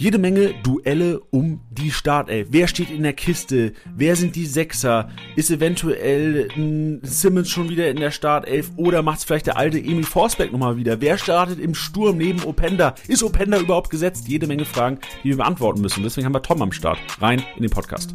Jede 0.00 0.18
Menge 0.18 0.54
Duelle 0.62 1.18
um 1.30 1.60
die 1.72 1.90
Startelf. 1.90 2.46
Wer 2.52 2.68
steht 2.68 2.88
in 2.88 3.02
der 3.02 3.14
Kiste? 3.14 3.72
Wer 3.96 4.14
sind 4.14 4.36
die 4.36 4.46
Sechser? 4.46 5.08
Ist 5.34 5.50
eventuell 5.50 6.46
ein 6.54 7.00
Simmons 7.02 7.50
schon 7.50 7.68
wieder 7.68 7.90
in 7.90 7.96
der 7.96 8.12
Startelf? 8.12 8.70
Oder 8.76 9.02
macht 9.02 9.18
es 9.18 9.24
vielleicht 9.24 9.48
der 9.48 9.56
alte 9.56 9.76
Emil 9.76 10.04
Forsberg 10.04 10.52
nochmal 10.52 10.76
wieder? 10.76 11.00
Wer 11.00 11.18
startet 11.18 11.58
im 11.58 11.74
Sturm 11.74 12.16
neben 12.16 12.44
Openda? 12.44 12.94
Ist 13.08 13.24
Openda 13.24 13.58
überhaupt 13.58 13.90
gesetzt? 13.90 14.28
Jede 14.28 14.46
Menge 14.46 14.64
Fragen, 14.64 15.00
die 15.24 15.30
wir 15.30 15.38
beantworten 15.38 15.80
müssen. 15.80 16.04
Deswegen 16.04 16.26
haben 16.26 16.34
wir 16.34 16.42
Tom 16.42 16.62
am 16.62 16.70
Start. 16.70 17.00
Rein 17.20 17.42
in 17.56 17.62
den 17.62 17.70
Podcast. 17.72 18.14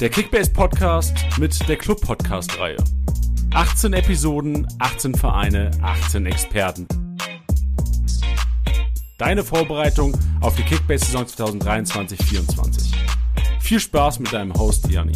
Der 0.00 0.10
Kickbase 0.10 0.52
Podcast 0.52 1.12
mit 1.40 1.68
der 1.68 1.76
Club 1.76 2.00
Podcast 2.00 2.56
Reihe. 2.60 2.76
18 3.52 3.94
Episoden, 3.94 4.68
18 4.78 5.16
Vereine, 5.16 5.72
18 5.82 6.26
Experten. 6.26 6.86
Deine 9.20 9.44
Vorbereitung 9.44 10.14
auf 10.40 10.56
die 10.56 10.62
Kickbase-Saison 10.62 11.26
2023-24. 11.60 12.94
Viel 13.60 13.78
Spaß 13.78 14.18
mit 14.18 14.32
deinem 14.32 14.54
Host 14.54 14.90
Jani. 14.90 15.12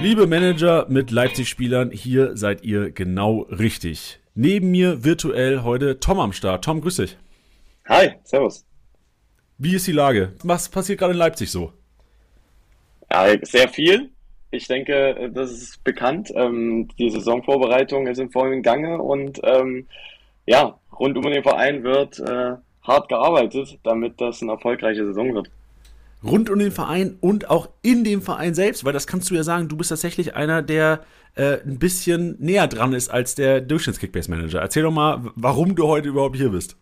Liebe 0.00 0.28
Manager 0.28 0.86
mit 0.88 1.10
Leipzig-Spielern, 1.10 1.90
hier 1.90 2.36
seid 2.36 2.62
ihr 2.62 2.92
genau 2.92 3.48
richtig. 3.50 4.20
Neben 4.36 4.70
mir 4.70 5.02
virtuell 5.02 5.64
heute 5.64 5.98
Tom 5.98 6.20
am 6.20 6.32
Start. 6.32 6.64
Tom, 6.64 6.82
grüß 6.82 6.98
dich. 6.98 7.16
Hi, 7.88 8.12
servus. 8.22 8.64
Wie 9.58 9.74
ist 9.74 9.88
die 9.88 9.92
Lage? 9.92 10.34
Was 10.44 10.68
passiert 10.68 11.00
gerade 11.00 11.14
in 11.14 11.18
Leipzig 11.18 11.50
so? 11.50 11.72
Ja, 13.10 13.26
sehr 13.42 13.68
viel. 13.68 14.10
Ich 14.52 14.68
denke, 14.68 15.32
das 15.34 15.50
ist 15.50 15.82
bekannt. 15.82 16.30
Ähm, 16.32 16.86
die 16.96 17.10
Saisonvorbereitung 17.10 18.06
ist 18.06 18.20
im 18.20 18.30
vollen 18.30 18.62
Gange 18.62 19.02
und 19.02 19.40
ähm, 19.42 19.88
ja, 20.46 20.79
rund 21.00 21.16
um 21.16 21.24
den 21.24 21.42
Verein 21.42 21.82
wird 21.82 22.20
äh, 22.20 22.56
hart 22.82 23.08
gearbeitet, 23.08 23.78
damit 23.82 24.20
das 24.20 24.42
eine 24.42 24.52
erfolgreiche 24.52 25.04
Saison 25.06 25.34
wird. 25.34 25.50
Rund 26.22 26.50
um 26.50 26.58
den 26.58 26.70
Verein 26.70 27.16
und 27.20 27.48
auch 27.48 27.70
in 27.82 28.04
dem 28.04 28.20
Verein 28.20 28.52
selbst, 28.52 28.84
weil 28.84 28.92
das 28.92 29.06
kannst 29.06 29.30
du 29.30 29.34
ja 29.34 29.42
sagen, 29.42 29.68
du 29.68 29.76
bist 29.76 29.88
tatsächlich 29.88 30.36
einer, 30.36 30.60
der 30.60 31.00
äh, 31.34 31.58
ein 31.62 31.78
bisschen 31.78 32.36
näher 32.38 32.66
dran 32.66 32.92
ist 32.92 33.08
als 33.08 33.34
der 33.34 33.62
Durchschnitts-Kickbase-Manager. 33.62 34.60
Erzähl 34.60 34.82
doch 34.82 34.92
mal, 34.92 35.22
warum 35.34 35.74
du 35.74 35.86
heute 35.86 36.08
überhaupt 36.08 36.36
hier 36.36 36.50
bist. 36.50 36.76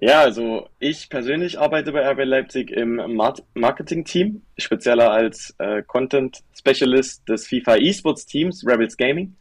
Ja, 0.00 0.20
also 0.20 0.68
ich 0.78 1.10
persönlich 1.10 1.58
arbeite 1.58 1.92
bei 1.92 2.08
RB 2.08 2.24
Leipzig 2.24 2.70
im 2.70 3.20
Marketing-Team, 3.54 4.42
spezieller 4.56 5.10
als 5.10 5.54
äh, 5.58 5.82
Content 5.82 6.38
Specialist 6.56 7.28
des 7.28 7.48
FIFA 7.48 7.76
Esports 7.76 8.24
Teams 8.24 8.64
Rebels 8.64 8.96
Gaming 8.96 9.34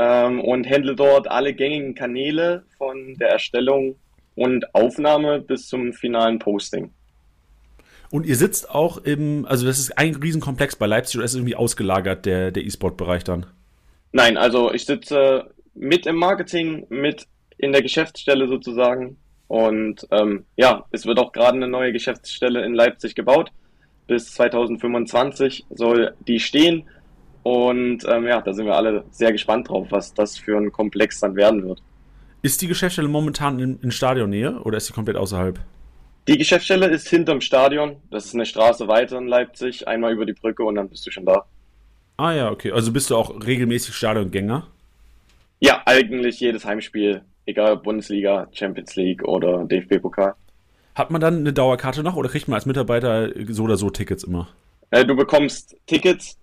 ähm, 0.00 0.40
und 0.40 0.68
handle 0.68 0.96
dort 0.96 1.30
alle 1.30 1.52
gängigen 1.52 1.94
Kanäle 1.94 2.64
von 2.78 3.16
der 3.16 3.28
Erstellung 3.28 3.96
und 4.34 4.74
Aufnahme 4.74 5.40
bis 5.40 5.68
zum 5.68 5.92
finalen 5.92 6.38
Posting. 6.38 6.90
Und 8.10 8.24
ihr 8.24 8.36
sitzt 8.36 8.70
auch 8.70 8.96
im, 8.96 9.44
also 9.44 9.66
das 9.66 9.78
ist 9.78 9.98
ein 9.98 10.14
Riesenkomplex 10.14 10.76
bei 10.76 10.86
Leipzig 10.86 11.16
oder 11.16 11.26
ist 11.26 11.32
es 11.32 11.36
irgendwie 11.36 11.54
ausgelagert, 11.54 12.24
der, 12.24 12.50
der 12.50 12.64
E-Sport-Bereich 12.64 13.24
dann? 13.24 13.44
Nein, 14.12 14.38
also 14.38 14.72
ich 14.72 14.86
sitze 14.86 15.50
mit 15.74 16.06
im 16.06 16.16
Marketing, 16.16 16.86
mit 16.88 17.26
in 17.58 17.72
der 17.72 17.82
Geschäftsstelle 17.82 18.48
sozusagen. 18.48 19.18
Und 19.48 20.06
ähm, 20.10 20.46
ja, 20.56 20.86
es 20.92 21.04
wird 21.04 21.18
auch 21.18 21.32
gerade 21.32 21.56
eine 21.56 21.68
neue 21.68 21.92
Geschäftsstelle 21.92 22.64
in 22.64 22.72
Leipzig 22.72 23.14
gebaut. 23.14 23.50
Bis 24.06 24.32
2025 24.32 25.66
soll 25.70 26.14
die 26.26 26.40
stehen. 26.40 26.88
Und 27.42 28.04
ähm, 28.06 28.26
ja, 28.26 28.40
da 28.40 28.52
sind 28.52 28.66
wir 28.66 28.76
alle 28.76 29.04
sehr 29.10 29.32
gespannt 29.32 29.68
drauf, 29.68 29.86
was 29.90 30.12
das 30.12 30.36
für 30.36 30.58
ein 30.58 30.72
Komplex 30.72 31.20
dann 31.20 31.36
werden 31.36 31.66
wird. 31.66 31.82
Ist 32.42 32.62
die 32.62 32.68
Geschäftsstelle 32.68 33.08
momentan 33.08 33.58
in, 33.58 33.78
in 33.80 33.90
Stadionnähe 33.90 34.60
oder 34.62 34.76
ist 34.76 34.86
sie 34.86 34.92
komplett 34.92 35.16
außerhalb? 35.16 35.58
Die 36.28 36.38
Geschäftsstelle 36.38 36.86
ist 36.86 37.08
hinterm 37.08 37.40
Stadion. 37.40 37.96
Das 38.10 38.26
ist 38.26 38.34
eine 38.34 38.46
Straße 38.46 38.88
weiter 38.88 39.18
in 39.18 39.26
Leipzig. 39.26 39.88
Einmal 39.88 40.12
über 40.12 40.26
die 40.26 40.32
Brücke 40.32 40.62
und 40.64 40.74
dann 40.74 40.88
bist 40.88 41.06
du 41.06 41.10
schon 41.10 41.26
da. 41.26 41.44
Ah 42.16 42.32
ja, 42.32 42.50
okay. 42.50 42.72
Also 42.72 42.92
bist 42.92 43.10
du 43.10 43.16
auch 43.16 43.44
regelmäßig 43.44 43.94
Stadiongänger? 43.94 44.66
Ja, 45.60 45.82
eigentlich 45.86 46.40
jedes 46.40 46.64
Heimspiel. 46.64 47.22
Egal 47.46 47.72
ob 47.72 47.82
Bundesliga, 47.82 48.48
Champions 48.52 48.94
League 48.96 49.24
oder 49.24 49.64
DFB-Pokal. 49.64 50.34
Hat 50.94 51.10
man 51.10 51.20
dann 51.20 51.38
eine 51.38 51.52
Dauerkarte 51.52 52.02
noch 52.02 52.16
oder 52.16 52.28
kriegt 52.28 52.48
man 52.48 52.56
als 52.56 52.66
Mitarbeiter 52.66 53.30
so 53.48 53.64
oder 53.64 53.76
so 53.76 53.90
Tickets 53.90 54.24
immer? 54.24 54.48
Äh, 54.90 55.04
du 55.04 55.16
bekommst 55.16 55.76
Tickets 55.86 56.36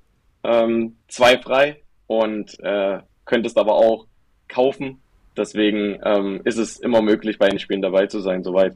ähm, 0.43 0.95
zwei 1.07 1.37
frei 1.37 1.81
und 2.07 2.59
äh, 2.61 2.99
könntest 3.25 3.57
aber 3.57 3.73
auch 3.75 4.07
kaufen. 4.47 5.01
Deswegen 5.35 5.99
ähm, 6.03 6.41
ist 6.45 6.57
es 6.57 6.79
immer 6.79 7.01
möglich, 7.01 7.37
bei 7.37 7.49
den 7.49 7.59
Spielen 7.59 7.81
dabei 7.81 8.07
zu 8.07 8.19
sein, 8.21 8.43
soweit. 8.43 8.75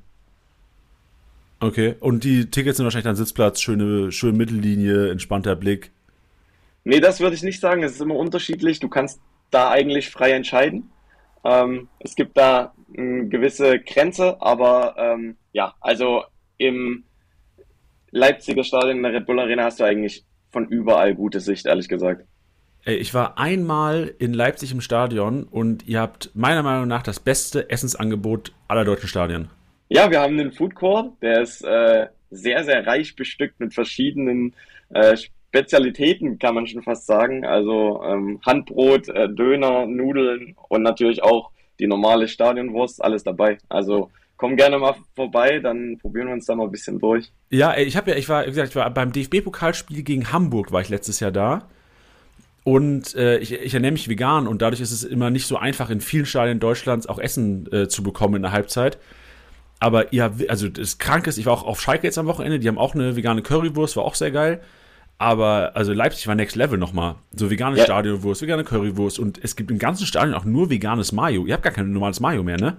Okay, 1.59 1.95
und 1.99 2.23
die 2.23 2.49
Tickets 2.49 2.77
sind 2.77 2.85
wahrscheinlich 2.85 3.05
dann 3.05 3.15
Sitzplatz, 3.15 3.61
schöne, 3.61 4.11
schöne 4.11 4.37
Mittellinie, 4.37 5.11
entspannter 5.11 5.55
Blick. 5.55 5.91
Nee, 6.83 6.99
das 6.99 7.19
würde 7.19 7.35
ich 7.35 7.43
nicht 7.43 7.59
sagen. 7.59 7.83
Es 7.83 7.93
ist 7.93 8.01
immer 8.01 8.15
unterschiedlich. 8.15 8.79
Du 8.79 8.89
kannst 8.89 9.19
da 9.51 9.69
eigentlich 9.69 10.09
frei 10.09 10.31
entscheiden. 10.31 10.89
Ähm, 11.43 11.87
es 11.99 12.15
gibt 12.15 12.37
da 12.37 12.73
eine 12.97 13.27
gewisse 13.27 13.79
Grenze, 13.79 14.41
aber 14.41 14.95
ähm, 14.97 15.37
ja, 15.53 15.75
also 15.81 16.23
im 16.57 17.03
Leipziger 18.11 18.63
Stadion 18.63 18.97
in 18.97 19.03
der 19.03 19.13
Red 19.13 19.25
Bull 19.25 19.39
Arena 19.39 19.63
hast 19.63 19.79
du 19.79 19.83
eigentlich 19.83 20.25
von 20.51 20.67
überall 20.67 21.15
gute 21.15 21.39
Sicht, 21.39 21.65
ehrlich 21.65 21.87
gesagt. 21.87 22.25
Ey, 22.83 22.95
ich 22.95 23.13
war 23.13 23.37
einmal 23.37 24.13
in 24.17 24.33
Leipzig 24.33 24.71
im 24.71 24.81
Stadion 24.81 25.43
und 25.43 25.87
ihr 25.87 25.99
habt 25.99 26.31
meiner 26.33 26.63
Meinung 26.63 26.87
nach 26.87 27.03
das 27.03 27.19
beste 27.19 27.69
Essensangebot 27.69 28.53
aller 28.67 28.85
deutschen 28.85 29.07
Stadien. 29.07 29.49
Ja, 29.89 30.09
wir 30.09 30.21
haben 30.21 30.39
einen 30.39 30.51
Food 30.51 30.73
Court, 30.73 31.11
der 31.21 31.41
ist 31.41 31.63
äh, 31.63 32.07
sehr, 32.31 32.63
sehr 32.63 32.87
reich 32.87 33.15
bestückt 33.15 33.59
mit 33.59 33.73
verschiedenen 33.73 34.55
äh, 34.89 35.15
Spezialitäten, 35.15 36.39
kann 36.39 36.55
man 36.55 36.65
schon 36.65 36.81
fast 36.81 37.05
sagen. 37.05 37.45
Also 37.45 38.01
ähm, 38.03 38.39
Handbrot, 38.45 39.09
äh, 39.09 39.29
Döner, 39.29 39.85
Nudeln 39.85 40.55
und 40.69 40.81
natürlich 40.81 41.21
auch 41.21 41.51
die 41.79 41.87
normale 41.87 42.27
Stadionwurst, 42.27 43.03
alles 43.03 43.23
dabei. 43.23 43.57
Also 43.69 44.09
komm 44.41 44.55
gerne 44.55 44.79
mal 44.79 44.95
vorbei, 45.15 45.59
dann 45.59 45.99
probieren 45.99 46.25
wir 46.25 46.33
uns 46.33 46.47
da 46.47 46.55
mal 46.55 46.63
ein 46.63 46.71
bisschen 46.71 46.97
durch. 46.97 47.31
Ja, 47.51 47.77
ich 47.77 47.95
habe 47.95 48.09
ja, 48.09 48.17
ich 48.17 48.27
war, 48.27 48.43
wie 48.43 48.49
gesagt, 48.49 48.69
ich 48.69 48.75
war 48.75 48.89
beim 48.89 49.11
DFB-Pokalspiel 49.11 50.01
gegen 50.01 50.31
Hamburg, 50.33 50.71
war 50.71 50.81
ich 50.81 50.89
letztes 50.89 51.19
Jahr 51.19 51.31
da. 51.31 51.69
Und 52.63 53.13
äh, 53.15 53.37
ich, 53.37 53.53
ich 53.53 53.73
ernähre 53.75 53.93
mich 53.93 54.09
vegan 54.09 54.47
und 54.47 54.63
dadurch 54.63 54.81
ist 54.81 54.91
es 54.91 55.03
immer 55.03 55.29
nicht 55.29 55.45
so 55.45 55.57
einfach, 55.57 55.91
in 55.91 56.01
vielen 56.01 56.25
Stadien 56.25 56.59
Deutschlands 56.59 57.05
auch 57.07 57.19
Essen 57.19 57.71
äh, 57.71 57.87
zu 57.87 58.01
bekommen 58.01 58.35
in 58.35 58.41
der 58.41 58.51
Halbzeit. 58.51 58.97
Aber 59.79 60.11
ja, 60.11 60.31
also 60.47 60.69
das 60.69 60.97
Kranke 60.97 61.29
ist, 61.29 61.37
ich 61.37 61.45
war 61.45 61.53
auch 61.53 61.63
auf 61.63 61.79
Schalke 61.79 62.07
jetzt 62.07 62.17
am 62.17 62.25
Wochenende, 62.25 62.57
die 62.57 62.67
haben 62.67 62.79
auch 62.79 62.95
eine 62.95 63.15
vegane 63.15 63.43
Currywurst, 63.43 63.95
war 63.95 64.05
auch 64.05 64.15
sehr 64.15 64.31
geil. 64.31 64.61
Aber 65.19 65.73
also 65.75 65.93
Leipzig 65.93 66.27
war 66.27 66.33
Next 66.33 66.55
Level 66.55 66.79
nochmal. 66.79 67.15
So 67.35 67.51
vegane 67.51 67.77
ja. 67.77 67.83
Stadionwurst, 67.83 68.41
vegane 68.41 68.63
Currywurst 68.63 69.19
und 69.19 69.39
es 69.43 69.55
gibt 69.55 69.69
im 69.69 69.77
ganzen 69.77 70.07
Stadion 70.07 70.33
auch 70.33 70.45
nur 70.45 70.71
veganes 70.71 71.11
Mayo. 71.11 71.45
Ihr 71.45 71.53
habt 71.53 71.63
gar 71.63 71.73
kein 71.73 71.91
normales 71.91 72.19
Mayo 72.19 72.41
mehr, 72.41 72.57
ne? 72.57 72.77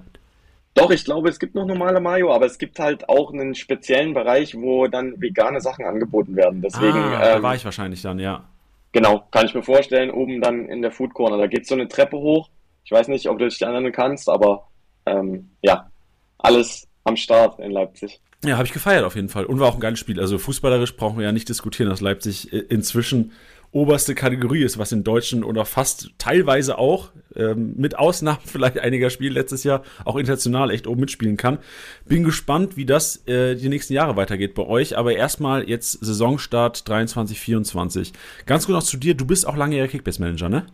Doch, 0.74 0.90
ich 0.90 1.04
glaube, 1.04 1.28
es 1.28 1.38
gibt 1.38 1.54
noch 1.54 1.66
normale 1.66 2.00
Mayo, 2.00 2.32
aber 2.32 2.46
es 2.46 2.56
gibt 2.58 2.78
halt 2.78 3.08
auch 3.08 3.32
einen 3.32 3.54
speziellen 3.54 4.14
Bereich, 4.14 4.54
wo 4.54 4.86
dann 4.86 5.20
vegane 5.20 5.60
Sachen 5.60 5.84
angeboten 5.84 6.34
werden. 6.34 6.62
Deswegen, 6.62 6.98
ah, 6.98 7.20
da 7.20 7.36
ähm, 7.36 7.42
war 7.42 7.54
ich 7.54 7.64
wahrscheinlich 7.64 8.00
dann, 8.00 8.18
ja. 8.18 8.44
Genau, 8.92 9.24
kann 9.30 9.46
ich 9.46 9.54
mir 9.54 9.62
vorstellen, 9.62 10.10
oben 10.10 10.40
dann 10.40 10.66
in 10.68 10.80
der 10.80 10.90
Food 10.90 11.12
Corner. 11.12 11.36
Da 11.36 11.46
geht 11.46 11.66
so 11.66 11.74
eine 11.74 11.88
Treppe 11.88 12.16
hoch. 12.16 12.48
Ich 12.84 12.90
weiß 12.90 13.08
nicht, 13.08 13.28
ob 13.28 13.38
du 13.38 13.48
dich 13.48 13.60
erinnern 13.60 13.92
kannst, 13.92 14.28
aber 14.28 14.68
ähm, 15.06 15.50
ja, 15.62 15.90
alles 16.38 16.88
am 17.04 17.16
Start 17.16 17.58
in 17.58 17.70
Leipzig. 17.70 18.20
Ja, 18.44 18.56
habe 18.56 18.66
ich 18.66 18.72
gefeiert 18.72 19.04
auf 19.04 19.14
jeden 19.14 19.28
Fall. 19.28 19.44
Und 19.44 19.60
war 19.60 19.68
auch 19.68 19.74
ein 19.74 19.80
geiles 19.80 20.00
Spiel. 20.00 20.18
Also 20.20 20.38
fußballerisch 20.38 20.96
brauchen 20.96 21.18
wir 21.18 21.24
ja 21.24 21.32
nicht 21.32 21.48
diskutieren, 21.48 21.90
dass 21.90 22.00
Leipzig 22.00 22.52
inzwischen 22.52 23.32
oberste 23.72 24.14
Kategorie 24.14 24.62
ist, 24.62 24.78
was 24.78 24.92
in 24.92 25.02
Deutschen 25.02 25.42
oder 25.42 25.64
fast 25.64 26.10
teilweise 26.18 26.76
auch, 26.76 27.10
ähm, 27.34 27.74
mit 27.76 27.98
Ausnahmen 27.98 28.40
vielleicht 28.44 28.78
einiger 28.78 29.08
Spiele 29.10 29.34
letztes 29.34 29.64
Jahr, 29.64 29.82
auch 30.04 30.16
international 30.16 30.70
echt 30.70 30.86
oben 30.86 31.00
mitspielen 31.00 31.38
kann. 31.38 31.58
Bin 32.04 32.22
gespannt, 32.22 32.76
wie 32.76 32.84
das 32.84 33.26
äh, 33.26 33.54
die 33.54 33.70
nächsten 33.70 33.94
Jahre 33.94 34.16
weitergeht 34.16 34.54
bei 34.54 34.66
euch. 34.66 34.98
Aber 34.98 35.16
erstmal 35.16 35.68
jetzt 35.68 35.92
Saisonstart 36.04 36.86
23, 36.86 37.40
24. 37.40 38.12
Ganz 38.44 38.66
gut 38.66 38.74
noch 38.74 38.82
zu 38.82 38.98
dir, 38.98 39.14
du 39.14 39.26
bist 39.26 39.46
auch 39.46 39.56
langjähriger 39.56 39.90
Kickbase-Manager, 39.90 40.48
ne? 40.48 40.66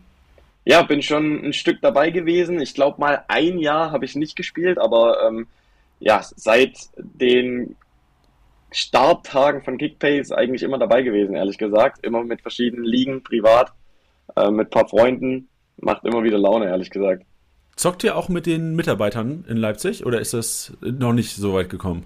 Ja, 0.65 0.81
bin 0.81 1.01
schon 1.01 1.45
ein 1.45 1.53
Stück 1.53 1.79
dabei 1.81 2.09
gewesen. 2.11 2.59
Ich 2.59 2.73
glaube 2.73 2.99
mal 2.99 3.23
ein 3.29 3.59
Jahr 3.59 3.91
habe 3.91 4.03
ich 4.03 4.15
nicht 4.15 4.35
gespielt, 4.35 4.77
aber 4.77 5.25
ähm, 5.25 5.47
ja, 5.99 6.21
seit 6.23 6.77
den 6.97 7.75
Starttagen 8.71 9.63
von 9.63 9.77
Kickpace 9.77 10.31
eigentlich 10.31 10.63
immer 10.63 10.77
dabei 10.77 11.01
gewesen, 11.01 11.35
ehrlich 11.35 11.57
gesagt. 11.57 12.05
Immer 12.05 12.23
mit 12.23 12.41
verschiedenen 12.41 12.85
Ligen, 12.85 13.23
privat, 13.23 13.73
äh, 14.35 14.51
mit 14.51 14.67
ein 14.67 14.69
paar 14.69 14.87
Freunden. 14.87 15.49
Macht 15.77 16.05
immer 16.05 16.23
wieder 16.23 16.37
Laune, 16.37 16.65
ehrlich 16.65 16.89
gesagt. 16.89 17.23
Zockt 17.75 18.03
ihr 18.03 18.17
auch 18.17 18.27
mit 18.27 18.45
den 18.45 18.75
Mitarbeitern 18.75 19.45
in 19.47 19.57
Leipzig 19.57 20.05
oder 20.05 20.19
ist 20.19 20.33
das 20.33 20.73
noch 20.81 21.13
nicht 21.13 21.35
so 21.35 21.53
weit 21.53 21.69
gekommen? 21.69 22.03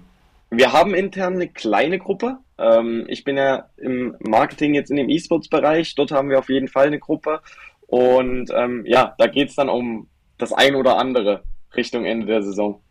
Wir 0.50 0.72
haben 0.72 0.94
intern 0.94 1.34
eine 1.34 1.48
kleine 1.48 1.98
Gruppe. 1.98 2.38
Ähm, 2.58 3.06
ich 3.08 3.24
bin 3.24 3.36
ja 3.36 3.70
im 3.76 4.16
Marketing 4.20 4.74
jetzt 4.74 4.90
in 4.90 4.96
dem 4.96 5.08
E-Sports-Bereich. 5.08 5.96
Dort 5.96 6.12
haben 6.12 6.30
wir 6.30 6.38
auf 6.38 6.48
jeden 6.48 6.68
Fall 6.68 6.86
eine 6.86 7.00
Gruppe. 7.00 7.40
Und 7.88 8.50
ähm, 8.54 8.84
ja, 8.86 9.14
da 9.18 9.26
geht 9.26 9.48
es 9.48 9.56
dann 9.56 9.68
um 9.68 10.08
das 10.38 10.52
ein 10.52 10.76
oder 10.76 10.96
andere 10.96 11.42
Richtung 11.74 12.04
Ende 12.04 12.26
der 12.26 12.42
Saison. 12.42 12.83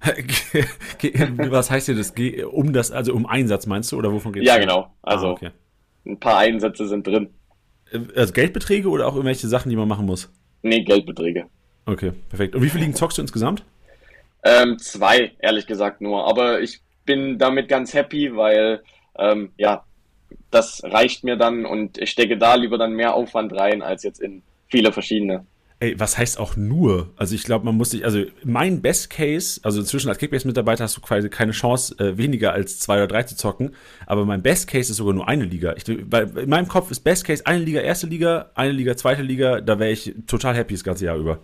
Was 0.00 1.70
heißt 1.70 1.86
hier 1.86 1.96
das? 1.96 2.14
Um 2.50 2.72
das, 2.72 2.92
also 2.92 3.14
um 3.14 3.26
Einsatz 3.26 3.66
meinst 3.66 3.92
du 3.92 3.98
oder 3.98 4.12
wovon 4.12 4.32
geht 4.32 4.42
es? 4.42 4.48
Ja, 4.48 4.58
genau. 4.58 4.92
Also 5.02 5.28
ah, 5.28 5.32
okay. 5.32 5.50
ein 6.06 6.20
paar 6.20 6.38
Einsätze 6.38 6.86
sind 6.86 7.06
drin. 7.06 7.30
Äh, 7.90 8.00
also 8.14 8.32
Geldbeträge 8.32 8.88
oder 8.88 9.06
auch 9.06 9.14
irgendwelche 9.14 9.48
Sachen, 9.48 9.70
die 9.70 9.76
man 9.76 9.88
machen 9.88 10.06
muss? 10.06 10.32
Nee, 10.62 10.82
Geldbeträge. 10.82 11.46
Okay, 11.86 12.12
perfekt. 12.28 12.54
Und 12.54 12.62
wie 12.62 12.68
viele 12.68 12.82
Ligen 12.82 12.94
zockst 12.94 13.18
du 13.18 13.22
insgesamt? 13.22 13.64
Ähm, 14.44 14.78
zwei, 14.78 15.32
ehrlich 15.40 15.66
gesagt 15.66 16.00
nur. 16.00 16.28
Aber 16.28 16.60
ich 16.60 16.80
bin 17.04 17.38
damit 17.38 17.68
ganz 17.68 17.94
happy, 17.94 18.36
weil 18.36 18.82
ähm, 19.18 19.52
ja, 19.56 19.84
das 20.50 20.82
reicht 20.84 21.24
mir 21.24 21.36
dann 21.36 21.66
und 21.66 21.98
ich 21.98 22.10
stecke 22.10 22.38
da 22.38 22.54
lieber 22.54 22.78
dann 22.78 22.92
mehr 22.92 23.14
Aufwand 23.14 23.52
rein 23.54 23.82
als 23.82 24.02
jetzt 24.02 24.20
in 24.20 24.42
viele 24.68 24.92
verschiedene. 24.92 25.46
Ey, 25.80 25.98
was 26.00 26.18
heißt 26.18 26.40
auch 26.40 26.56
nur? 26.56 27.10
Also 27.16 27.36
ich 27.36 27.44
glaube, 27.44 27.64
man 27.64 27.76
muss 27.76 27.90
sich, 27.90 28.04
also 28.04 28.24
mein 28.42 28.82
Best 28.82 29.10
Case, 29.10 29.60
also 29.62 29.78
inzwischen 29.78 30.08
als 30.08 30.18
Kickbase-Mitarbeiter 30.18 30.82
hast 30.82 30.96
du 30.96 31.00
quasi 31.00 31.28
keine 31.28 31.52
Chance, 31.52 31.94
äh, 32.00 32.18
weniger 32.18 32.52
als 32.52 32.80
zwei 32.80 32.96
oder 32.96 33.06
drei 33.06 33.22
zu 33.22 33.36
zocken, 33.36 33.76
aber 34.04 34.24
mein 34.24 34.42
Best 34.42 34.66
Case 34.66 34.90
ist 34.90 34.96
sogar 34.96 35.14
nur 35.14 35.28
eine 35.28 35.44
Liga. 35.44 35.74
Ich, 35.76 35.84
weil 36.10 36.36
in 36.36 36.50
meinem 36.50 36.66
Kopf 36.66 36.90
ist 36.90 37.00
Best 37.00 37.24
Case 37.24 37.46
eine 37.46 37.62
Liga, 37.62 37.80
erste 37.80 38.08
Liga, 38.08 38.50
eine 38.56 38.72
Liga, 38.72 38.96
zweite 38.96 39.22
Liga, 39.22 39.60
da 39.60 39.78
wäre 39.78 39.92
ich 39.92 40.14
total 40.26 40.56
happy 40.56 40.74
das 40.74 40.82
ganze 40.82 41.04
Jahr 41.04 41.16
über. 41.16 41.38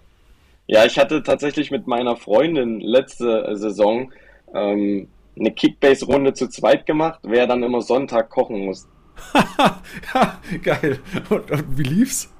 Ja, 0.66 0.84
ich 0.84 0.98
hatte 0.98 1.22
tatsächlich 1.22 1.70
mit 1.70 1.86
meiner 1.86 2.16
Freundin 2.16 2.80
letzte 2.80 3.56
Saison 3.56 4.10
ähm, 4.52 5.06
eine 5.38 5.52
Kickbase-Runde 5.52 6.32
zu 6.32 6.48
zweit 6.48 6.86
gemacht, 6.86 7.20
wer 7.22 7.46
dann 7.46 7.62
immer 7.62 7.82
Sonntag 7.82 8.30
kochen 8.30 8.64
muss. 8.64 8.88
geil. 10.62 10.98
Und, 11.30 11.50
und 11.52 11.78
wie 11.78 11.82
lief's? 11.84 12.32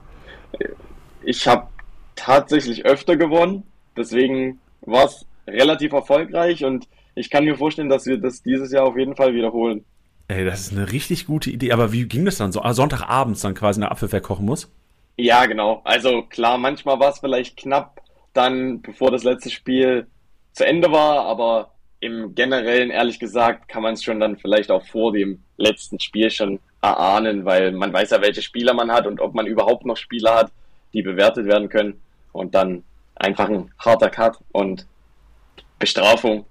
Ich 1.22 1.46
habe 1.46 1.68
tatsächlich 2.16 2.84
öfter 2.84 3.16
gewonnen. 3.16 3.64
Deswegen 3.96 4.60
war 4.82 5.04
es 5.04 5.26
relativ 5.46 5.92
erfolgreich 5.92 6.64
und 6.64 6.86
ich 7.14 7.30
kann 7.30 7.44
mir 7.44 7.56
vorstellen, 7.56 7.88
dass 7.88 8.06
wir 8.06 8.18
das 8.18 8.42
dieses 8.42 8.72
Jahr 8.72 8.84
auf 8.84 8.96
jeden 8.96 9.14
Fall 9.14 9.34
wiederholen. 9.34 9.84
Ey, 10.28 10.44
das 10.44 10.60
ist 10.60 10.72
eine 10.72 10.90
richtig 10.90 11.26
gute 11.26 11.50
Idee. 11.50 11.72
Aber 11.72 11.92
wie 11.92 12.06
ging 12.06 12.24
das 12.24 12.38
dann 12.38 12.52
so? 12.52 12.62
Ah, 12.62 12.72
Sonntagabends 12.72 13.42
dann 13.42 13.54
quasi 13.54 13.80
eine 13.80 13.90
Apfelfett 13.90 14.22
kochen 14.22 14.46
muss? 14.46 14.70
Ja, 15.16 15.46
genau. 15.46 15.80
Also 15.84 16.22
klar, 16.22 16.58
manchmal 16.58 16.98
war 16.98 17.10
es 17.10 17.20
vielleicht 17.20 17.56
knapp 17.56 18.00
dann, 18.32 18.82
bevor 18.82 19.10
das 19.10 19.22
letzte 19.22 19.50
Spiel 19.50 20.06
zu 20.52 20.66
Ende 20.66 20.90
war, 20.90 21.24
aber 21.26 21.70
im 22.00 22.34
Generellen, 22.34 22.90
ehrlich 22.90 23.18
gesagt, 23.18 23.68
kann 23.68 23.82
man 23.82 23.94
es 23.94 24.02
schon 24.02 24.20
dann 24.20 24.36
vielleicht 24.36 24.70
auch 24.70 24.84
vor 24.86 25.12
dem 25.12 25.42
letzten 25.56 26.00
Spiel 26.00 26.30
schon 26.30 26.58
erahnen, 26.82 27.44
weil 27.44 27.72
man 27.72 27.92
weiß 27.92 28.10
ja, 28.10 28.20
welche 28.20 28.42
Spieler 28.42 28.74
man 28.74 28.92
hat 28.92 29.06
und 29.06 29.20
ob 29.20 29.34
man 29.34 29.46
überhaupt 29.46 29.86
noch 29.86 29.96
Spieler 29.96 30.34
hat, 30.34 30.52
die 30.92 31.02
bewertet 31.02 31.46
werden 31.46 31.68
können. 31.68 32.00
Und 32.34 32.54
dann 32.54 32.82
einfach 33.14 33.48
ein 33.48 33.70
harter 33.78 34.10
Cut 34.10 34.38
und 34.52 34.86
Bestrafung, 35.78 36.44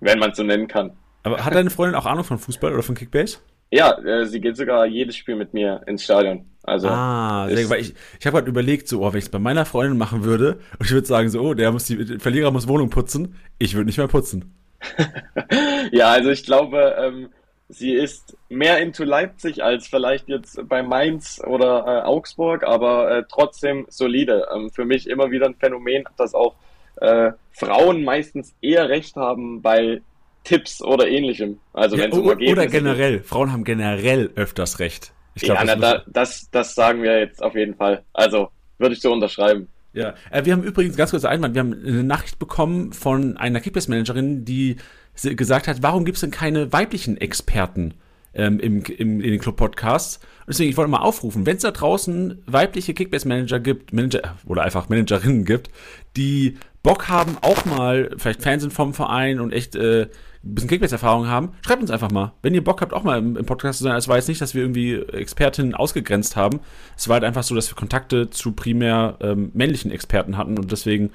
wenn 0.00 0.18
man 0.18 0.30
es 0.30 0.36
so 0.36 0.42
nennen 0.42 0.66
kann. 0.66 0.92
Aber 1.22 1.44
hat 1.44 1.54
deine 1.54 1.70
Freundin 1.70 1.94
auch 1.94 2.06
Ahnung 2.06 2.24
von 2.24 2.38
Fußball 2.38 2.72
oder 2.72 2.82
von 2.82 2.94
Kickbase? 2.94 3.38
Ja, 3.70 3.96
äh, 3.98 4.26
sie 4.26 4.40
geht 4.40 4.56
sogar 4.56 4.86
jedes 4.86 5.16
Spiel 5.16 5.36
mit 5.36 5.54
mir 5.54 5.82
ins 5.86 6.02
Stadion. 6.02 6.46
Also 6.62 6.88
ah, 6.88 7.46
gut, 7.48 7.70
weil 7.70 7.80
ich, 7.80 7.94
ich 8.18 8.26
habe 8.26 8.38
halt 8.38 8.48
überlegt, 8.48 8.88
so, 8.88 9.02
oh, 9.04 9.12
wenn 9.12 9.18
ich 9.18 9.26
es 9.26 9.30
bei 9.30 9.38
meiner 9.38 9.64
Freundin 9.64 9.96
machen 9.96 10.24
würde, 10.24 10.58
und 10.78 10.86
ich 10.86 10.90
würde 10.90 11.06
sagen, 11.06 11.28
so, 11.28 11.40
oh, 11.40 11.54
der 11.54 11.70
muss 11.70 11.84
die 11.84 12.04
der 12.04 12.20
Verlierer 12.20 12.50
muss 12.50 12.66
Wohnung 12.66 12.90
putzen, 12.90 13.36
ich 13.58 13.74
würde 13.74 13.86
nicht 13.86 13.98
mehr 13.98 14.08
putzen. 14.08 14.54
ja, 15.92 16.08
also 16.08 16.30
ich 16.30 16.44
glaube, 16.44 16.96
ähm, 16.98 17.28
sie 17.70 17.92
ist 17.92 18.36
mehr 18.48 18.78
into 18.78 19.04
Leipzig 19.04 19.62
als 19.62 19.86
vielleicht 19.86 20.28
jetzt 20.28 20.60
bei 20.68 20.82
Mainz 20.82 21.40
oder 21.46 21.86
äh, 21.86 22.02
Augsburg, 22.02 22.64
aber 22.64 23.10
äh, 23.10 23.24
trotzdem 23.28 23.86
solide. 23.88 24.48
Ähm, 24.54 24.70
für 24.70 24.84
mich 24.84 25.08
immer 25.08 25.30
wieder 25.30 25.46
ein 25.46 25.54
Phänomen, 25.54 26.04
dass 26.16 26.34
auch 26.34 26.56
äh, 26.96 27.32
Frauen 27.52 28.04
meistens 28.04 28.54
eher 28.60 28.88
recht 28.88 29.16
haben 29.16 29.62
bei 29.62 30.02
Tipps 30.44 30.82
oder 30.82 31.08
ähnlichem. 31.08 31.58
Also 31.72 31.96
ja, 31.96 32.08
um 32.10 32.26
oder 32.26 32.66
generell, 32.66 33.18
geht. 33.18 33.26
Frauen 33.26 33.52
haben 33.52 33.64
generell 33.64 34.30
öfters 34.34 34.78
recht. 34.78 35.12
Ich 35.34 35.42
glaub, 35.42 35.58
ja, 35.58 35.64
das, 35.64 35.76
na, 35.78 35.92
da, 35.98 36.04
das, 36.06 36.50
das 36.50 36.74
sagen 36.74 37.02
wir 37.02 37.18
jetzt 37.20 37.42
auf 37.42 37.54
jeden 37.54 37.74
Fall. 37.74 38.02
Also 38.12 38.50
würde 38.78 38.94
ich 38.94 39.00
so 39.00 39.12
unterschreiben. 39.12 39.68
Ja, 39.92 40.14
äh, 40.30 40.44
wir 40.44 40.52
haben 40.52 40.62
übrigens 40.62 40.96
ganz 40.96 41.10
kurz 41.10 41.24
Einwand, 41.24 41.54
wir 41.54 41.60
haben 41.60 41.72
eine 41.72 42.04
Nachricht 42.04 42.38
bekommen 42.38 42.92
von 42.92 43.36
einer 43.36 43.60
Kickbase-Managerin, 43.60 44.44
die 44.44 44.76
gesagt 45.22 45.68
hat, 45.68 45.82
warum 45.82 46.04
gibt 46.04 46.16
es 46.16 46.20
denn 46.20 46.30
keine 46.30 46.72
weiblichen 46.72 47.16
Experten 47.16 47.94
ähm, 48.34 48.60
im, 48.60 48.82
im, 48.84 49.20
in 49.20 49.30
den 49.30 49.40
Club-Podcasts? 49.40 50.20
Deswegen, 50.48 50.70
ich 50.70 50.76
wollte 50.76 50.90
mal 50.90 50.98
aufrufen, 50.98 51.46
wenn 51.46 51.56
es 51.56 51.62
da 51.62 51.70
draußen 51.70 52.42
weibliche 52.46 52.94
Kickbase-Manager 52.94 53.60
gibt, 53.60 53.92
Manager 53.92 54.36
oder 54.46 54.62
einfach 54.62 54.88
Managerinnen 54.88 55.44
gibt, 55.44 55.70
die 56.16 56.56
Bock 56.82 57.08
haben, 57.08 57.36
auch 57.42 57.64
mal 57.66 58.10
vielleicht 58.16 58.42
Fans 58.42 58.62
sind 58.62 58.72
vom 58.72 58.94
Verein 58.94 59.40
und 59.40 59.52
echt 59.52 59.76
äh, 59.76 60.08
ein 60.42 60.54
bisschen 60.54 60.70
Kickbase-Erfahrung 60.70 61.26
haben, 61.26 61.52
schreibt 61.64 61.82
uns 61.82 61.90
einfach 61.90 62.10
mal. 62.10 62.32
Wenn 62.40 62.54
ihr 62.54 62.64
Bock 62.64 62.80
habt, 62.80 62.94
auch 62.94 63.02
mal 63.02 63.18
im, 63.18 63.36
im 63.36 63.44
Podcast 63.44 63.78
zu 63.78 63.84
sein. 63.84 63.96
Es 63.96 64.08
war 64.08 64.16
jetzt 64.16 64.28
nicht, 64.28 64.40
dass 64.40 64.54
wir 64.54 64.62
irgendwie 64.62 64.94
Expertinnen 64.94 65.74
ausgegrenzt 65.74 66.36
haben. 66.36 66.60
Es 66.96 67.08
war 67.08 67.14
halt 67.14 67.24
einfach 67.24 67.42
so, 67.42 67.54
dass 67.54 67.70
wir 67.70 67.76
Kontakte 67.76 68.30
zu 68.30 68.52
primär 68.52 69.18
ähm, 69.20 69.50
männlichen 69.52 69.90
Experten 69.90 70.38
hatten 70.38 70.58
und 70.58 70.72
deswegen 70.72 71.10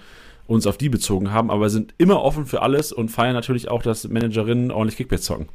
uns 0.47 0.67
auf 0.67 0.77
die 0.77 0.89
bezogen 0.89 1.31
haben. 1.31 1.49
Aber 1.49 1.69
sind 1.69 1.93
immer 1.97 2.21
offen 2.21 2.45
für 2.45 2.61
alles 2.61 2.91
und 2.91 3.09
feiern 3.09 3.33
natürlich 3.33 3.69
auch, 3.69 3.81
dass 3.81 4.07
Managerinnen 4.07 4.71
ordentlich 4.71 4.97
Kickbase 4.97 5.23
zocken. 5.23 5.49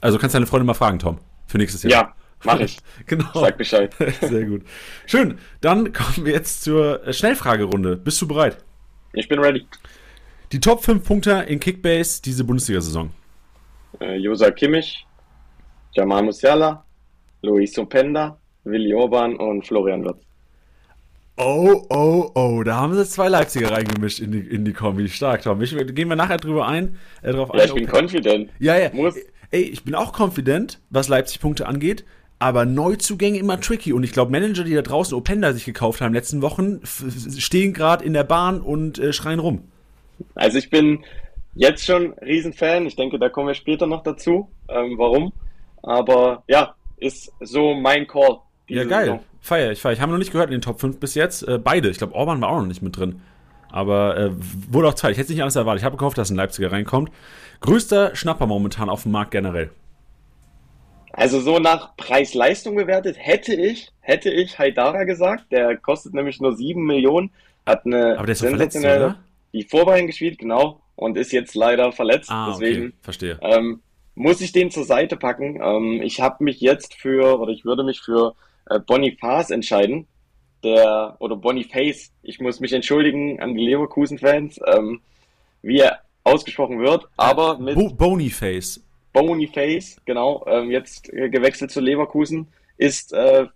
Also 0.00 0.18
kannst 0.18 0.34
du 0.34 0.38
deine 0.38 0.46
Freundin 0.46 0.66
mal 0.66 0.74
fragen, 0.74 0.98
Tom, 0.98 1.18
für 1.46 1.58
nächstes 1.58 1.82
Jahr. 1.82 1.90
Ja, 1.92 2.14
mach 2.44 2.60
ich. 2.60 2.78
genau. 3.06 3.26
Sag 3.34 3.58
Bescheid. 3.58 3.94
Sehr 4.20 4.44
gut. 4.44 4.62
Schön. 5.06 5.38
Dann 5.60 5.92
kommen 5.92 6.26
wir 6.26 6.32
jetzt 6.32 6.62
zur 6.62 7.00
Schnellfragerunde. 7.12 7.96
Bist 7.96 8.20
du 8.20 8.28
bereit? 8.28 8.58
Ich 9.12 9.28
bin 9.28 9.38
ready. 9.38 9.66
Die 10.52 10.60
Top 10.60 10.84
5 10.84 11.04
Punkte 11.04 11.44
in 11.48 11.58
Kickbase 11.58 12.22
diese 12.22 12.44
Bundesliga-Saison. 12.44 13.10
Äh, 14.00 14.16
Josa 14.16 14.50
Kimmich, 14.50 15.06
Jamal 15.92 16.22
Musiala, 16.22 16.84
Luis 17.42 17.76
Openda, 17.78 18.38
Willi 18.64 18.94
Orban 18.94 19.36
und 19.36 19.66
Florian 19.66 20.04
Wirtz. 20.04 20.25
Oh, 21.38 21.84
oh, 21.90 22.30
oh, 22.34 22.62
da 22.62 22.76
haben 22.76 22.94
sie 22.94 23.06
zwei 23.06 23.28
Leipziger 23.28 23.70
reingemischt 23.70 24.20
in 24.20 24.32
die, 24.32 24.40
in 24.40 24.64
die 24.64 24.72
Kombi. 24.72 25.06
Stark, 25.08 25.42
Tom. 25.42 25.60
Ich, 25.60 25.76
gehen 25.76 26.08
wir 26.08 26.16
nachher 26.16 26.38
drüber 26.38 26.66
ein. 26.66 26.98
Äh, 27.22 27.32
drauf 27.32 27.50
ja, 27.52 27.60
ein, 27.60 27.68
ich 27.68 27.74
bin 27.74 27.86
confident. 27.86 28.50
Ja, 28.58 28.78
ja. 28.78 28.90
Muss. 28.92 29.16
Ey, 29.50 29.62
ich 29.62 29.84
bin 29.84 29.94
auch 29.94 30.18
confident, 30.18 30.80
was 30.88 31.08
Leipzig-Punkte 31.08 31.66
angeht. 31.66 32.04
Aber 32.38 32.64
Neuzugänge 32.64 33.38
immer 33.38 33.60
tricky. 33.60 33.92
Und 33.92 34.02
ich 34.02 34.12
glaube, 34.12 34.30
Manager, 34.30 34.64
die 34.64 34.74
da 34.74 34.82
draußen 34.82 35.16
Openda 35.16 35.52
sich 35.52 35.64
gekauft 35.64 36.00
haben 36.00 36.08
in 36.08 36.12
den 36.12 36.20
letzten 36.20 36.42
Wochen, 36.42 36.80
stehen 37.38 37.74
gerade 37.74 38.04
in 38.04 38.14
der 38.14 38.24
Bahn 38.24 38.60
und 38.60 38.98
äh, 38.98 39.12
schreien 39.12 39.38
rum. 39.38 39.64
Also 40.34 40.56
ich 40.56 40.70
bin 40.70 41.04
jetzt 41.54 41.84
schon 41.84 42.14
Riesenfan. 42.14 42.86
Ich 42.86 42.96
denke, 42.96 43.18
da 43.18 43.28
kommen 43.28 43.48
wir 43.48 43.54
später 43.54 43.86
noch 43.86 44.02
dazu, 44.02 44.50
ähm, 44.68 44.94
warum. 44.96 45.32
Aber 45.82 46.44
ja, 46.48 46.74
ist 46.96 47.30
so 47.40 47.74
mein 47.74 48.06
Call. 48.06 48.38
Ja, 48.68 48.84
geil. 48.84 49.04
Saison. 49.04 49.20
Feier 49.46 49.70
ich, 49.70 49.80
feier 49.80 49.92
ich. 49.92 50.00
Haben 50.00 50.10
noch 50.10 50.18
nicht 50.18 50.32
gehört 50.32 50.48
in 50.48 50.56
den 50.56 50.60
Top 50.60 50.80
5 50.80 50.98
bis 50.98 51.14
jetzt. 51.14 51.46
Äh, 51.46 51.58
beide. 51.58 51.88
Ich 51.88 51.98
glaube, 51.98 52.16
Orban 52.16 52.40
war 52.40 52.48
auch 52.48 52.58
noch 52.58 52.66
nicht 52.66 52.82
mit 52.82 52.96
drin. 52.96 53.22
Aber 53.70 54.16
äh, 54.16 54.30
wurde 54.70 54.88
auch 54.88 54.94
Zeit. 54.94 55.12
Ich 55.12 55.18
hätte 55.18 55.30
nicht 55.30 55.42
alles 55.42 55.54
erwartet. 55.54 55.82
Ich 55.82 55.84
habe 55.84 55.96
gehofft, 55.96 56.18
dass 56.18 56.30
ein 56.30 56.36
Leipziger 56.36 56.72
reinkommt. 56.72 57.12
Größter 57.60 58.16
Schnapper 58.16 58.46
momentan 58.46 58.88
auf 58.88 59.04
dem 59.04 59.12
Markt 59.12 59.30
generell. 59.30 59.70
Also 61.12 61.40
so 61.40 61.60
nach 61.60 61.96
Preis-Leistung 61.96 62.74
bewertet 62.74 63.16
hätte 63.20 63.54
ich, 63.54 63.92
hätte 64.00 64.30
ich 64.30 64.58
Haidara 64.58 65.04
gesagt. 65.04 65.52
Der 65.52 65.76
kostet 65.76 66.12
nämlich 66.12 66.40
nur 66.40 66.56
7 66.56 66.84
Millionen. 66.84 67.30
Hat 67.64 67.86
eine 67.86 68.18
Aber 68.18 68.26
der 68.26 68.32
ist 68.32 68.40
sensationelle, 68.40 68.98
verletzt, 68.98 69.20
die 69.52 69.62
Vorbein 69.62 70.08
gespielt, 70.08 70.38
genau, 70.38 70.80
und 70.96 71.16
ist 71.16 71.30
jetzt 71.30 71.54
leider 71.54 71.92
verletzt. 71.92 72.30
Ah, 72.32 72.50
Deswegen 72.50 72.86
okay. 72.86 72.94
verstehe. 73.00 73.38
Ähm, 73.42 73.80
muss 74.16 74.40
ich 74.40 74.50
den 74.50 74.72
zur 74.72 74.84
Seite 74.84 75.16
packen. 75.16 75.60
Ähm, 75.62 76.02
ich 76.02 76.20
habe 76.20 76.42
mich 76.42 76.60
jetzt 76.60 76.94
für, 76.94 77.38
oder 77.38 77.52
ich 77.52 77.64
würde 77.64 77.84
mich 77.84 78.00
für 78.00 78.34
äh, 78.66 78.80
Boniface 78.80 79.50
entscheiden. 79.50 80.06
Der, 80.64 81.16
oder 81.20 81.36
Boniface, 81.36 82.12
ich 82.22 82.40
muss 82.40 82.60
mich 82.60 82.72
entschuldigen 82.72 83.40
an 83.40 83.54
die 83.54 83.64
Leverkusen-Fans, 83.64 84.58
ähm, 84.66 85.00
wie 85.62 85.80
er 85.80 86.00
ausgesprochen 86.24 86.80
wird, 86.80 87.06
aber 87.16 87.58
mit. 87.58 87.74
Bo 87.74 87.90
Boniface. 87.90 88.82
Boniface, 89.12 89.96
genau, 90.04 90.44
ähm, 90.46 90.70
jetzt 90.70 91.12
äh, 91.12 91.28
gewechselt 91.30 91.70
zu 91.70 91.80
Leverkusen, 91.80 92.48
ist 92.76 93.12
äh, 93.12 93.46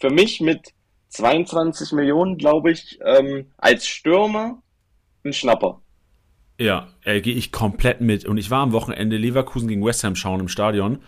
für 0.00 0.10
mich 0.10 0.40
mit 0.40 0.72
22 1.10 1.92
Millionen, 1.92 2.36
glaube 2.36 2.72
ich, 2.72 2.98
ähm, 3.04 3.46
als 3.56 3.86
Stürmer 3.86 4.62
ein 5.24 5.32
Schnapper. 5.32 5.80
Ja, 6.60 6.88
äh, 7.04 7.20
gehe 7.20 7.34
ich 7.34 7.52
komplett 7.52 8.00
mit. 8.00 8.24
Und 8.24 8.36
ich 8.36 8.50
war 8.50 8.62
am 8.62 8.72
Wochenende 8.72 9.16
Leverkusen 9.16 9.68
gegen 9.68 9.84
West 9.84 10.04
Ham 10.04 10.16
schauen 10.16 10.40
im 10.40 10.48
Stadion. 10.48 10.98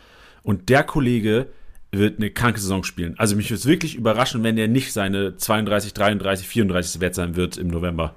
Und 0.43 0.69
der 0.69 0.85
Kollege 0.85 1.49
wird 1.93 2.19
eine 2.19 2.31
kranke 2.31 2.61
Saison 2.61 2.85
spielen. 2.85 3.15
Also 3.19 3.37
mich 3.37 3.51
würde 3.51 3.59
es 3.59 3.67
wirklich 3.67 3.97
überraschen, 3.97 4.43
wenn 4.45 4.57
er 4.59 4.69
nicht 4.69 4.93
seine 4.93 5.37
32, 5.37 5.93
33, 5.93 6.47
34 6.47 7.01
wert 7.01 7.15
sein 7.15 7.37
wird 7.37 7.57
im 7.57 7.69
November. 7.69 8.15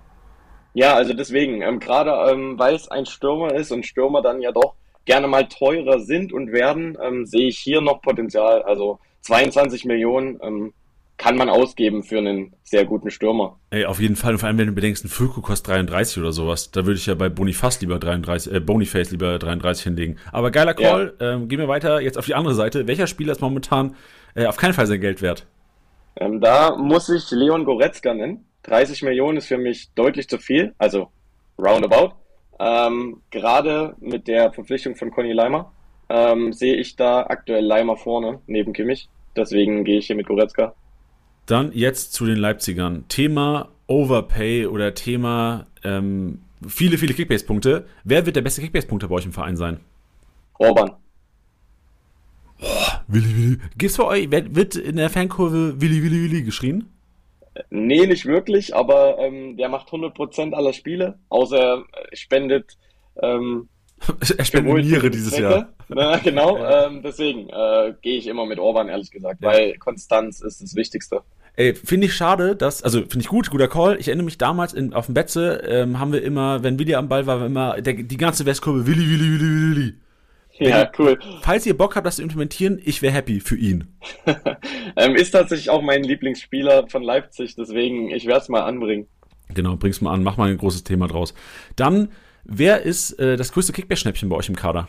Ja, 0.74 0.96
also 0.96 1.14
deswegen, 1.14 1.62
ähm, 1.62 1.80
gerade 1.80 2.32
ähm, 2.32 2.58
weil 2.58 2.76
es 2.76 2.88
ein 2.88 3.06
Stürmer 3.06 3.54
ist 3.54 3.72
und 3.72 3.86
Stürmer 3.86 4.22
dann 4.22 4.42
ja 4.42 4.52
doch 4.52 4.76
gerne 5.06 5.28
mal 5.28 5.48
teurer 5.48 6.00
sind 6.00 6.34
und 6.34 6.52
werden, 6.52 6.98
ähm, 7.02 7.26
sehe 7.26 7.48
ich 7.48 7.60
hier 7.60 7.82
noch 7.82 8.02
Potenzial. 8.02 8.64
Also 8.64 9.00
22 9.22 9.86
Millionen, 9.86 10.40
ähm, 10.42 10.74
kann 11.18 11.38
man 11.38 11.50
ausgeben 11.50 12.04
für 12.04 12.18
einen 12.18 12.54
sehr 12.64 12.86
guten 12.86 13.12
Stürmer. 13.12 13.60
Ey, 13.70 13.86
auf 13.86 14.00
jeden 14.00 14.16
Fall. 14.16 14.34
Und 14.34 14.40
vor 14.40 14.48
allem, 14.48 14.58
wenn 14.58 14.68
du 14.68 14.74
bedenkst, 14.74 15.06
ein 15.06 15.10
Füllko 15.10 15.42
kostet 15.42 15.76
33 15.76 16.18
oder 16.18 16.32
sowas, 16.32 16.72
da 16.72 16.86
würde 16.86 16.98
ich 16.98 17.06
ja 17.06 17.16
bei 17.16 17.30
Boniface 17.30 17.82
lieber 17.82 18.00
33, 18.00 18.54
äh, 18.54 18.60
Boniface 18.60 19.12
lieber 19.12 19.38
33 19.38 19.84
hinlegen. 19.84 20.18
Aber 20.32 20.52
geiler 20.52 20.74
Call. 20.74 21.14
Ja. 21.20 21.34
Ähm, 21.34 21.48
gehen 21.48 21.60
wir 21.60 21.68
weiter 21.68 22.02
jetzt 22.02 22.18
auf 22.18 22.26
die 22.26 22.36
andere 22.36 22.56
Seite. 22.56 22.88
Welcher 22.88 23.08
Spieler 23.08 23.32
ist 23.32 23.42
momentan 23.42 23.96
äh, 24.36 24.46
auf 24.48 24.58
keinen 24.58 24.74
Fall 24.74 24.88
sein 24.88 25.02
Geld 25.02 25.22
wert? 25.22 25.46
Ähm, 26.16 26.42
da 26.42 26.76
muss 26.76 27.10
ich 27.10 27.30
Leon 27.32 27.66
Goretzka 27.66 28.14
nennen. 28.14 28.46
30 28.64 29.04
Millionen 29.04 29.38
ist 29.38 29.48
für 29.48 29.58
mich 29.58 29.90
deutlich 29.94 30.28
zu 30.30 30.38
viel, 30.38 30.74
also 30.78 31.10
roundabout. 31.58 32.14
Ähm, 32.60 33.22
gerade 33.30 33.96
mit 34.00 34.28
der 34.28 34.52
Verpflichtung 34.52 34.96
von 34.96 35.12
Conny 35.12 35.34
Leimer 35.34 35.72
ähm, 36.10 36.54
sehe 36.54 36.76
ich 36.76 36.96
da 36.96 37.22
aktuell 37.22 37.66
Leimer 37.66 37.98
vorne 37.98 38.40
neben 38.48 38.74
Kimmich. 38.74 39.10
Deswegen 39.36 39.84
gehe 39.84 39.98
ich 39.98 40.08
hier 40.08 40.16
mit 40.16 40.28
Goretzka. 40.28 40.76
Dann 41.46 41.72
jetzt 41.74 42.14
zu 42.14 42.26
den 42.26 42.38
Leipzigern. 42.38 43.06
Thema 43.10 43.70
Overpay 43.88 44.66
oder 44.68 44.94
Thema 44.94 45.66
ähm, 45.84 46.40
viele, 46.68 46.98
viele 46.98 47.14
Kickbase-Punkte. 47.14 47.86
Wer 48.04 48.26
wird 48.26 48.36
der 48.36 48.42
beste 48.42 48.62
Kickbase-Punkte 48.62 49.08
bei 49.08 49.16
euch 49.16 49.26
im 49.26 49.34
Verein 49.34 49.58
sein? 49.58 49.80
Orban. 50.58 50.92
Boah, 52.60 53.04
Willi, 53.08 53.36
Willi. 53.36 53.58
Gibt's 53.78 53.98
bei 53.98 54.06
euch, 54.06 54.32
wird 54.32 54.76
in 54.76 54.96
der 54.96 55.10
Fankurve 55.10 55.82
Willi, 55.82 56.02
Willi, 56.02 56.24
Willi 56.24 56.44
geschrien? 56.44 56.90
Nee, 57.70 58.08
nicht 58.08 58.26
wirklich, 58.26 58.76
aber 58.76 59.20
ähm, 59.20 59.58
der 59.58 59.70
macht 59.70 59.90
100% 59.90 60.54
aller 60.54 60.74
Spiele, 60.74 61.20
außer 61.30 61.58
er 61.58 61.86
spendet. 62.14 62.78
Ähm, 63.22 63.70
er 64.38 64.46
spendet 64.46 64.86
Niere 64.86 65.10
dieses 65.10 65.38
Jahr. 65.38 65.70
Na, 65.88 66.18
genau, 66.18 66.58
ähm, 66.64 67.02
deswegen 67.04 67.50
äh, 67.50 67.94
gehe 68.02 68.18
ich 68.18 68.28
immer 68.28 68.46
mit 68.46 68.60
Orban, 68.60 68.90
ehrlich 68.90 69.12
gesagt, 69.12 69.42
ja. 69.42 69.50
weil 69.50 69.78
Konstanz 69.78 70.42
ist 70.42 70.62
das 70.62 70.76
Wichtigste. 70.76 71.22
Ey, 71.56 71.76
finde 71.76 72.08
ich 72.08 72.16
schade, 72.16 72.56
dass, 72.56 72.82
also 72.82 73.02
finde 73.02 73.20
ich 73.20 73.28
gut, 73.28 73.52
guter 73.52 73.68
Call. 73.68 74.00
Ich 74.00 74.08
erinnere 74.08 74.26
mich 74.26 74.40
damals 74.40 74.74
in, 74.74 74.94
auf 74.94 75.06
dem 75.06 75.14
Betze, 75.14 75.62
ähm, 75.68 76.00
haben 76.00 76.12
wir 76.12 76.24
immer, 76.24 76.64
wenn 76.64 76.80
Willi 76.80 76.96
am 76.96 77.10
Ball 77.10 77.28
war, 77.28 77.40
war 77.40 77.46
immer 77.46 77.80
der, 77.80 77.94
die 77.94 78.18
ganze 78.18 78.46
Westkurve, 78.46 78.88
Willi, 78.88 79.08
Willi, 79.08 79.40
Willi, 79.40 79.76
Willi. 79.76 79.94
Ja, 80.60 80.90
cool. 81.00 81.20
Falls 81.42 81.66
ihr 81.66 81.76
Bock 81.76 81.96
habt, 81.96 82.06
das 82.06 82.18
zu 82.18 82.22
implementieren, 82.22 82.80
ich 82.84 83.02
wäre 83.02 83.14
happy 83.14 83.40
für 83.40 83.56
ihn. 83.56 83.88
ähm, 84.96 85.16
ist 85.16 85.32
tatsächlich 85.32 85.70
auch 85.70 85.82
mein 85.82 86.04
Lieblingsspieler 86.04 86.88
von 86.88 87.04
Leipzig, 87.04 87.56
deswegen 87.56 88.10
ich 88.10 88.26
werde 88.28 88.42
es 88.42 88.50
mal 88.50 88.62
anbringen. 88.62 89.08
Genau, 89.54 89.76
bring's 89.76 90.02
mal 90.02 90.14
an, 90.14 90.24
mach 90.24 90.38
mal 90.38 90.50
ein 90.50 90.58
großes 90.58 90.84
Thema 90.84 91.08
draus. 91.08 91.34
Dann, 91.76 92.10
wer 92.44 92.82
ist 92.82 93.20
äh, 93.20 93.38
das 93.38 93.52
größte 93.52 93.74
Kickback-Schnäppchen 93.74 94.30
bei 94.30 94.36
euch 94.36 94.50
im 94.50 94.56
Kader? 94.56 94.88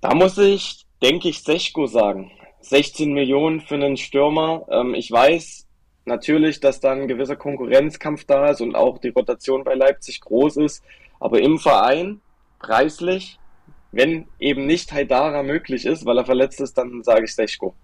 Da 0.00 0.14
muss 0.14 0.38
ich, 0.38 0.86
denke 1.02 1.28
ich, 1.28 1.42
Sechko 1.42 1.86
sagen. 1.86 2.30
16 2.60 3.12
Millionen 3.12 3.60
für 3.60 3.74
einen 3.74 3.96
Stürmer. 3.96 4.66
Ähm, 4.70 4.94
ich 4.94 5.10
weiß 5.10 5.66
natürlich, 6.04 6.60
dass 6.60 6.80
da 6.80 6.92
ein 6.92 7.08
gewisser 7.08 7.36
Konkurrenzkampf 7.36 8.24
da 8.24 8.50
ist 8.50 8.60
und 8.60 8.74
auch 8.74 8.98
die 8.98 9.08
Rotation 9.08 9.64
bei 9.64 9.74
Leipzig 9.74 10.20
groß 10.20 10.58
ist. 10.58 10.82
Aber 11.20 11.40
im 11.40 11.58
Verein 11.58 12.20
preislich, 12.58 13.38
wenn 13.92 14.26
eben 14.38 14.66
nicht 14.66 14.92
Haidara 14.92 15.42
möglich 15.42 15.84
ist, 15.84 16.04
weil 16.04 16.18
er 16.18 16.24
verletzt 16.24 16.60
ist, 16.60 16.76
dann 16.76 17.02
sage 17.02 17.24
ich 17.24 17.34
Sechko. 17.34 17.74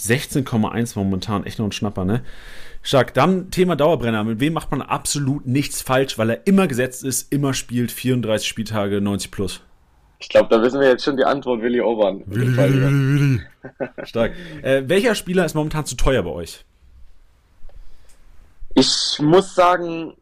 16,1 0.00 0.92
momentan, 0.96 1.44
echt 1.44 1.58
noch 1.58 1.66
ein 1.66 1.72
Schnapper, 1.72 2.04
ne? 2.04 2.22
Stark. 2.82 3.12
Dann 3.14 3.50
Thema 3.50 3.76
Dauerbrenner. 3.76 4.24
Mit 4.24 4.40
wem 4.40 4.54
macht 4.54 4.70
man 4.70 4.82
absolut 4.82 5.46
nichts 5.46 5.82
falsch, 5.82 6.16
weil 6.18 6.30
er 6.30 6.46
immer 6.46 6.66
gesetzt 6.66 7.04
ist, 7.04 7.32
immer 7.32 7.52
spielt, 7.52 7.92
34 7.92 8.48
Spieltage, 8.48 9.00
90 9.00 9.30
plus? 9.30 9.60
Ich 10.18 10.28
glaube, 10.28 10.48
da 10.50 10.62
wissen 10.62 10.80
wir 10.80 10.88
jetzt 10.88 11.04
schon 11.04 11.16
die 11.16 11.24
Antwort, 11.24 11.62
Willi 11.62 11.80
Obern. 11.80 12.22
Willi, 12.26 12.56
Willi, 12.56 12.80
Willi, 12.80 13.40
Willi. 13.78 13.90
Stark. 14.04 14.32
Äh, 14.62 14.82
welcher 14.86 15.14
Spieler 15.14 15.44
ist 15.44 15.54
momentan 15.54 15.86
zu 15.86 15.96
teuer 15.96 16.22
bei 16.22 16.30
euch? 16.30 16.64
Ich 18.74 19.18
muss 19.20 19.54
sagen, 19.54 20.14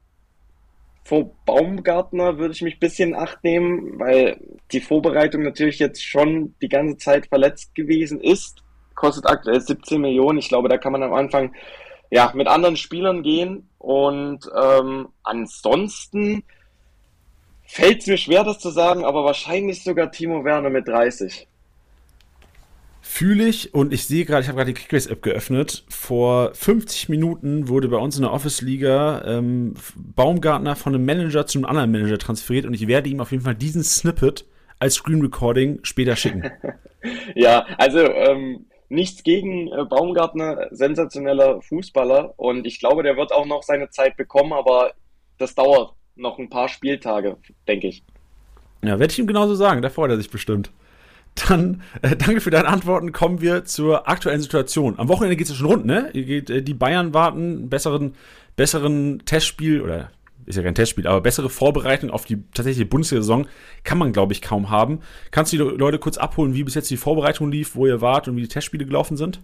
vor 1.04 1.30
Baumgartner 1.46 2.38
würde 2.38 2.54
ich 2.54 2.62
mich 2.62 2.76
ein 2.76 2.80
bisschen 2.80 3.14
acht 3.14 3.42
nehmen, 3.42 3.98
weil 3.98 4.38
die 4.72 4.80
Vorbereitung 4.80 5.42
natürlich 5.42 5.78
jetzt 5.78 6.04
schon 6.04 6.54
die 6.62 6.68
ganze 6.68 6.96
Zeit 6.98 7.26
verletzt 7.26 7.74
gewesen 7.74 8.20
ist. 8.20 8.62
Kostet 8.98 9.26
aktuell 9.26 9.60
17 9.60 10.00
Millionen. 10.00 10.38
Ich 10.38 10.48
glaube, 10.48 10.68
da 10.68 10.76
kann 10.76 10.90
man 10.90 11.04
am 11.04 11.14
Anfang 11.14 11.54
ja 12.10 12.32
mit 12.34 12.48
anderen 12.48 12.76
Spielern 12.76 13.22
gehen. 13.22 13.68
Und 13.78 14.40
ähm, 14.60 15.10
ansonsten 15.22 16.42
fällt 17.64 18.00
es 18.00 18.06
mir 18.08 18.16
schwer, 18.16 18.42
das 18.42 18.58
zu 18.58 18.70
sagen, 18.70 19.04
aber 19.04 19.22
wahrscheinlich 19.22 19.84
sogar 19.84 20.10
Timo 20.10 20.44
Werner 20.44 20.68
mit 20.68 20.88
30. 20.88 21.46
Fühle 23.00 23.46
ich 23.46 23.72
und 23.72 23.92
ich 23.92 24.04
sehe 24.04 24.24
gerade, 24.24 24.42
ich 24.42 24.48
habe 24.48 24.56
gerade 24.56 24.72
die 24.72 24.80
Kickbase-App 24.80 25.22
geöffnet. 25.22 25.84
Vor 25.88 26.52
50 26.54 27.08
Minuten 27.08 27.68
wurde 27.68 27.86
bei 27.86 27.98
uns 27.98 28.16
in 28.16 28.22
der 28.22 28.32
Office-Liga 28.32 29.22
ähm, 29.26 29.74
Baumgartner 29.94 30.74
von 30.74 30.92
einem 30.92 31.04
Manager 31.04 31.46
zu 31.46 31.58
einem 31.58 31.66
anderen 31.66 31.92
Manager 31.92 32.18
transferiert 32.18 32.66
und 32.66 32.74
ich 32.74 32.88
werde 32.88 33.08
ihm 33.08 33.20
auf 33.20 33.30
jeden 33.30 33.44
Fall 33.44 33.54
diesen 33.54 33.84
Snippet 33.84 34.44
als 34.80 34.94
Screen 34.94 35.20
Recording 35.20 35.78
später 35.84 36.16
schicken. 36.16 36.50
ja, 37.34 37.64
also 37.78 38.00
ähm, 38.00 38.66
nichts 38.88 39.22
gegen 39.22 39.68
äh, 39.68 39.84
Baumgartner, 39.84 40.68
sensationeller 40.70 41.60
Fußballer 41.62 42.34
und 42.36 42.66
ich 42.66 42.80
glaube, 42.80 43.02
der 43.02 43.16
wird 43.16 43.32
auch 43.32 43.46
noch 43.46 43.62
seine 43.62 43.90
Zeit 43.90 44.16
bekommen, 44.16 44.52
aber 44.52 44.92
das 45.38 45.54
dauert 45.54 45.94
noch 46.16 46.38
ein 46.38 46.50
paar 46.50 46.68
Spieltage, 46.68 47.36
denke 47.66 47.88
ich. 47.88 48.02
Ja, 48.82 48.98
werde 48.98 49.12
ich 49.12 49.18
ihm 49.18 49.26
genauso 49.26 49.54
sagen, 49.54 49.82
da 49.82 49.90
freut 49.90 50.10
er 50.10 50.16
sich 50.16 50.30
bestimmt. 50.30 50.70
Dann 51.48 51.82
äh, 52.02 52.16
danke 52.16 52.40
für 52.40 52.50
deine 52.50 52.68
Antworten. 52.68 53.12
Kommen 53.12 53.40
wir 53.40 53.64
zur 53.64 54.08
aktuellen 54.08 54.40
Situation. 54.40 54.98
Am 54.98 55.08
Wochenende 55.08 55.36
geht 55.36 55.46
es 55.46 55.52
ja 55.52 55.56
schon 55.56 55.66
rund, 55.66 55.86
ne? 55.86 56.12
Äh, 56.14 56.62
die 56.62 56.74
Bayern 56.74 57.14
warten 57.14 57.68
besseren, 57.68 58.14
besseren 58.56 59.22
Testspiel 59.24 59.80
oder 59.80 60.10
ist 60.48 60.56
ja 60.56 60.62
kein 60.62 60.74
Testspiel, 60.74 61.06
aber 61.06 61.20
bessere 61.20 61.50
Vorbereitung 61.50 62.10
auf 62.10 62.24
die 62.24 62.42
tatsächliche 62.54 62.86
Bundesliga-Saison 62.86 63.46
kann 63.84 63.98
man, 63.98 64.12
glaube 64.12 64.32
ich, 64.32 64.42
kaum 64.42 64.70
haben. 64.70 65.00
Kannst 65.30 65.52
du 65.52 65.56
die 65.56 65.62
Leute 65.62 65.98
kurz 65.98 66.16
abholen, 66.16 66.54
wie 66.54 66.64
bis 66.64 66.74
jetzt 66.74 66.90
die 66.90 66.96
Vorbereitung 66.96 67.50
lief, 67.50 67.76
wo 67.76 67.86
ihr 67.86 68.00
wart 68.00 68.28
und 68.28 68.36
wie 68.36 68.42
die 68.42 68.48
Testspiele 68.48 68.86
gelaufen 68.86 69.16
sind? 69.16 69.40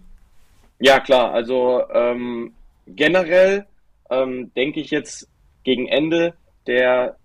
Ja, 0.79 0.99
klar. 0.99 1.31
Also 1.31 1.83
ähm, 1.93 2.53
generell 2.87 3.65
ähm, 4.09 4.51
denke 4.55 4.79
ich 4.79 4.91
jetzt 4.91 5.29
gegen 5.63 5.87
Ende 5.87 6.33
der 6.67 7.17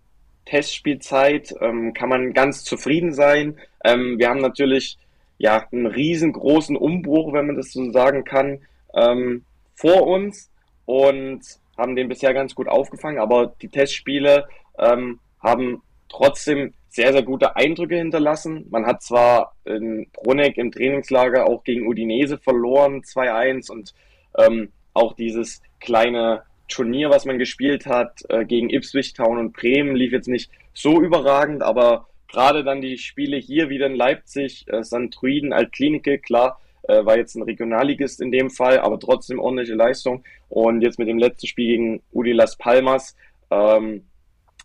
Testspielzeit 0.44 1.54
ähm, 1.60 1.94
kann 1.94 2.08
man 2.08 2.32
ganz 2.32 2.64
zufrieden 2.64 3.12
sein. 3.12 3.58
Ähm, 3.84 4.18
wir 4.18 4.28
haben 4.28 4.40
natürlich 4.40 4.98
ja 5.38 5.66
einen 5.72 5.86
riesengroßen 5.86 6.76
Umbruch, 6.76 7.32
wenn 7.32 7.46
man 7.46 7.56
das 7.56 7.72
so 7.72 7.90
sagen 7.92 8.24
kann, 8.24 8.60
ähm, 8.94 9.44
vor 9.74 10.06
uns 10.06 10.50
und 10.84 11.40
haben 11.80 11.96
den 11.96 12.08
bisher 12.08 12.34
ganz 12.34 12.54
gut 12.54 12.68
aufgefangen. 12.68 13.18
Aber 13.18 13.54
die 13.60 13.68
Testspiele 13.68 14.48
ähm, 14.78 15.20
haben 15.40 15.82
trotzdem 16.08 16.74
sehr, 16.88 17.12
sehr 17.12 17.22
gute 17.22 17.56
Eindrücke 17.56 17.96
hinterlassen. 17.96 18.66
Man 18.70 18.84
hat 18.86 19.02
zwar 19.02 19.54
in 19.64 20.08
Bruneck 20.12 20.58
im 20.58 20.72
Trainingslager 20.72 21.46
auch 21.46 21.64
gegen 21.64 21.86
Udinese 21.86 22.36
verloren, 22.38 23.02
2-1 23.02 23.70
und 23.70 23.94
ähm, 24.36 24.72
auch 24.92 25.14
dieses 25.14 25.62
kleine 25.80 26.42
Turnier, 26.68 27.10
was 27.10 27.24
man 27.24 27.38
gespielt 27.38 27.86
hat, 27.86 28.22
äh, 28.28 28.44
gegen 28.44 28.70
Ipswich 28.70 29.12
Town 29.12 29.38
und 29.38 29.52
Bremen, 29.52 29.94
lief 29.94 30.12
jetzt 30.12 30.28
nicht 30.28 30.50
so 30.74 31.00
überragend, 31.00 31.62
aber 31.62 32.06
gerade 32.28 32.64
dann 32.64 32.80
die 32.80 32.98
Spiele 32.98 33.36
hier 33.36 33.68
wieder 33.68 33.86
in 33.86 33.94
Leipzig, 33.94 34.66
äh, 34.68 34.82
St. 34.82 35.16
Altklinike, 35.50 36.18
klar, 36.18 36.60
äh, 36.82 37.04
war 37.04 37.16
jetzt 37.16 37.34
ein 37.34 37.42
Regionalligist 37.42 38.20
in 38.20 38.32
dem 38.32 38.50
Fall, 38.50 38.78
aber 38.78 38.98
trotzdem 38.98 39.38
ordentliche 39.38 39.74
Leistung. 39.74 40.24
Und 40.50 40.82
jetzt 40.82 40.98
mit 40.98 41.08
dem 41.08 41.18
letzten 41.18 41.46
Spiel 41.46 41.66
gegen 41.68 42.02
Udi 42.12 42.32
Las 42.32 42.56
Palmas 42.56 43.16
ähm, 43.50 44.04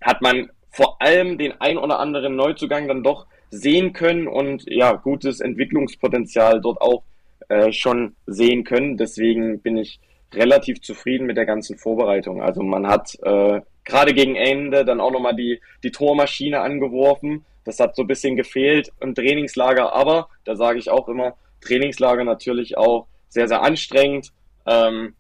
hat 0.02 0.22
man 0.22 0.50
vor 0.72 1.02
allem 1.02 1.38
den 1.38 1.54
ein 1.62 1.78
oder 1.78 2.00
anderen 2.00 2.36
Neuzugang 2.36 2.88
dann 2.90 3.04
doch 3.04 3.28
sehen 3.50 3.94
können 3.94 4.28
und 4.28 4.66
ja, 4.68 4.94
gutes 4.94 5.40
Entwicklungspotenzial 5.40 6.60
dort 6.60 6.82
auch 6.82 7.04
äh, 7.48 7.72
schon 7.72 8.16
sehen 8.26 8.64
können. 8.64 8.98
Deswegen 8.98 9.62
bin 9.62 9.78
ich 9.78 10.00
relativ 10.34 10.82
zufrieden 10.82 11.28
mit 11.28 11.38
der 11.38 11.46
ganzen 11.46 11.78
Vorbereitung. 11.78 12.42
Also 12.42 12.62
man 12.64 12.88
hat 12.88 13.18
äh, 13.22 13.62
gerade 13.86 14.14
gegen 14.14 14.36
Ende 14.36 14.84
dann 14.84 15.00
auch 15.00 15.12
nochmal 15.12 15.36
die, 15.36 15.62
die 15.84 15.92
Tormaschine 15.92 16.60
angeworfen. 16.60 17.46
Das 17.64 17.80
hat 17.80 17.96
so 17.96 18.04
ein 18.04 18.08
bisschen 18.08 18.36
gefehlt 18.36 18.92
im 19.00 19.16
Trainingslager, 19.16 19.94
aber 19.94 20.30
da 20.44 20.56
sage 20.56 20.80
ich 20.80 20.90
auch 20.90 21.08
immer, 21.08 21.36
Trainingslager 21.62 22.24
natürlich 22.24 22.78
auch 22.78 23.08
sehr, 23.30 23.48
sehr 23.48 23.62
anstrengend. 23.62 24.32
Ähm, 24.68 25.16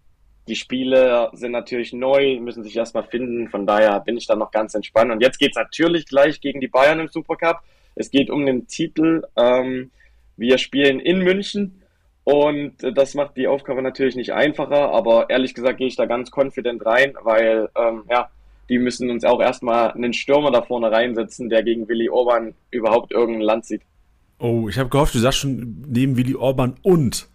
die 0.47 0.55
Spiele 0.55 1.29
sind 1.33 1.51
natürlich 1.51 1.93
neu, 1.93 2.39
müssen 2.39 2.63
sich 2.63 2.75
erstmal 2.75 3.03
finden. 3.03 3.49
Von 3.49 3.65
daher 3.65 3.99
bin 3.99 4.17
ich 4.17 4.27
dann 4.27 4.39
noch 4.39 4.51
ganz 4.51 4.75
entspannt. 4.75 5.11
Und 5.11 5.21
jetzt 5.21 5.39
geht 5.39 5.51
es 5.51 5.55
natürlich 5.55 6.05
gleich 6.05 6.39
gegen 6.41 6.61
die 6.61 6.67
Bayern 6.67 6.99
im 6.99 7.07
Supercup. 7.07 7.61
Es 7.95 8.11
geht 8.11 8.29
um 8.29 8.45
den 8.45 8.67
Titel. 8.67 9.23
Ähm, 9.35 9.91
wir 10.37 10.57
spielen 10.57 10.99
in 10.99 11.19
München 11.19 11.81
und 12.25 12.73
das 12.79 13.13
macht 13.13 13.37
die 13.37 13.47
Aufgabe 13.47 13.81
natürlich 13.81 14.15
nicht 14.15 14.33
einfacher, 14.33 14.91
aber 14.91 15.29
ehrlich 15.29 15.53
gesagt 15.53 15.77
gehe 15.77 15.87
ich 15.87 15.95
da 15.95 16.05
ganz 16.05 16.31
confident 16.35 16.85
rein, 16.85 17.13
weil 17.21 17.69
ähm, 17.77 18.03
ja, 18.09 18.29
die 18.67 18.79
müssen 18.79 19.11
uns 19.11 19.23
auch 19.23 19.39
erstmal 19.39 19.91
einen 19.91 20.11
Stürmer 20.11 20.51
da 20.51 20.63
vorne 20.63 20.91
reinsetzen, 20.91 21.49
der 21.49 21.63
gegen 21.63 21.87
Willi 21.87 22.09
Orban 22.09 22.55
überhaupt 22.71 23.11
irgendein 23.11 23.43
Land 23.43 23.65
sieht. 23.65 23.83
Oh, 24.39 24.67
ich 24.67 24.77
habe 24.79 24.89
gehofft, 24.89 25.13
du 25.13 25.19
sagst 25.19 25.39
schon 25.39 25.85
neben 25.87 26.17
Willi 26.17 26.35
Orban 26.35 26.75
und. 26.81 27.29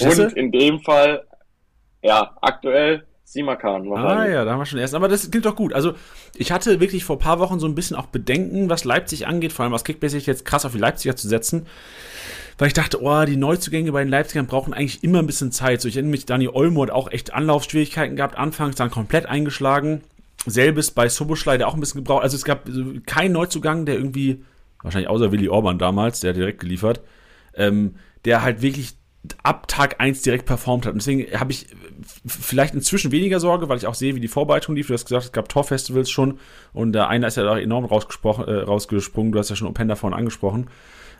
Und 0.00 0.32
in 0.34 0.52
dem 0.52 0.80
Fall, 0.80 1.24
ja, 2.02 2.36
aktuell 2.40 3.04
Simakan. 3.24 3.92
Ah 3.92 4.26
ja, 4.26 4.44
da 4.46 4.52
haben 4.52 4.60
wir 4.60 4.64
schon 4.64 4.78
erst. 4.78 4.94
Aber 4.94 5.06
das 5.06 5.30
klingt 5.30 5.44
doch 5.44 5.54
gut. 5.54 5.74
Also 5.74 5.92
ich 6.34 6.50
hatte 6.50 6.80
wirklich 6.80 7.04
vor 7.04 7.16
ein 7.16 7.20
paar 7.20 7.38
Wochen 7.38 7.60
so 7.60 7.66
ein 7.66 7.74
bisschen 7.74 7.94
auch 7.94 8.06
Bedenken, 8.06 8.70
was 8.70 8.84
Leipzig 8.84 9.26
angeht, 9.26 9.52
vor 9.52 9.64
allem 9.64 9.72
was 9.72 9.84
Kickbase 9.84 10.16
jetzt 10.16 10.46
krass 10.46 10.64
auf 10.64 10.72
die 10.72 10.78
Leipziger 10.78 11.14
zu 11.14 11.28
setzen. 11.28 11.66
Weil 12.56 12.68
ich 12.68 12.74
dachte, 12.74 13.02
oh, 13.02 13.24
die 13.26 13.36
Neuzugänge 13.36 13.92
bei 13.92 14.02
den 14.02 14.08
Leipzigern 14.08 14.46
brauchen 14.46 14.72
eigentlich 14.72 15.04
immer 15.04 15.18
ein 15.18 15.26
bisschen 15.26 15.52
Zeit. 15.52 15.82
So, 15.82 15.88
ich 15.88 15.96
erinnere 15.96 16.12
mich, 16.12 16.24
Dani 16.24 16.48
Olmo 16.48 16.82
hat 16.82 16.90
auch 16.90 17.10
echt 17.12 17.34
Anlaufschwierigkeiten 17.34 18.16
gehabt, 18.16 18.38
anfangs 18.38 18.76
dann 18.76 18.90
komplett 18.90 19.26
eingeschlagen. 19.26 20.00
Selbes 20.46 20.90
bei 20.90 21.10
Soboschlei, 21.10 21.58
der 21.58 21.68
auch 21.68 21.74
ein 21.74 21.80
bisschen 21.80 22.02
gebraucht. 22.02 22.22
Also 22.22 22.36
es 22.36 22.44
gab 22.44 22.66
keinen 23.06 23.32
Neuzugang, 23.32 23.84
der 23.84 23.96
irgendwie, 23.96 24.42
wahrscheinlich 24.82 25.10
außer 25.10 25.32
Willi 25.32 25.50
Orban 25.50 25.78
damals, 25.78 26.20
der 26.20 26.30
hat 26.30 26.36
direkt 26.38 26.60
geliefert, 26.60 27.02
ähm, 27.54 27.96
der 28.24 28.42
halt 28.42 28.62
wirklich 28.62 28.96
ab 29.42 29.68
Tag 29.68 30.00
1 30.00 30.22
direkt 30.22 30.46
performt 30.46 30.86
hat. 30.86 30.92
Und 30.92 31.00
deswegen 31.00 31.38
habe 31.38 31.52
ich 31.52 31.66
vielleicht 32.26 32.74
inzwischen 32.74 33.12
weniger 33.12 33.40
Sorge, 33.40 33.68
weil 33.68 33.78
ich 33.78 33.86
auch 33.86 33.94
sehe, 33.94 34.14
wie 34.14 34.20
die 34.20 34.28
Vorbereitung 34.28 34.76
lief. 34.76 34.88
Du 34.88 34.94
hast 34.94 35.06
gesagt, 35.06 35.24
es 35.26 35.32
gab 35.32 35.48
Torfestivals 35.48 36.10
schon 36.10 36.38
und 36.72 36.92
der 36.92 37.08
eine 37.08 37.26
ist 37.26 37.36
ja 37.36 37.42
da 37.42 37.58
enorm 37.58 37.84
rausgesprochen, 37.84 38.46
äh, 38.46 38.60
rausgesprungen. 38.60 39.32
Du 39.32 39.38
hast 39.38 39.50
ja 39.50 39.56
schon 39.56 39.68
Openda 39.68 39.96
vorhin 39.96 40.18
angesprochen. 40.18 40.68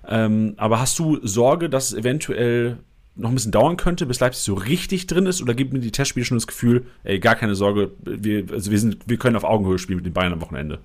Ähm, 0.09 0.55
aber 0.57 0.81
hast 0.81 0.99
du 0.99 1.19
Sorge, 1.23 1.69
dass 1.69 1.93
es 1.93 1.99
eventuell 1.99 2.79
noch 3.17 3.31
ein 3.31 3.35
bisschen 3.35 3.53
dauern 3.53 3.77
könnte, 3.77 4.07
bis 4.07 4.21
Leipzig 4.21 4.45
so 4.45 4.55
richtig 4.55 5.07
drin 5.07 5.27
ist? 5.27 5.43
Oder 5.43 5.55
gibt 5.55 5.73
mir 5.73 5.81
die 5.81 5.91
Testspiele 5.91 6.25
schon 6.25 6.39
das 6.39 6.47
Gefühl, 6.47 6.87
ey, 7.03 7.19
gar 7.19 7.35
keine 7.35 7.57
Sorge, 7.57 7.91
wir, 8.05 8.45
also 8.53 8.71
wir, 8.71 8.79
sind, 8.79 8.99
wir 9.07 9.17
können 9.17 9.37
auf 9.37 9.45
Augenhöhe 9.45 9.79
spielen 9.79 9.97
mit 9.97 10.07
den 10.07 10.13
Bayern 10.13 10.33
am 10.33 10.41
Wochenende? 10.41 10.79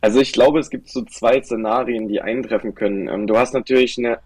Also 0.00 0.20
ich 0.20 0.32
glaube, 0.32 0.60
es 0.60 0.70
gibt 0.70 0.88
so 0.88 1.02
zwei 1.02 1.42
Szenarien, 1.42 2.06
die 2.06 2.20
eintreffen 2.20 2.74
können. 2.74 3.08
Ähm, 3.08 3.26
du 3.26 3.36
hast 3.36 3.52
natürlich 3.52 3.98
eine 3.98 4.20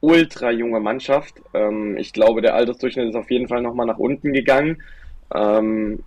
ultra 0.00 0.50
junge 0.50 0.80
Mannschaft. 0.80 1.34
Ähm, 1.54 1.96
ich 1.96 2.12
glaube, 2.12 2.42
der 2.42 2.54
Altersdurchschnitt 2.54 3.08
ist 3.08 3.16
auf 3.16 3.30
jeden 3.30 3.48
Fall 3.48 3.62
nochmal 3.62 3.86
nach 3.86 3.98
unten 3.98 4.32
gegangen. 4.32 4.82
Ähm, 5.34 6.02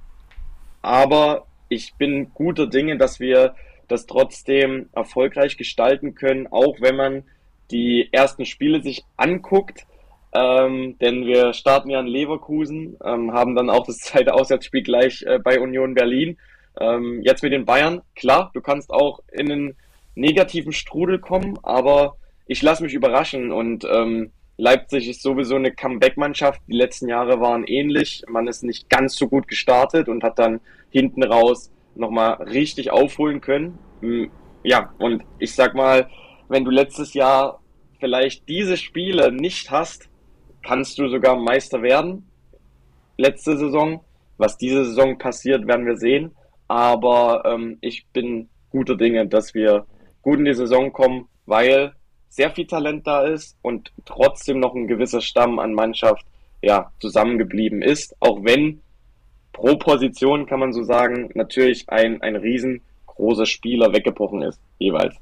aber 0.81 1.45
ich 1.67 1.93
bin 1.95 2.31
guter 2.33 2.67
Dinge, 2.67 2.97
dass 2.97 3.19
wir 3.19 3.55
das 3.87 4.05
trotzdem 4.05 4.89
erfolgreich 4.93 5.57
gestalten 5.57 6.15
können, 6.15 6.47
auch 6.47 6.77
wenn 6.79 6.95
man 6.95 7.23
die 7.71 8.09
ersten 8.11 8.45
Spiele 8.45 8.81
sich 8.81 9.03
anguckt. 9.17 9.85
Ähm, 10.31 10.97
denn 10.99 11.25
wir 11.25 11.53
starten 11.53 11.89
ja 11.89 11.99
in 11.99 12.07
Leverkusen, 12.07 12.97
ähm, 13.03 13.33
haben 13.33 13.55
dann 13.55 13.69
auch 13.69 13.85
das 13.85 13.97
zweite 13.97 14.33
Auswärtsspiel 14.33 14.83
gleich 14.83 15.23
äh, 15.23 15.39
bei 15.39 15.59
Union 15.59 15.95
Berlin. 15.95 16.37
Ähm, 16.79 17.21
jetzt 17.23 17.41
mit 17.41 17.51
den 17.51 17.65
Bayern, 17.65 18.01
klar, 18.15 18.51
du 18.53 18.61
kannst 18.61 18.91
auch 18.91 19.21
in 19.31 19.51
einen 19.51 19.75
negativen 20.15 20.71
Strudel 20.71 21.19
kommen, 21.19 21.57
aber 21.63 22.17
ich 22.49 22.63
lasse 22.63 22.81
mich 22.81 22.95
überraschen 22.95 23.51
und 23.51 23.85
ähm, 23.85 24.31
Leipzig 24.57 25.07
ist 25.07 25.21
sowieso 25.21 25.55
eine 25.55 25.71
Comeback-Mannschaft. 25.71 26.59
Die 26.67 26.75
letzten 26.75 27.07
Jahre 27.07 27.39
waren 27.39 27.63
ähnlich. 27.63 28.23
Man 28.27 28.47
ist 28.47 28.63
nicht 28.63 28.89
ganz 28.89 29.15
so 29.15 29.27
gut 29.27 29.47
gestartet 29.47 30.09
und 30.09 30.23
hat 30.23 30.39
dann 30.39 30.59
hinten 30.89 31.23
raus 31.23 31.71
nochmal 31.93 32.41
richtig 32.41 32.89
aufholen 32.89 33.39
können. 33.39 33.77
Hm, 34.01 34.31
ja, 34.63 34.91
und 34.97 35.23
ich 35.37 35.53
sag 35.53 35.75
mal, 35.75 36.09
wenn 36.47 36.65
du 36.65 36.71
letztes 36.71 37.13
Jahr 37.13 37.61
vielleicht 37.99 38.49
diese 38.49 38.77
Spiele 38.77 39.31
nicht 39.31 39.69
hast, 39.69 40.09
kannst 40.63 40.97
du 40.97 41.07
sogar 41.07 41.35
Meister 41.35 41.83
werden. 41.83 42.27
Letzte 43.15 43.57
Saison. 43.59 44.03
Was 44.37 44.57
diese 44.57 44.85
Saison 44.85 45.19
passiert, 45.19 45.67
werden 45.67 45.85
wir 45.85 45.97
sehen. 45.97 46.31
Aber 46.67 47.43
ähm, 47.45 47.77
ich 47.81 48.07
bin 48.07 48.49
guter 48.71 48.97
Dinge, 48.97 49.27
dass 49.27 49.53
wir 49.53 49.85
gut 50.23 50.39
in 50.39 50.45
die 50.45 50.53
Saison 50.55 50.91
kommen, 50.91 51.27
weil 51.45 51.93
sehr 52.29 52.51
viel 52.51 52.67
Talent 52.67 53.05
da 53.05 53.23
ist 53.23 53.57
und 53.61 53.91
trotzdem 54.05 54.59
noch 54.59 54.75
ein 54.75 54.87
gewisser 54.87 55.21
Stamm 55.21 55.59
an 55.59 55.73
Mannschaft 55.73 56.25
ja, 56.61 56.91
zusammengeblieben 56.99 57.81
ist, 57.81 58.15
auch 58.19 58.43
wenn 58.43 58.81
pro 59.51 59.75
Position, 59.77 60.45
kann 60.45 60.59
man 60.59 60.73
so 60.73 60.83
sagen, 60.83 61.29
natürlich 61.33 61.89
ein, 61.89 62.21
ein 62.21 62.35
riesengroßer 62.35 63.45
Spieler 63.45 63.93
weggebrochen 63.93 64.41
ist, 64.43 64.59
jeweils. 64.77 65.15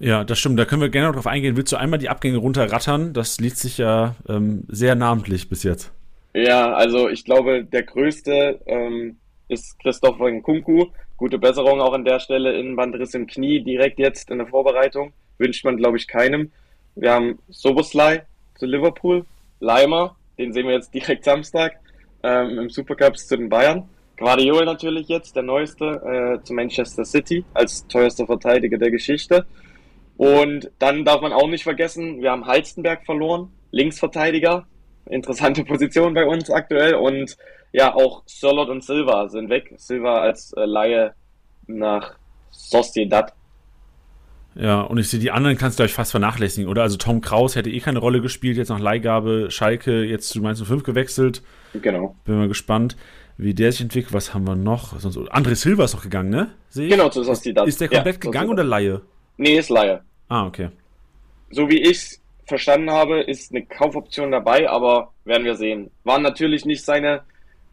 Ja, 0.00 0.24
das 0.24 0.38
stimmt. 0.38 0.58
Da 0.58 0.64
können 0.64 0.82
wir 0.82 0.90
gerne 0.90 1.08
noch 1.08 1.14
drauf 1.14 1.26
eingehen. 1.26 1.56
Willst 1.56 1.72
du 1.72 1.76
einmal 1.76 1.98
die 1.98 2.08
Abgänge 2.08 2.38
runterrattern? 2.38 3.12
Das 3.12 3.40
liest 3.40 3.58
sich 3.58 3.78
ja 3.78 4.14
ähm, 4.28 4.64
sehr 4.68 4.94
namentlich 4.94 5.48
bis 5.48 5.64
jetzt. 5.64 5.92
Ja, 6.34 6.72
also 6.72 7.08
ich 7.08 7.24
glaube, 7.24 7.64
der 7.64 7.82
größte 7.82 8.60
ähm, 8.66 9.16
ist 9.48 9.78
Christopher 9.80 10.30
Nkunku. 10.30 10.86
Gute 11.16 11.38
Besserung 11.38 11.80
auch 11.80 11.94
an 11.94 12.04
der 12.04 12.20
Stelle. 12.20 12.56
Innenbandriss 12.56 13.14
im 13.14 13.26
Knie 13.26 13.64
direkt 13.64 13.98
jetzt 13.98 14.30
in 14.30 14.38
der 14.38 14.46
Vorbereitung 14.46 15.12
wünscht 15.38 15.64
man, 15.64 15.76
glaube 15.76 15.96
ich, 15.96 16.06
keinem. 16.06 16.52
Wir 16.94 17.12
haben 17.12 17.38
Soboslai 17.48 18.26
zu 18.58 18.66
Liverpool, 18.66 19.24
Leimer, 19.60 20.16
den 20.38 20.52
sehen 20.52 20.66
wir 20.66 20.74
jetzt 20.74 20.92
direkt 20.92 21.24
Samstag 21.24 21.78
ähm, 22.22 22.58
im 22.58 22.70
Supercup 22.70 23.16
zu 23.16 23.36
den 23.36 23.48
Bayern. 23.48 23.88
Guardiol 24.16 24.64
natürlich 24.64 25.08
jetzt, 25.08 25.36
der 25.36 25.44
neueste, 25.44 25.84
äh, 26.40 26.44
zu 26.44 26.52
Manchester 26.52 27.04
City 27.04 27.44
als 27.54 27.86
teuerster 27.86 28.26
Verteidiger 28.26 28.78
der 28.78 28.90
Geschichte. 28.90 29.46
Und 30.16 30.70
dann 30.80 31.04
darf 31.04 31.20
man 31.20 31.32
auch 31.32 31.46
nicht 31.46 31.62
vergessen, 31.62 32.20
wir 32.20 32.32
haben 32.32 32.46
Halstenberg 32.46 33.04
verloren, 33.06 33.52
Linksverteidiger, 33.70 34.66
interessante 35.06 35.64
Position 35.64 36.14
bei 36.14 36.26
uns 36.26 36.50
aktuell. 36.50 36.94
Und 36.94 37.36
ja, 37.72 37.94
auch 37.94 38.22
Sörlot 38.26 38.68
und 38.68 38.82
Silva 38.82 39.28
sind 39.28 39.50
weg. 39.50 39.72
Silva 39.76 40.20
als 40.20 40.52
äh, 40.54 40.64
Laie 40.64 41.14
nach 41.68 42.16
Sociedad 42.50 43.32
ja, 44.60 44.80
und 44.80 44.98
ich 44.98 45.08
sehe, 45.08 45.20
die 45.20 45.30
anderen 45.30 45.56
kannst 45.56 45.78
du 45.78 45.84
euch 45.84 45.92
fast 45.92 46.10
vernachlässigen, 46.10 46.68
oder? 46.68 46.82
Also 46.82 46.96
Tom 46.96 47.20
Kraus 47.20 47.54
hätte 47.54 47.70
eh 47.70 47.78
keine 47.78 48.00
Rolle 48.00 48.20
gespielt, 48.20 48.56
jetzt 48.56 48.70
nach 48.70 48.80
Leihgabe 48.80 49.52
Schalke, 49.52 50.02
jetzt 50.02 50.30
zu 50.30 50.40
Mainz 50.40 50.60
05 50.60 50.82
gewechselt. 50.82 51.42
Genau. 51.80 52.16
Bin 52.24 52.38
mal 52.38 52.48
gespannt, 52.48 52.96
wie 53.36 53.54
der 53.54 53.70
sich 53.70 53.82
entwickelt. 53.82 54.12
Was 54.12 54.34
haben 54.34 54.48
wir 54.48 54.56
noch? 54.56 54.98
Sonst, 54.98 55.16
André 55.16 55.54
Silva 55.54 55.84
ist 55.84 55.94
doch 55.94 56.02
gegangen, 56.02 56.30
ne? 56.30 56.50
Sehe 56.70 56.88
genau, 56.88 57.08
zu 57.08 57.22
Sociedad. 57.22 57.68
Ist 57.68 57.80
der 57.80 57.88
komplett 57.88 58.16
ja, 58.16 58.30
gegangen 58.30 58.50
oder 58.50 58.64
Laie? 58.64 59.00
Nee, 59.36 59.58
ist 59.58 59.70
Laie. 59.70 60.02
Ah, 60.28 60.46
okay. 60.46 60.70
So 61.50 61.68
wie 61.68 61.80
ich 61.80 62.18
verstanden 62.44 62.90
habe, 62.90 63.20
ist 63.20 63.52
eine 63.52 63.64
Kaufoption 63.64 64.32
dabei, 64.32 64.68
aber 64.68 65.12
werden 65.24 65.44
wir 65.44 65.54
sehen. 65.54 65.90
Waren 66.02 66.22
natürlich 66.22 66.64
nicht 66.64 66.84
seine 66.84 67.22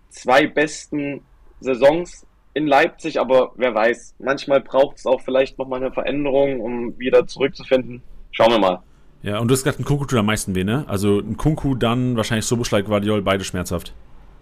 zwei 0.10 0.46
besten 0.46 1.22
Saisons 1.62 2.28
in 2.56 2.68
Leipzig, 2.68 3.20
aber 3.20 3.52
wer 3.58 3.76
weiß, 3.76 4.16
manchmal 4.18 4.62
braucht 4.62 4.98
es 4.98 5.06
auch 5.06 5.22
vielleicht 5.22 5.60
nochmal 5.60 5.84
eine 5.84 5.92
Veränderung, 5.92 6.62
um 6.62 6.98
wieder 6.98 7.28
zurückzufinden. 7.28 8.02
Schauen 8.32 8.52
wir 8.52 8.60
mal. 8.60 8.80
Ja, 9.22 9.40
und 9.40 9.50
du 9.50 9.54
hast 9.54 9.64
gerade 9.64 9.78
einen 9.78 9.86
Kunku 9.86 10.06
tut 10.06 10.18
am 10.18 10.26
meisten 10.26 10.56
weh, 10.56 10.64
ne? 10.64 10.86
Also 10.88 11.20
ein 11.20 11.36
Kunku, 11.36 11.76
dann 11.76 12.16
wahrscheinlich 12.16 12.46
Soboschlei, 12.46 12.82
Guardiol, 12.82 13.22
beide 13.22 13.44
schmerzhaft. 13.44 13.94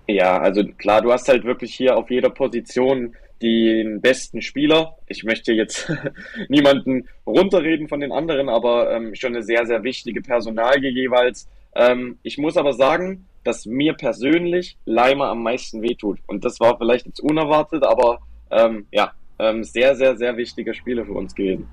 Ja, 0.08 0.40
also 0.40 0.64
klar, 0.78 1.02
du 1.02 1.12
hast 1.12 1.28
halt 1.28 1.44
wirklich 1.44 1.74
hier 1.74 1.98
auf 1.98 2.12
jeder 2.12 2.30
Position 2.30 3.16
den 3.42 4.00
besten 4.00 4.42
Spieler. 4.42 4.96
Ich 5.08 5.24
möchte 5.24 5.52
jetzt 5.52 5.92
niemanden 6.50 7.08
runterreden 7.26 7.88
von 7.88 8.00
den 8.00 8.12
anderen, 8.12 8.48
aber 8.48 8.92
ähm, 8.92 9.16
schon 9.16 9.34
eine 9.34 9.44
sehr, 9.44 9.66
sehr 9.66 9.84
wichtige 9.84 10.22
Personalie 10.22 10.92
jeweils. 10.92 11.48
Ähm, 11.76 12.20
ich 12.22 12.38
muss 12.38 12.58
aber 12.58 12.74
sagen, 12.74 13.26
dass 13.44 13.66
mir 13.66 13.94
persönlich 13.94 14.78
Leimer 14.86 15.28
am 15.28 15.44
meisten 15.44 15.82
wehtut. 15.82 16.20
Und 16.28 16.46
das 16.46 16.60
war 16.60 16.78
vielleicht 16.78 17.06
jetzt 17.06 17.20
unerwartet, 17.20 17.84
aber 17.84 18.20
ähm, 18.52 18.86
ja, 18.92 19.12
ähm, 19.40 19.64
sehr, 19.64 19.96
sehr, 19.96 20.18
sehr 20.18 20.38
wichtige 20.38 20.74
Spiele 20.74 21.06
für 21.06 21.14
uns 21.14 21.36
gewesen. 21.36 21.68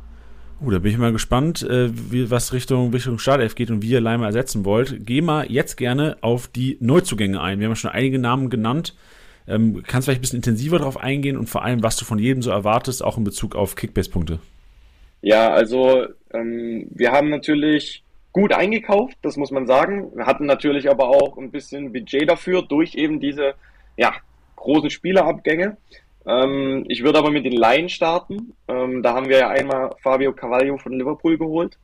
Uh, 0.62 0.70
da 0.70 0.78
bin 0.78 0.92
ich 0.92 0.98
mal 0.98 1.12
gespannt, 1.12 1.62
äh, 1.62 1.88
wie, 2.10 2.30
was 2.30 2.52
Richtung, 2.52 2.92
Richtung 2.92 3.18
Startelf 3.18 3.54
geht 3.54 3.70
und 3.70 3.82
wie 3.82 3.90
ihr 3.90 4.00
Leimer 4.00 4.26
ersetzen 4.26 4.64
wollt. 4.64 5.06
Geh 5.06 5.22
mal 5.22 5.50
jetzt 5.50 5.76
gerne 5.76 6.18
auf 6.20 6.48
die 6.48 6.76
Neuzugänge 6.80 7.40
ein. 7.40 7.60
Wir 7.60 7.68
haben 7.68 7.76
schon 7.76 7.90
einige 7.90 8.18
Namen 8.18 8.50
genannt. 8.50 8.94
Ähm, 9.48 9.82
kannst 9.86 10.06
vielleicht 10.06 10.20
ein 10.20 10.22
bisschen 10.22 10.38
intensiver 10.38 10.78
darauf 10.78 10.98
eingehen 10.98 11.38
und 11.38 11.48
vor 11.48 11.64
allem, 11.64 11.82
was 11.82 11.96
du 11.96 12.04
von 12.04 12.18
jedem 12.18 12.42
so 12.42 12.50
erwartest, 12.50 13.02
auch 13.02 13.16
in 13.16 13.24
Bezug 13.24 13.56
auf 13.56 13.74
Kickbase-Punkte? 13.74 14.38
Ja, 15.22 15.50
also 15.50 16.06
ähm, 16.32 16.86
wir 16.90 17.10
haben 17.12 17.30
natürlich 17.30 18.04
gut 18.32 18.52
eingekauft, 18.52 19.16
das 19.22 19.36
muss 19.36 19.50
man 19.50 19.66
sagen. 19.66 20.10
Wir 20.14 20.26
hatten 20.26 20.46
natürlich 20.46 20.88
aber 20.88 21.08
auch 21.08 21.36
ein 21.36 21.50
bisschen 21.50 21.92
Budget 21.92 22.28
dafür 22.28 22.62
durch 22.62 22.94
eben 22.94 23.20
diese 23.20 23.54
ja, 23.96 24.12
großen 24.56 24.90
Spielerabgänge. 24.90 25.76
Ähm, 26.26 26.84
ich 26.88 27.02
würde 27.02 27.18
aber 27.18 27.30
mit 27.30 27.44
den 27.44 27.56
Laien 27.56 27.88
starten. 27.88 28.54
Ähm, 28.68 29.02
da 29.02 29.14
haben 29.14 29.28
wir 29.28 29.38
ja 29.38 29.48
einmal 29.48 29.94
Fabio 30.02 30.32
Cavaglio 30.32 30.78
von 30.78 30.92
Liverpool 30.92 31.38
geholt. 31.38 31.78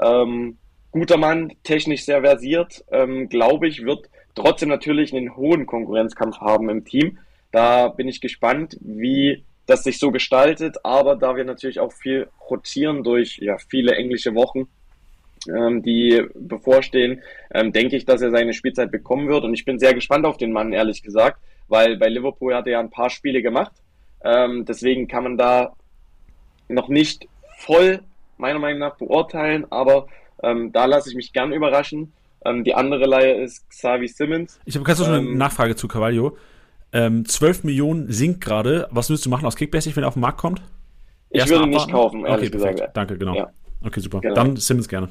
Ähm, 0.00 0.58
guter 0.90 1.16
Mann, 1.16 1.52
technisch 1.64 2.04
sehr 2.04 2.20
versiert, 2.20 2.84
ähm, 2.90 3.28
glaube 3.28 3.66
ich, 3.66 3.84
wird 3.84 4.08
trotzdem 4.34 4.68
natürlich 4.68 5.14
einen 5.14 5.36
hohen 5.36 5.66
Konkurrenzkampf 5.66 6.38
haben 6.38 6.68
im 6.68 6.84
Team. 6.84 7.18
Da 7.50 7.88
bin 7.88 8.08
ich 8.08 8.20
gespannt, 8.20 8.76
wie 8.80 9.44
das 9.66 9.84
sich 9.84 9.98
so 9.98 10.10
gestaltet, 10.10 10.76
aber 10.84 11.16
da 11.16 11.36
wir 11.36 11.44
natürlich 11.44 11.80
auch 11.80 11.92
viel 11.92 12.28
rotieren 12.50 13.04
durch 13.04 13.38
ja, 13.38 13.58
viele 13.58 13.94
englische 13.94 14.34
Wochen, 14.34 14.68
ähm, 15.48 15.82
die 15.82 16.22
bevorstehen, 16.34 17.22
ähm, 17.52 17.72
denke 17.72 17.96
ich, 17.96 18.04
dass 18.04 18.22
er 18.22 18.30
seine 18.30 18.52
Spielzeit 18.52 18.90
bekommen 18.90 19.28
wird. 19.28 19.44
Und 19.44 19.54
ich 19.54 19.64
bin 19.64 19.78
sehr 19.78 19.94
gespannt 19.94 20.26
auf 20.26 20.36
den 20.36 20.52
Mann, 20.52 20.72
ehrlich 20.72 21.02
gesagt, 21.02 21.40
weil 21.68 21.96
bei 21.96 22.08
Liverpool 22.08 22.54
hat 22.54 22.66
er 22.66 22.72
ja 22.72 22.80
ein 22.80 22.90
paar 22.90 23.10
Spiele 23.10 23.42
gemacht. 23.42 23.72
Ähm, 24.24 24.64
deswegen 24.64 25.08
kann 25.08 25.24
man 25.24 25.38
da 25.38 25.74
noch 26.68 26.88
nicht 26.88 27.28
voll, 27.58 28.00
meiner 28.36 28.58
Meinung 28.58 28.80
nach, 28.80 28.96
beurteilen, 28.96 29.66
aber 29.70 30.06
ähm, 30.42 30.72
da 30.72 30.84
lasse 30.86 31.10
ich 31.10 31.16
mich 31.16 31.32
gern 31.32 31.52
überraschen. 31.52 32.12
Ähm, 32.44 32.64
die 32.64 32.74
andere 32.74 33.06
Leihe 33.06 33.34
ist 33.34 33.68
Xavi 33.70 34.08
Simmons. 34.08 34.60
Ich 34.64 34.74
habe 34.74 34.84
ganz 34.84 35.00
ähm, 35.00 35.06
eine 35.06 35.22
Nachfrage 35.22 35.76
zu 35.76 35.88
Carvalho. 35.88 36.36
Ähm, 36.92 37.24
12 37.24 37.64
Millionen 37.64 38.10
sinkt 38.10 38.40
gerade. 38.42 38.88
Was 38.90 39.08
würdest 39.08 39.24
du 39.24 39.30
machen 39.30 39.46
aus 39.46 39.56
Kickbasic, 39.56 39.96
wenn 39.96 40.04
er 40.04 40.08
auf 40.08 40.14
den 40.14 40.20
Markt 40.20 40.38
kommt? 40.38 40.60
Ich 41.30 41.40
Erst 41.40 41.52
würde 41.52 41.68
nicht 41.68 41.90
kaufen, 41.90 42.26
ehrlich 42.26 42.48
okay, 42.48 42.50
gesagt. 42.50 42.76
Perfekt. 42.76 42.96
Danke, 42.96 43.18
genau. 43.18 43.34
Ja. 43.34 43.50
Okay, 43.82 44.00
super. 44.00 44.20
Genau. 44.20 44.34
Dann 44.34 44.56
Simmons 44.56 44.88
gerne. 44.88 45.08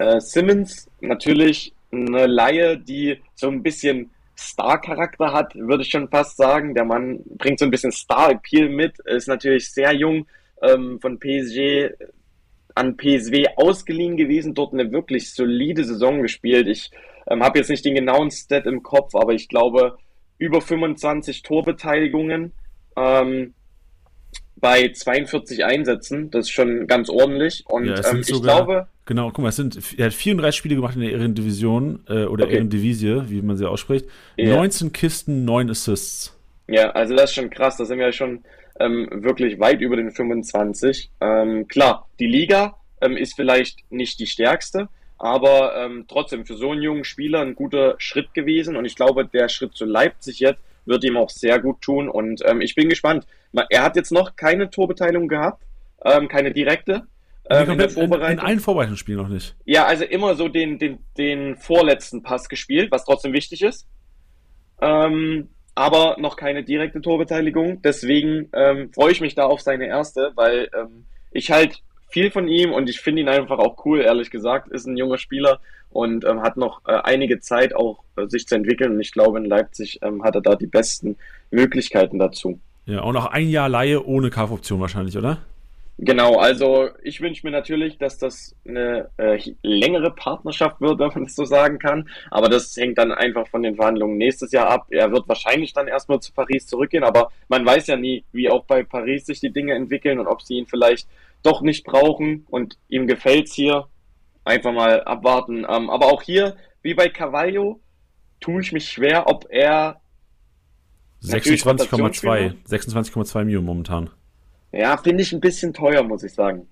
Äh, 0.00 0.18
Simmons 0.18 0.90
natürlich 1.00 1.74
eine 1.92 2.26
Laie, 2.26 2.78
die 2.78 3.18
so 3.34 3.48
ein 3.48 3.62
bisschen 3.62 4.10
Star-Charakter 4.34 5.30
hat, 5.34 5.54
würde 5.54 5.82
ich 5.82 5.90
schon 5.90 6.08
fast 6.08 6.38
sagen. 6.38 6.74
Der 6.74 6.86
Mann 6.86 7.20
bringt 7.36 7.58
so 7.58 7.66
ein 7.66 7.70
bisschen 7.70 7.92
Star-Appeal 7.92 8.70
mit, 8.70 8.98
ist 9.00 9.28
natürlich 9.28 9.70
sehr 9.70 9.92
jung, 9.92 10.26
ähm, 10.62 10.98
von 11.00 11.18
PSG 11.18 11.90
an 12.74 12.96
PSW 12.96 13.44
ausgeliehen 13.56 14.16
gewesen, 14.16 14.54
dort 14.54 14.72
eine 14.72 14.90
wirklich 14.90 15.34
solide 15.34 15.84
Saison 15.84 16.22
gespielt. 16.22 16.66
Ich 16.66 16.90
ähm, 17.26 17.42
habe 17.42 17.58
jetzt 17.58 17.68
nicht 17.68 17.84
den 17.84 17.94
genauen 17.94 18.30
Stat 18.30 18.64
im 18.64 18.82
Kopf, 18.82 19.14
aber 19.14 19.34
ich 19.34 19.48
glaube 19.48 19.98
über 20.38 20.62
25 20.62 21.42
Torbeteiligungen 21.42 22.52
ähm, 22.96 23.52
bei 24.60 24.92
42 24.92 25.64
Einsätzen. 25.64 26.30
Das 26.30 26.46
ist 26.46 26.50
schon 26.50 26.86
ganz 26.86 27.08
ordentlich. 27.08 27.64
Und 27.66 27.86
ja, 27.86 28.10
ähm, 28.10 28.20
ich 28.20 28.26
sogar, 28.26 28.64
glaube. 28.64 28.86
Genau, 29.06 29.30
guck 29.30 29.38
mal, 29.42 29.48
es 29.48 29.56
sind, 29.56 29.78
er 29.98 30.06
hat 30.06 30.14
34 30.14 30.56
Spiele 30.56 30.76
gemacht 30.76 30.94
in 30.94 31.00
der 31.00 31.10
Ehrendivision 31.12 32.00
äh, 32.08 32.24
oder 32.24 32.44
okay. 32.44 32.54
Ehrendivisie, 32.54 33.24
wie 33.28 33.42
man 33.42 33.56
sie 33.56 33.68
ausspricht. 33.68 34.06
Ja. 34.36 34.56
19 34.56 34.92
Kisten, 34.92 35.44
9 35.44 35.70
Assists. 35.70 36.36
Ja, 36.68 36.90
also 36.92 37.16
das 37.16 37.30
ist 37.30 37.34
schon 37.34 37.50
krass. 37.50 37.76
Da 37.76 37.84
sind 37.84 37.98
wir 37.98 38.06
ja 38.06 38.12
schon 38.12 38.44
ähm, 38.78 39.08
wirklich 39.10 39.58
weit 39.58 39.80
über 39.80 39.96
den 39.96 40.12
25. 40.12 41.10
Ähm, 41.20 41.66
klar, 41.66 42.08
die 42.20 42.26
Liga 42.26 42.76
ähm, 43.00 43.16
ist 43.16 43.34
vielleicht 43.34 43.80
nicht 43.90 44.20
die 44.20 44.26
stärkste, 44.26 44.88
aber 45.18 45.74
ähm, 45.76 46.04
trotzdem 46.06 46.46
für 46.46 46.56
so 46.56 46.70
einen 46.70 46.82
jungen 46.82 47.04
Spieler 47.04 47.40
ein 47.40 47.56
guter 47.56 47.96
Schritt 47.98 48.32
gewesen. 48.34 48.76
Und 48.76 48.84
ich 48.84 48.94
glaube, 48.94 49.26
der 49.26 49.48
Schritt 49.48 49.74
zu 49.74 49.84
Leipzig 49.84 50.38
jetzt 50.38 50.62
wird 50.84 51.04
ihm 51.04 51.16
auch 51.16 51.30
sehr 51.30 51.60
gut 51.60 51.80
tun. 51.80 52.08
Und 52.08 52.42
ähm, 52.46 52.60
ich 52.60 52.74
bin 52.74 52.88
gespannt. 52.88 53.26
Er 53.68 53.82
hat 53.82 53.96
jetzt 53.96 54.12
noch 54.12 54.36
keine 54.36 54.70
Torbeteiligung 54.70 55.28
gehabt, 55.28 55.64
ähm, 56.04 56.28
keine 56.28 56.52
direkte. 56.52 57.06
Ähm, 57.48 57.70
in, 57.70 57.78
der 57.78 57.90
Vorbereitung. 57.90 58.32
In, 58.32 58.38
in 58.38 58.44
allen 58.44 58.60
Vorbereitungsspielen 58.60 59.20
noch 59.20 59.28
nicht. 59.28 59.56
Ja, 59.64 59.86
also 59.86 60.04
immer 60.04 60.36
so 60.36 60.48
den, 60.48 60.78
den, 60.78 60.98
den 61.18 61.56
vorletzten 61.56 62.22
Pass 62.22 62.48
gespielt, 62.48 62.90
was 62.92 63.04
trotzdem 63.04 63.32
wichtig 63.32 63.62
ist. 63.62 63.88
Ähm, 64.80 65.48
aber 65.74 66.16
noch 66.18 66.36
keine 66.36 66.62
direkte 66.62 67.00
Torbeteiligung. 67.00 67.82
Deswegen 67.82 68.48
ähm, 68.52 68.92
freue 68.92 69.12
ich 69.12 69.20
mich 69.20 69.34
da 69.34 69.46
auf 69.46 69.60
seine 69.60 69.86
erste, 69.86 70.32
weil 70.34 70.68
ähm, 70.78 71.06
ich 71.30 71.50
halt 71.50 71.82
viel 72.10 72.30
von 72.30 72.48
ihm 72.48 72.72
und 72.72 72.88
ich 72.88 73.00
finde 73.00 73.22
ihn 73.22 73.28
einfach 73.28 73.58
auch 73.58 73.84
cool, 73.84 74.00
ehrlich 74.00 74.30
gesagt. 74.30 74.68
Ist 74.68 74.86
ein 74.86 74.96
junger 74.96 75.18
Spieler 75.18 75.60
und 75.90 76.24
ähm, 76.24 76.42
hat 76.42 76.56
noch 76.56 76.82
äh, 76.86 76.92
einige 77.02 77.40
Zeit 77.40 77.74
auch 77.74 78.04
äh, 78.16 78.26
sich 78.26 78.46
zu 78.46 78.54
entwickeln. 78.54 78.92
Und 78.92 79.00
ich 79.00 79.12
glaube, 79.12 79.38
in 79.38 79.44
Leipzig 79.44 80.00
ähm, 80.02 80.22
hat 80.22 80.34
er 80.34 80.40
da 80.40 80.54
die 80.54 80.66
besten 80.66 81.16
Möglichkeiten 81.50 82.18
dazu. 82.18 82.60
Ja, 82.86 83.02
und 83.02 83.16
auch 83.16 83.26
ein 83.26 83.48
Jahr 83.48 83.68
Laie 83.68 84.04
ohne 84.04 84.30
Kaufoption 84.30 84.80
wahrscheinlich, 84.80 85.16
oder? 85.16 85.38
Genau, 86.02 86.36
also 86.36 86.88
ich 87.02 87.20
wünsche 87.20 87.46
mir 87.46 87.50
natürlich, 87.50 87.98
dass 87.98 88.16
das 88.16 88.56
eine 88.66 89.10
äh, 89.18 89.38
längere 89.62 90.10
Partnerschaft 90.10 90.80
wird, 90.80 90.98
wenn 90.98 91.08
man 91.08 91.24
das 91.24 91.36
so 91.36 91.44
sagen 91.44 91.78
kann. 91.78 92.08
Aber 92.30 92.48
das 92.48 92.74
hängt 92.74 92.96
dann 92.96 93.12
einfach 93.12 93.46
von 93.48 93.62
den 93.62 93.76
Verhandlungen 93.76 94.16
nächstes 94.16 94.50
Jahr 94.50 94.70
ab. 94.70 94.86
Er 94.88 95.12
wird 95.12 95.28
wahrscheinlich 95.28 95.74
dann 95.74 95.88
erstmal 95.88 96.20
zu 96.20 96.32
Paris 96.32 96.66
zurückgehen, 96.66 97.04
aber 97.04 97.30
man 97.48 97.66
weiß 97.66 97.88
ja 97.88 97.96
nie, 97.96 98.24
wie 98.32 98.48
auch 98.48 98.64
bei 98.64 98.82
Paris 98.82 99.26
sich 99.26 99.40
die 99.40 99.52
Dinge 99.52 99.74
entwickeln 99.74 100.18
und 100.18 100.26
ob 100.26 100.40
sie 100.40 100.54
ihn 100.54 100.66
vielleicht 100.66 101.06
doch 101.42 101.62
nicht 101.62 101.84
brauchen 101.84 102.46
und 102.50 102.78
ihm 102.88 103.06
gefällt's 103.06 103.54
hier. 103.54 103.88
Einfach 104.44 104.72
mal 104.72 105.04
abwarten. 105.04 105.66
Ähm, 105.68 105.90
aber 105.90 106.06
auch 106.06 106.22
hier, 106.22 106.56
wie 106.82 106.94
bei 106.94 107.08
Carvalho, 107.08 107.80
tue 108.40 108.62
ich 108.62 108.72
mich 108.72 108.88
schwer, 108.88 109.28
ob 109.28 109.46
er 109.50 110.00
26,2 111.22 112.54
26,2 112.66 113.44
Millionen 113.44 113.66
momentan. 113.66 114.10
Ja, 114.72 114.96
finde 114.96 115.22
ich 115.22 115.32
ein 115.32 115.40
bisschen 115.40 115.74
teuer, 115.74 116.02
muss 116.02 116.22
ich 116.22 116.32
sagen. 116.32 116.68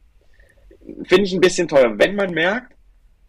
Finde 1.05 1.25
ich 1.25 1.35
ein 1.35 1.41
bisschen 1.41 1.69
teuer. 1.69 1.99
Wenn 1.99 2.15
man 2.15 2.33
merkt, 2.33 2.75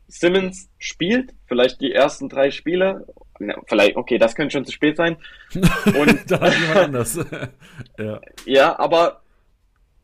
Simmons 0.07 0.69
spielt, 0.77 1.33
vielleicht 1.45 1.81
die 1.81 1.91
ersten 1.91 2.29
drei 2.29 2.51
Spiele, 2.51 3.05
vielleicht, 3.67 3.95
okay, 3.95 4.17
das 4.17 4.35
könnte 4.35 4.53
schon 4.53 4.65
zu 4.65 4.71
spät 4.71 4.97
sein. 4.97 5.17
Und 5.53 6.31
da 6.31 6.39
hat 6.39 6.59
jemand 6.59 6.77
anders. 6.85 7.19
ja. 7.97 8.21
ja, 8.45 8.79
aber 8.79 9.21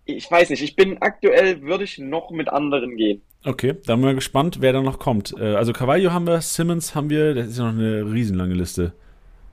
ich 0.05 0.29
weiß 0.29 0.49
nicht, 0.49 0.63
ich 0.63 0.75
bin 0.75 1.01
aktuell, 1.01 1.61
würde 1.61 1.83
ich 1.83 1.97
noch 1.97 2.31
mit 2.31 2.49
anderen 2.49 2.95
gehen. 2.95 3.21
Okay, 3.43 3.75
dann 3.85 3.99
sind 3.99 4.07
wir 4.07 4.15
gespannt, 4.15 4.57
wer 4.61 4.73
da 4.73 4.81
noch 4.81 4.99
kommt. 4.99 5.35
Äh, 5.39 5.55
also 5.55 5.73
Carvalho 5.73 6.11
haben 6.11 6.27
wir, 6.27 6.41
Simmons 6.41 6.95
haben 6.95 7.09
wir, 7.09 7.33
das 7.33 7.47
ist 7.47 7.57
ja 7.57 7.71
noch 7.71 7.79
eine 7.79 8.11
riesenlange 8.11 8.55
Liste. 8.55 8.93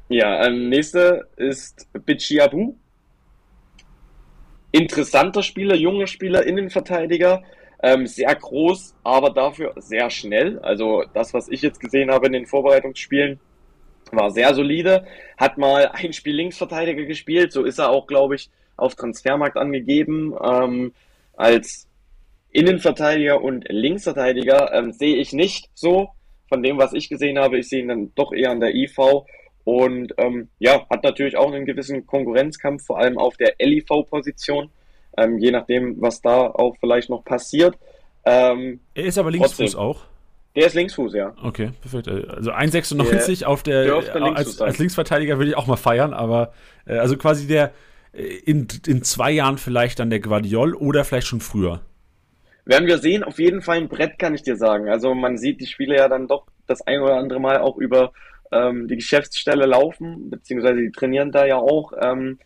Ja, 0.08 0.46
ähm, 0.46 0.68
nächste 0.68 1.28
ist 1.36 1.88
Bichiabu 2.04 2.74
interessanter 4.72 5.42
Spieler, 5.42 5.76
junger 5.76 6.06
Spieler, 6.06 6.44
Innenverteidiger, 6.44 7.42
ähm, 7.82 8.06
sehr 8.06 8.34
groß, 8.34 8.94
aber 9.04 9.30
dafür 9.30 9.74
sehr 9.76 10.10
schnell. 10.10 10.58
Also 10.60 11.04
das, 11.14 11.34
was 11.34 11.48
ich 11.48 11.62
jetzt 11.62 11.78
gesehen 11.78 12.10
habe 12.10 12.26
in 12.26 12.32
den 12.32 12.46
Vorbereitungsspielen, 12.46 13.38
war 14.10 14.30
sehr 14.30 14.54
solide. 14.54 15.06
Hat 15.36 15.58
mal 15.58 15.88
ein 15.92 16.12
Spiel 16.12 16.34
Linksverteidiger 16.34 17.04
gespielt, 17.04 17.52
so 17.52 17.64
ist 17.64 17.78
er 17.78 17.90
auch, 17.90 18.06
glaube 18.06 18.34
ich, 18.34 18.50
auf 18.82 18.94
Transfermarkt 18.96 19.56
angegeben. 19.56 20.34
Ähm, 20.42 20.92
als 21.36 21.86
Innenverteidiger 22.50 23.40
und 23.40 23.64
Linksverteidiger 23.68 24.72
ähm, 24.74 24.92
sehe 24.92 25.16
ich 25.16 25.32
nicht 25.32 25.70
so. 25.74 26.10
Von 26.48 26.62
dem, 26.62 26.76
was 26.76 26.92
ich 26.92 27.08
gesehen 27.08 27.38
habe, 27.38 27.58
ich 27.58 27.68
sehe 27.68 27.80
ihn 27.80 27.88
dann 27.88 28.12
doch 28.14 28.32
eher 28.32 28.50
an 28.50 28.60
der 28.60 28.74
IV. 28.74 28.98
Und 29.64 30.12
ähm, 30.18 30.48
ja, 30.58 30.86
hat 30.90 31.02
natürlich 31.02 31.36
auch 31.36 31.50
einen 31.50 31.64
gewissen 31.64 32.06
Konkurrenzkampf, 32.06 32.84
vor 32.84 32.98
allem 32.98 33.16
auf 33.16 33.36
der 33.36 33.54
LIV-Position, 33.58 34.68
ähm, 35.16 35.38
je 35.38 35.50
nachdem, 35.50 36.00
was 36.02 36.20
da 36.20 36.48
auch 36.48 36.76
vielleicht 36.78 37.08
noch 37.08 37.24
passiert. 37.24 37.78
Ähm, 38.24 38.80
er 38.94 39.04
ist 39.04 39.18
aber 39.18 39.30
Linksfuß 39.30 39.76
auch. 39.76 40.02
Der 40.54 40.66
ist 40.66 40.74
Linksfuß, 40.74 41.14
ja. 41.14 41.34
Okay, 41.42 41.70
perfekt. 41.80 42.08
Also 42.08 42.52
1,96 42.52 43.38
der 43.38 43.46
auf 43.46 43.62
der 43.62 44.22
als, 44.36 44.60
als, 44.60 44.78
Linksverteidiger 44.78 45.38
würde 45.38 45.50
ich 45.50 45.56
auch 45.56 45.66
mal 45.66 45.76
feiern, 45.76 46.12
aber 46.12 46.52
äh, 46.86 46.98
also 46.98 47.16
quasi 47.16 47.46
der 47.46 47.68
äh, 47.68 47.70
in, 48.12 48.68
in 48.86 49.02
zwei 49.02 49.30
Jahren 49.30 49.58
vielleicht 49.58 49.98
dann 49.98 50.10
der 50.10 50.20
Guardiol 50.20 50.74
oder 50.74 51.04
vielleicht 51.04 51.26
schon 51.26 51.40
früher. 51.40 51.80
Werden 52.64 52.86
wir 52.86 52.98
sehen, 52.98 53.24
auf 53.24 53.38
jeden 53.38 53.62
Fall 53.62 53.78
ein 53.78 53.88
Brett, 53.88 54.18
kann 54.18 54.34
ich 54.34 54.42
dir 54.42 54.56
sagen. 54.56 54.88
Also 54.88 55.14
man 55.14 55.36
sieht 55.36 55.60
die 55.60 55.66
Spiele 55.66 55.96
ja 55.96 56.08
dann 56.08 56.28
doch 56.28 56.46
das 56.66 56.82
ein 56.86 57.00
oder 57.00 57.16
andere 57.16 57.40
Mal 57.40 57.58
auch 57.58 57.76
über 57.76 58.12
ähm, 58.52 58.86
die 58.86 58.96
Geschäftsstelle 58.96 59.66
laufen, 59.66 60.30
beziehungsweise 60.30 60.80
die 60.80 60.92
trainieren 60.92 61.32
da 61.32 61.46
ja 61.46 61.56
auch. 61.56 61.92
Ähm, 62.00 62.38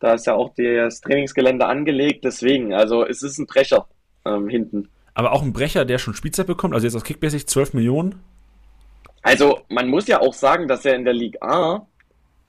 da 0.00 0.14
ist 0.14 0.26
ja 0.26 0.34
auch 0.34 0.54
das 0.56 1.00
Trainingsgelände 1.00 1.66
angelegt, 1.66 2.24
deswegen, 2.24 2.72
also 2.72 3.04
es 3.04 3.22
ist 3.22 3.38
ein 3.38 3.46
Brecher 3.46 3.88
ähm, 4.24 4.48
hinten. 4.48 4.88
Aber 5.14 5.32
auch 5.32 5.42
ein 5.42 5.52
Brecher, 5.52 5.84
der 5.84 5.98
schon 5.98 6.14
Spielzeit 6.14 6.46
bekommt, 6.46 6.74
also 6.74 6.86
jetzt 6.86 6.94
aus 6.94 7.02
Kickbasic 7.02 7.48
12 7.48 7.74
Millionen? 7.74 8.20
Also 9.22 9.60
man 9.68 9.88
muss 9.88 10.06
ja 10.06 10.20
auch 10.20 10.32
sagen, 10.32 10.68
dass 10.68 10.84
er 10.84 10.94
in 10.94 11.04
der 11.04 11.14
Liga 11.14 11.40
A 11.42 11.86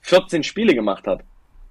14 0.01 0.43
Spiele 0.43 0.75
gemacht 0.75 1.08
hat. 1.08 1.23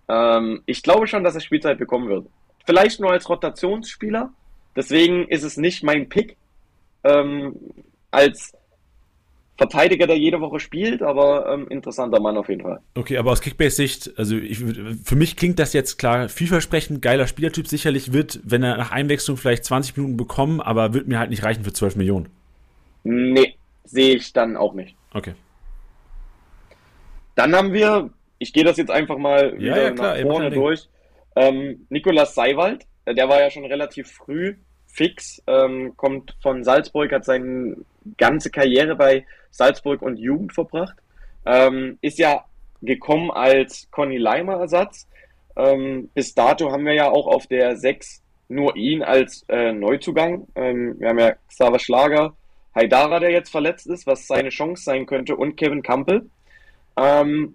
Ähm, 0.08 0.62
ich 0.66 0.82
glaube 0.82 1.06
schon, 1.06 1.24
dass 1.24 1.34
er 1.34 1.40
Spielzeit 1.40 1.78
bekommen 1.78 2.08
wird. 2.08 2.26
Vielleicht 2.64 3.00
nur 3.00 3.10
als 3.10 3.28
Rotationsspieler, 3.28 4.32
deswegen 4.76 5.26
ist 5.28 5.42
es 5.42 5.56
nicht 5.56 5.82
mein 5.82 6.08
Pick. 6.08 6.36
Ähm, 7.04 7.56
als 8.10 8.52
Verteidiger, 9.58 10.06
der 10.06 10.16
jede 10.16 10.40
Woche 10.40 10.60
spielt, 10.60 11.02
aber 11.02 11.52
ähm, 11.52 11.66
interessanter 11.68 12.20
Mann 12.20 12.36
auf 12.36 12.48
jeden 12.48 12.62
Fall. 12.62 12.78
Okay, 12.94 13.18
aber 13.18 13.32
aus 13.32 13.40
Kickbase-Sicht, 13.40 14.12
also 14.16 14.36
ich, 14.36 14.58
für 15.02 15.16
mich 15.16 15.36
klingt 15.36 15.58
das 15.58 15.72
jetzt 15.72 15.98
klar 15.98 16.28
vielversprechend, 16.28 17.02
geiler 17.02 17.26
Spielertyp 17.26 17.66
sicherlich 17.66 18.12
wird, 18.12 18.38
wenn 18.44 18.62
er 18.62 18.76
nach 18.76 18.92
Einwechslung 18.92 19.36
vielleicht 19.36 19.64
20 19.64 19.96
Minuten 19.96 20.16
bekommen, 20.16 20.60
aber 20.60 20.94
wird 20.94 21.08
mir 21.08 21.18
halt 21.18 21.30
nicht 21.30 21.42
reichen 21.42 21.64
für 21.64 21.72
12 21.72 21.96
Millionen. 21.96 22.28
Nee, 23.02 23.56
sehe 23.84 24.14
ich 24.14 24.32
dann 24.32 24.56
auch 24.56 24.74
nicht. 24.74 24.94
Okay. 25.12 25.34
Dann 27.34 27.54
haben 27.54 27.72
wir, 27.72 28.10
ich 28.38 28.52
gehe 28.52 28.64
das 28.64 28.76
jetzt 28.76 28.90
einfach 28.90 29.18
mal 29.18 29.58
wieder 29.58 29.76
ja, 29.76 29.82
ja, 29.84 29.90
klar, 29.90 30.16
nach 30.16 30.22
vorne 30.22 30.50
durch, 30.50 30.88
ähm, 31.36 31.86
Nikolas 31.88 32.34
Seiwald, 32.34 32.86
der 33.06 33.28
war 33.28 33.40
ja 33.40 33.50
schon 33.50 33.64
relativ 33.64 34.10
früh 34.10 34.56
fix, 34.86 35.42
ähm, 35.46 35.96
kommt 35.96 36.34
von 36.42 36.64
Salzburg, 36.64 37.12
hat 37.12 37.24
seine 37.24 37.76
ganze 38.16 38.50
Karriere 38.50 38.96
bei 38.96 39.24
Salzburg 39.50 40.02
und 40.02 40.16
Jugend 40.16 40.52
verbracht. 40.52 40.96
Ähm, 41.46 41.98
ist 42.00 42.18
ja 42.18 42.44
gekommen 42.82 43.30
als 43.30 43.88
Conny 43.90 44.18
Leimer 44.18 44.60
Ersatz. 44.60 45.08
Ähm, 45.56 46.10
bis 46.14 46.34
dato 46.34 46.70
haben 46.70 46.84
wir 46.84 46.94
ja 46.94 47.10
auch 47.10 47.26
auf 47.26 47.46
der 47.46 47.76
6 47.76 48.22
nur 48.48 48.76
ihn 48.76 49.02
als 49.02 49.44
äh, 49.48 49.72
Neuzugang. 49.72 50.46
Ähm, 50.54 50.96
wir 50.98 51.08
haben 51.08 51.18
ja 51.18 51.34
Xaver 51.48 51.78
Schlager, 51.78 52.34
Haidara, 52.74 53.20
der 53.20 53.30
jetzt 53.30 53.50
verletzt 53.50 53.86
ist, 53.86 54.06
was 54.06 54.26
seine 54.26 54.50
Chance 54.50 54.84
sein 54.84 55.06
könnte, 55.06 55.36
und 55.36 55.56
Kevin 55.56 55.82
Campbell. 55.82 56.26
Ähm, 56.96 57.54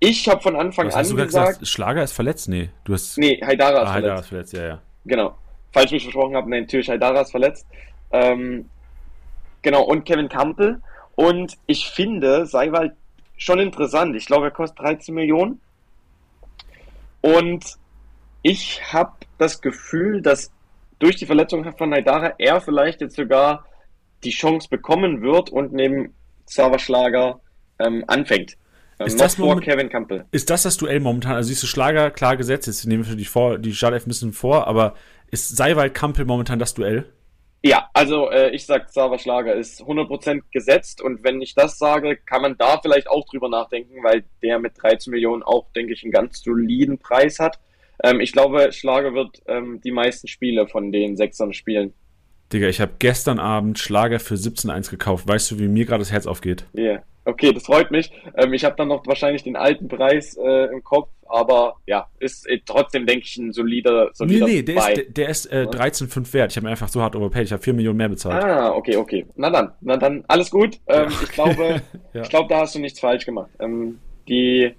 ich 0.00 0.28
habe 0.28 0.40
von 0.40 0.56
Anfang 0.56 0.88
was 0.88 0.94
an 0.94 1.00
hast 1.00 1.10
du 1.12 1.16
gesagt, 1.16 1.48
gesagt, 1.48 1.68
Schlager 1.68 2.02
ist 2.02 2.12
verletzt? 2.12 2.48
Nee, 2.48 2.70
du 2.84 2.94
hast. 2.94 3.18
Nee, 3.18 3.40
Haidara 3.44 3.82
ist 3.82 3.88
ah, 3.88 3.92
verletzt. 3.92 3.94
Haidara 3.94 4.20
ist 4.20 4.28
verletzt, 4.28 4.52
ja, 4.54 4.66
ja. 4.66 4.82
Genau. 5.04 5.36
Falls 5.72 5.86
ich 5.86 5.92
mich 5.92 6.02
versprochen 6.02 6.34
habe, 6.34 6.50
nein, 6.50 6.62
natürlich 6.62 6.88
Haidara 6.88 7.20
ist 7.20 7.30
verletzt. 7.30 7.66
Ähm, 8.10 8.68
Genau, 9.62 9.82
und 9.82 10.04
Kevin 10.04 10.28
Campbell. 10.28 10.80
Und 11.14 11.58
ich 11.66 11.90
finde 11.90 12.46
Seiwald 12.46 12.92
schon 13.36 13.58
interessant. 13.58 14.16
Ich 14.16 14.26
glaube, 14.26 14.46
er 14.46 14.50
kostet 14.50 14.80
13 14.80 15.14
Millionen. 15.14 15.60
Und 17.20 17.76
ich 18.42 18.92
habe 18.92 19.12
das 19.38 19.60
Gefühl, 19.60 20.22
dass 20.22 20.50
durch 20.98 21.16
die 21.16 21.26
Verletzung 21.26 21.64
von 21.76 21.92
Haidara 21.92 22.34
er 22.38 22.60
vielleicht 22.60 23.00
jetzt 23.00 23.16
sogar 23.16 23.66
die 24.24 24.30
Chance 24.30 24.68
bekommen 24.68 25.22
wird 25.22 25.50
und 25.50 25.72
neben 25.72 26.14
Xaver 26.46 26.78
Schlager 26.78 27.40
ähm, 27.78 28.04
anfängt. 28.06 28.56
Ähm, 29.00 29.06
ist 29.06 29.18
das 29.18 29.36
vor 29.36 29.58
Kevin 29.60 29.88
Campbell. 29.88 30.26
Ist 30.30 30.50
das 30.50 30.62
das 30.62 30.76
Duell 30.76 31.00
momentan? 31.00 31.32
Also 31.32 31.48
siehst 31.48 31.62
du 31.62 31.66
Schlager 31.66 32.10
klar 32.10 32.36
gesetzt, 32.36 32.66
jetzt 32.66 32.84
nehmen 32.86 33.08
wir 33.08 33.16
die, 33.16 33.24
vor, 33.24 33.58
die 33.58 33.72
Startelf 33.72 34.06
ein 34.06 34.10
bisschen 34.10 34.34
vor, 34.34 34.66
aber 34.66 34.94
ist 35.30 35.56
Seiwald 35.56 35.94
Campbell 35.94 36.26
momentan 36.26 36.58
das 36.58 36.74
Duell? 36.74 37.06
Ja, 37.62 37.88
also 37.94 38.30
äh, 38.30 38.50
ich 38.50 38.66
sag, 38.66 38.86
Xaver 38.86 39.18
Schlager 39.18 39.54
ist 39.54 39.82
100% 39.82 40.42
gesetzt 40.50 41.00
und 41.02 41.24
wenn 41.24 41.40
ich 41.40 41.54
das 41.54 41.78
sage, 41.78 42.16
kann 42.16 42.42
man 42.42 42.56
da 42.58 42.78
vielleicht 42.80 43.08
auch 43.08 43.26
drüber 43.26 43.48
nachdenken, 43.48 44.02
weil 44.02 44.24
der 44.42 44.58
mit 44.58 44.72
13 44.80 45.10
Millionen 45.10 45.42
auch, 45.42 45.70
denke 45.72 45.94
ich, 45.94 46.02
einen 46.02 46.12
ganz 46.12 46.42
soliden 46.42 46.98
Preis 46.98 47.38
hat. 47.38 47.58
Ähm, 48.02 48.20
ich 48.20 48.32
glaube, 48.32 48.72
Schlager 48.72 49.14
wird 49.14 49.42
ähm, 49.46 49.80
die 49.82 49.92
meisten 49.92 50.28
Spiele 50.28 50.68
von 50.68 50.92
den 50.92 51.16
Sechsern 51.16 51.52
spielen. 51.52 51.94
Digga, 52.52 52.68
ich 52.68 52.80
habe 52.80 52.92
gestern 52.98 53.38
Abend 53.38 53.78
Schlager 53.78 54.20
für 54.20 54.34
17,1 54.34 54.90
gekauft. 54.90 55.28
Weißt 55.28 55.50
du, 55.50 55.58
wie 55.58 55.68
mir 55.68 55.84
gerade 55.84 56.00
das 56.00 56.12
Herz 56.12 56.26
aufgeht? 56.26 56.64
Ja, 56.72 56.82
yeah. 56.82 57.02
Okay, 57.24 57.52
das 57.52 57.64
freut 57.64 57.90
mich. 57.90 58.10
Ähm, 58.36 58.52
ich 58.52 58.64
habe 58.64 58.76
dann 58.76 58.88
noch 58.88 59.06
wahrscheinlich 59.06 59.42
den 59.42 59.56
alten 59.56 59.88
Preis 59.88 60.36
äh, 60.36 60.72
im 60.72 60.82
Kopf, 60.82 61.08
aber 61.26 61.76
ja, 61.86 62.08
ist 62.18 62.46
äh, 62.48 62.60
trotzdem, 62.64 63.06
denke 63.06 63.24
ich, 63.24 63.36
ein 63.36 63.52
solider, 63.52 64.10
solider 64.12 64.46
Nee, 64.46 64.52
nee, 64.52 64.62
der 64.62 64.74
Buy. 64.74 64.92
ist, 64.92 65.16
der 65.16 65.28
ist 65.28 65.46
äh, 65.46 65.66
13,5 65.70 66.32
wert. 66.32 66.52
Ich 66.52 66.56
habe 66.56 66.64
mir 66.66 66.70
einfach 66.70 66.88
so 66.88 67.02
hart 67.02 67.14
overpaid. 67.16 67.44
Ich 67.44 67.52
habe 67.52 67.62
4 67.62 67.74
Millionen 67.74 67.98
mehr 67.98 68.08
bezahlt. 68.08 68.42
Ah, 68.42 68.72
okay, 68.72 68.96
okay. 68.96 69.26
Na 69.36 69.50
dann, 69.50 69.72
na 69.80 69.96
dann, 69.96 70.24
alles 70.28 70.50
gut. 70.50 70.80
Ähm, 70.86 71.08
ja. 71.10 71.18
Ich 71.22 71.30
glaube, 71.30 71.82
ja. 72.12 72.22
ich 72.22 72.28
glaube, 72.28 72.48
da 72.48 72.60
hast 72.60 72.74
du 72.74 72.78
nichts 72.78 73.00
falsch 73.00 73.26
gemacht. 73.26 73.50
Ähm, 73.60 74.00
die 74.28 74.74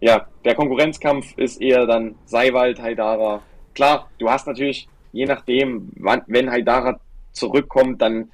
ja, 0.00 0.26
der 0.44 0.54
Konkurrenzkampf 0.54 1.36
ist 1.36 1.60
eher 1.60 1.86
dann 1.86 2.14
Seiwald, 2.24 2.80
Haidara. 2.80 3.42
Klar, 3.74 4.10
du 4.18 4.30
hast 4.30 4.46
natürlich, 4.46 4.88
je 5.12 5.26
nachdem, 5.26 5.90
wann, 5.96 6.22
wenn 6.26 6.50
Haidara 6.50 6.98
zurückkommt, 7.32 8.00
dann 8.00 8.30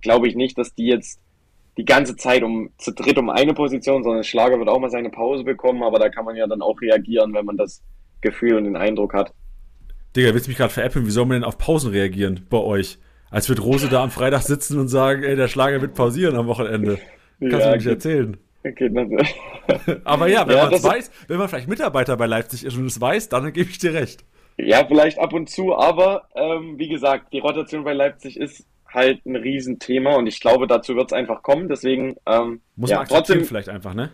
glaube 0.00 0.28
ich 0.28 0.34
nicht, 0.34 0.56
dass 0.56 0.74
die 0.74 0.86
jetzt 0.86 1.20
die 1.80 1.86
ganze 1.86 2.14
Zeit 2.14 2.42
um 2.42 2.68
zu 2.76 2.92
dritt 2.92 3.16
um 3.16 3.30
eine 3.30 3.54
Position, 3.54 4.02
sondern 4.04 4.22
Schlager 4.22 4.58
wird 4.58 4.68
auch 4.68 4.78
mal 4.78 4.90
seine 4.90 5.08
Pause 5.08 5.44
bekommen, 5.44 5.82
aber 5.82 5.98
da 5.98 6.10
kann 6.10 6.26
man 6.26 6.36
ja 6.36 6.46
dann 6.46 6.60
auch 6.60 6.78
reagieren, 6.78 7.32
wenn 7.32 7.46
man 7.46 7.56
das 7.56 7.82
Gefühl 8.20 8.56
und 8.56 8.64
den 8.64 8.76
Eindruck 8.76 9.14
hat. 9.14 9.32
Digga, 10.14 10.34
willst 10.34 10.46
du 10.46 10.50
mich 10.50 10.58
gerade 10.58 10.74
veräppeln? 10.74 11.06
Wie 11.06 11.10
soll 11.10 11.24
man 11.24 11.36
denn 11.36 11.44
auf 11.44 11.56
Pausen 11.56 11.90
reagieren 11.90 12.46
bei 12.50 12.58
euch? 12.58 12.98
Als 13.30 13.48
wird 13.48 13.64
Rose 13.64 13.88
da 13.88 14.02
am 14.02 14.10
Freitag 14.10 14.42
sitzen 14.42 14.78
und 14.78 14.88
sagen, 14.88 15.22
ey, 15.22 15.36
der 15.36 15.48
Schlager 15.48 15.80
wird 15.80 15.94
pausieren 15.94 16.36
am 16.36 16.48
Wochenende. 16.48 16.98
Kannst 17.40 17.52
ja, 17.52 17.58
du 17.58 17.70
mir 17.70 17.76
nicht 17.76 17.86
erzählen. 17.86 18.36
Okay, 18.62 18.90
Aber 20.04 20.26
ja, 20.26 20.46
wenn 20.46 20.56
ja, 20.56 20.64
man 20.64 20.74
es 20.74 20.84
weiß, 20.84 21.10
wenn 21.28 21.38
man 21.38 21.48
vielleicht 21.48 21.68
Mitarbeiter 21.68 22.14
bei 22.18 22.26
Leipzig 22.26 22.66
ist 22.66 22.76
und 22.76 22.84
es 22.84 23.00
weiß, 23.00 23.30
dann 23.30 23.50
gebe 23.54 23.70
ich 23.70 23.78
dir 23.78 23.94
recht. 23.94 24.22
Ja, 24.58 24.84
vielleicht 24.84 25.18
ab 25.18 25.32
und 25.32 25.48
zu, 25.48 25.74
aber 25.74 26.28
ähm, 26.34 26.74
wie 26.76 26.88
gesagt, 26.88 27.32
die 27.32 27.38
Rotation 27.38 27.84
bei 27.84 27.94
Leipzig 27.94 28.38
ist 28.38 28.66
halt 28.92 29.24
ein 29.26 29.36
Riesenthema 29.36 30.16
und 30.16 30.26
ich 30.26 30.40
glaube, 30.40 30.66
dazu 30.66 30.96
wird 30.96 31.10
es 31.10 31.12
einfach 31.12 31.42
kommen. 31.42 31.68
Deswegen 31.68 32.16
ähm, 32.26 32.60
muss 32.76 32.90
man 32.90 33.00
ja, 33.00 33.04
trotzdem 33.04 33.44
vielleicht 33.44 33.68
einfach, 33.68 33.94
ne? 33.94 34.10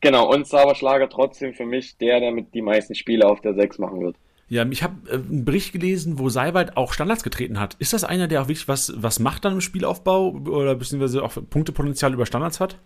Genau, 0.00 0.32
und 0.32 0.46
Sava 0.46 0.74
Schlager 0.74 1.08
trotzdem 1.08 1.52
für 1.52 1.66
mich 1.66 1.98
der, 1.98 2.20
der 2.20 2.32
mit 2.32 2.54
die 2.54 2.62
meisten 2.62 2.94
Spiele 2.94 3.26
auf 3.26 3.40
der 3.40 3.54
6 3.54 3.78
machen 3.78 4.00
wird. 4.00 4.16
Ja, 4.48 4.66
ich 4.68 4.82
habe 4.82 4.94
äh, 5.08 5.14
einen 5.14 5.44
Bericht 5.44 5.72
gelesen, 5.72 6.18
wo 6.18 6.28
Seiwald 6.28 6.76
auch 6.76 6.92
Standards 6.92 7.22
getreten 7.22 7.60
hat. 7.60 7.76
Ist 7.78 7.92
das 7.92 8.02
einer, 8.02 8.26
der 8.26 8.42
auch 8.42 8.48
wirklich 8.48 8.66
was, 8.66 8.92
was 8.96 9.20
macht 9.20 9.44
dann 9.44 9.54
im 9.54 9.60
Spielaufbau 9.60 10.30
oder 10.30 10.74
beziehungsweise 10.74 11.22
auch 11.22 11.32
Punktepotenzial 11.50 12.12
über 12.12 12.26
Standards 12.26 12.58
hat? 12.58 12.76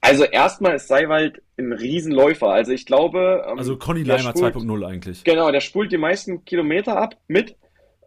Also 0.00 0.24
erstmal 0.24 0.76
ist 0.76 0.86
Seiwald 0.86 1.42
ein 1.58 1.72
Riesenläufer. 1.72 2.48
Also 2.48 2.72
ich 2.72 2.86
glaube. 2.86 3.44
Ähm, 3.48 3.58
also 3.58 3.76
Conny 3.76 4.04
Leimer 4.04 4.30
2.0 4.30 4.86
eigentlich. 4.86 5.24
Genau, 5.24 5.50
der 5.50 5.60
spult 5.60 5.90
die 5.90 5.98
meisten 5.98 6.44
Kilometer 6.44 6.96
ab 6.96 7.16
mit. 7.26 7.56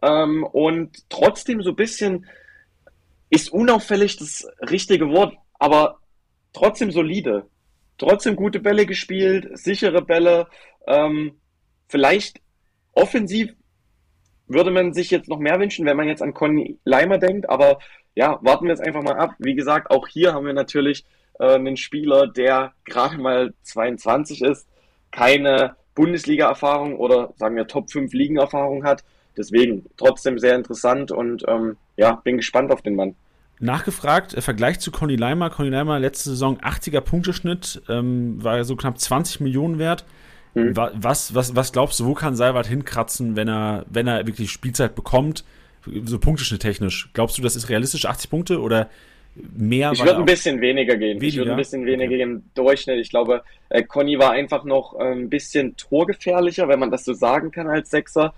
Ähm, 0.00 0.44
und 0.44 1.08
trotzdem 1.10 1.62
so 1.62 1.70
ein 1.70 1.76
bisschen 1.76 2.26
ist 3.32 3.50
unauffällig 3.50 4.18
das 4.18 4.46
richtige 4.60 5.08
Wort, 5.08 5.34
aber 5.58 6.00
trotzdem 6.52 6.90
solide. 6.90 7.46
Trotzdem 7.96 8.36
gute 8.36 8.60
Bälle 8.60 8.84
gespielt, 8.84 9.48
sichere 9.54 10.02
Bälle. 10.02 10.48
Ähm, 10.86 11.40
vielleicht 11.88 12.42
offensiv 12.92 13.54
würde 14.48 14.70
man 14.70 14.92
sich 14.92 15.10
jetzt 15.10 15.30
noch 15.30 15.38
mehr 15.38 15.58
wünschen, 15.58 15.86
wenn 15.86 15.96
man 15.96 16.08
jetzt 16.08 16.20
an 16.20 16.34
Conny 16.34 16.78
Leimer 16.84 17.16
denkt, 17.16 17.48
aber 17.48 17.78
ja, 18.14 18.38
warten 18.42 18.66
wir 18.66 18.72
jetzt 18.72 18.86
einfach 18.86 19.02
mal 19.02 19.16
ab. 19.16 19.30
Wie 19.38 19.54
gesagt, 19.54 19.90
auch 19.90 20.08
hier 20.08 20.34
haben 20.34 20.44
wir 20.44 20.52
natürlich 20.52 21.06
äh, 21.40 21.54
einen 21.54 21.78
Spieler, 21.78 22.26
der 22.26 22.74
gerade 22.84 23.16
mal 23.16 23.54
22 23.62 24.42
ist, 24.42 24.68
keine 25.10 25.76
Bundesliga-Erfahrung 25.94 26.96
oder 26.96 27.32
sagen 27.36 27.56
wir 27.56 27.66
Top 27.66 27.90
5 27.90 28.12
Ligen-Erfahrung 28.12 28.84
hat. 28.84 29.04
Deswegen 29.36 29.86
trotzdem 29.96 30.38
sehr 30.38 30.54
interessant 30.56 31.10
und 31.10 31.44
ähm, 31.48 31.76
ja, 31.96 32.20
bin 32.24 32.36
gespannt 32.36 32.70
auf 32.70 32.82
den 32.82 32.94
Mann. 32.94 33.14
Nachgefragt, 33.60 34.34
äh, 34.34 34.40
Vergleich 34.40 34.80
zu 34.80 34.90
Conny 34.90 35.16
Leimer. 35.16 35.50
Conny 35.50 35.70
Leimer 35.70 35.98
letzte 35.98 36.30
Saison 36.30 36.58
80er 36.58 37.00
Punkteschnitt, 37.00 37.82
ähm, 37.88 38.42
war 38.42 38.62
so 38.64 38.76
knapp 38.76 38.98
20 38.98 39.40
Millionen 39.40 39.78
wert. 39.78 40.04
Mhm. 40.54 40.76
Was, 40.76 41.34
was, 41.34 41.56
was 41.56 41.72
glaubst 41.72 41.98
du, 42.00 42.06
wo 42.06 42.14
kann 42.14 42.36
Seibert 42.36 42.66
hinkratzen, 42.66 43.36
wenn 43.36 43.48
er, 43.48 43.86
wenn 43.88 44.06
er 44.06 44.26
wirklich 44.26 44.50
Spielzeit 44.50 44.94
bekommt? 44.94 45.44
So 46.04 46.18
Punkteschnitt 46.18 46.60
technisch. 46.60 47.10
Glaubst 47.14 47.38
du, 47.38 47.42
das 47.42 47.56
ist 47.56 47.68
realistisch, 47.68 48.04
80 48.04 48.30
Punkte? 48.30 48.60
Oder 48.60 48.90
mehr. 49.34 49.92
Ich 49.92 50.04
würde 50.04 50.18
ein 50.18 50.24
bisschen 50.24 50.60
weniger 50.60 50.96
gehen. 50.96 51.20
Weniger? 51.20 51.26
Ich 51.26 51.36
würde 51.36 51.50
ein 51.52 51.56
bisschen 51.56 51.86
weniger 51.86 52.10
okay. 52.10 52.18
gehen. 52.18 52.50
Durchschnitt. 52.54 52.98
Ich 52.98 53.10
glaube, 53.10 53.42
äh, 53.70 53.82
Conny 53.82 54.18
war 54.18 54.32
einfach 54.32 54.64
noch 54.64 54.98
äh, 54.98 55.12
ein 55.12 55.30
bisschen 55.30 55.76
torgefährlicher, 55.76 56.68
wenn 56.68 56.78
man 56.78 56.90
das 56.90 57.04
so 57.04 57.12
sagen 57.14 57.50
kann 57.50 57.68
als 57.68 57.90
Sechser. 57.90 58.34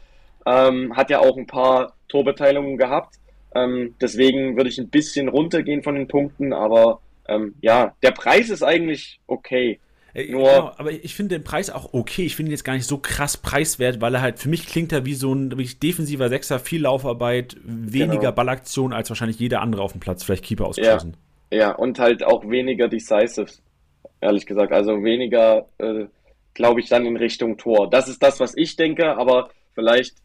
Ähm, 0.46 0.96
hat 0.96 1.10
ja 1.10 1.20
auch 1.20 1.36
ein 1.36 1.46
paar 1.46 1.94
Torbeteiligungen 2.08 2.76
gehabt. 2.76 3.16
Ähm, 3.54 3.94
deswegen 4.00 4.56
würde 4.56 4.70
ich 4.70 4.78
ein 4.78 4.88
bisschen 4.88 5.28
runtergehen 5.28 5.82
von 5.82 5.94
den 5.94 6.08
Punkten, 6.08 6.52
aber 6.52 7.00
ähm, 7.28 7.54
ja, 7.60 7.94
der 8.02 8.10
Preis 8.10 8.50
ist 8.50 8.62
eigentlich 8.62 9.20
okay. 9.26 9.78
Äh, 10.12 10.30
Nur, 10.30 10.48
genau, 10.48 10.72
aber 10.76 10.92
ich 10.92 11.14
finde 11.14 11.36
den 11.36 11.44
Preis 11.44 11.70
auch 11.70 11.92
okay. 11.92 12.24
Ich 12.24 12.36
finde 12.36 12.50
ihn 12.50 12.52
jetzt 12.52 12.64
gar 12.64 12.74
nicht 12.74 12.86
so 12.86 12.98
krass 12.98 13.36
preiswert, 13.36 14.00
weil 14.00 14.14
er 14.14 14.22
halt, 14.22 14.38
für 14.38 14.48
mich 14.48 14.66
klingt 14.66 14.92
er 14.92 15.04
wie 15.04 15.14
so 15.14 15.32
ein 15.32 15.50
wirklich 15.50 15.78
defensiver 15.78 16.28
Sechser, 16.28 16.58
viel 16.58 16.82
Laufarbeit, 16.82 17.56
weniger 17.64 18.18
genau. 18.18 18.32
Ballaktion 18.32 18.92
als 18.92 19.08
wahrscheinlich 19.08 19.38
jeder 19.38 19.60
andere 19.60 19.82
auf 19.82 19.92
dem 19.92 20.00
Platz, 20.00 20.24
vielleicht 20.24 20.44
Keeper 20.44 20.66
ausgeschlossen. 20.66 21.16
Ja, 21.50 21.58
ja, 21.58 21.72
und 21.72 21.98
halt 21.98 22.24
auch 22.24 22.48
weniger 22.48 22.88
decisive, 22.88 23.46
ehrlich 24.20 24.46
gesagt. 24.46 24.72
Also 24.72 25.02
weniger, 25.04 25.68
äh, 25.78 26.06
glaube 26.54 26.80
ich, 26.80 26.88
dann 26.88 27.06
in 27.06 27.16
Richtung 27.16 27.56
Tor. 27.56 27.88
Das 27.90 28.08
ist 28.08 28.22
das, 28.22 28.40
was 28.40 28.56
ich 28.56 28.76
denke, 28.76 29.16
aber 29.16 29.50
vielleicht 29.74 30.16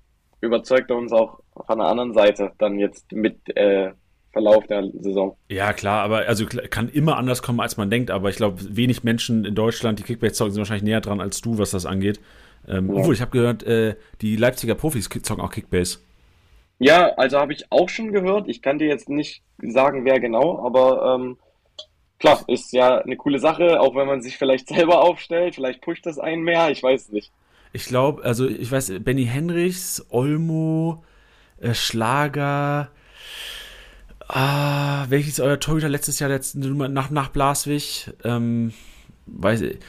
überzeugt 0.42 0.90
er 0.90 0.98
uns 0.98 1.12
auch 1.12 1.40
von 1.66 1.80
der 1.80 1.88
anderen 1.88 2.14
Seite 2.14 2.52
dann 2.58 2.80
jetzt 2.80 3.12
mit 3.12 3.56
äh, 3.56 3.92
Verlauf 4.32 4.66
der 4.68 4.90
Saison. 5.00 5.36
Ja, 5.50 5.74
klar, 5.74 6.04
aber 6.04 6.28
also 6.28 6.46
kann 6.46 6.88
immer 6.90 7.18
anders 7.18 7.42
kommen, 7.42 7.60
als 7.60 7.78
man 7.78 7.90
denkt, 7.90 8.12
aber 8.12 8.30
ich 8.30 8.36
glaube, 8.36 8.58
wenig 8.76 9.04
Menschen 9.04 9.44
in 9.44 9.56
Deutschland, 9.56 10.00
die 10.00 10.04
Kickbase 10.04 10.34
zocken, 10.34 10.54
sind 10.54 10.62
wahrscheinlich 10.62 10.84
näher 10.84 11.02
dran 11.02 11.20
als 11.20 11.42
du, 11.42 11.58
was 11.58 11.72
das 11.72 11.86
angeht. 11.86 12.20
Ähm, 12.68 12.90
ja. 12.90 13.00
Obwohl, 13.00 13.14
ich 13.16 13.22
habe 13.22 13.32
gehört, 13.32 13.64
äh, 13.64 13.96
die 14.22 14.36
Leipziger 14.36 14.76
Profis 14.76 15.10
zocken 15.10 15.44
auch 15.44 15.52
Kickbase. 15.52 16.00
Ja, 16.78 17.10
also 17.16 17.40
habe 17.40 17.54
ich 17.54 17.72
auch 17.72 17.90
schon 17.90 18.12
gehört. 18.12 18.48
Ich 18.48 18.62
kann 18.62 18.80
dir 18.80 18.88
jetzt 18.88 19.10
nicht 19.10 19.42
sagen, 19.62 20.06
wer 20.06 20.20
genau, 20.20 20.64
aber 20.64 21.16
ähm, 21.16 21.38
klar, 22.20 22.44
ist 22.48 22.72
ja 22.72 23.00
eine 23.00 23.18
coole 23.18 23.40
Sache, 23.40 23.82
auch 23.82 23.96
wenn 23.96 24.08
man 24.08 24.22
sich 24.22 24.38
vielleicht 24.38 24.68
selber 24.70 25.02
aufstellt. 25.02 25.56
Vielleicht 25.56 25.82
pusht 25.82 26.06
das 26.06 26.20
einen 26.20 26.44
mehr, 26.44 26.70
ich 26.70 26.84
weiß 26.84 27.10
nicht. 27.10 27.32
Ich 27.72 27.86
glaube, 27.86 28.24
also 28.24 28.48
ich 28.48 28.72
weiß, 28.72 28.94
Benny 29.00 29.26
Henrichs, 29.26 30.06
Olmo, 30.10 31.04
äh, 31.60 31.74
Schlager, 31.74 32.90
Ah, 34.32 35.08
welches 35.10 35.40
euer 35.40 35.60
Torhüter 35.60 35.90
letztes 35.90 36.20
Jahr 36.20 36.30
letzten, 36.30 36.78
nach, 36.94 37.10
nach 37.10 37.30
Blaswig? 37.30 38.12
Ähm, 38.24 38.74
weiß 39.26 39.62
ich. 39.62 39.80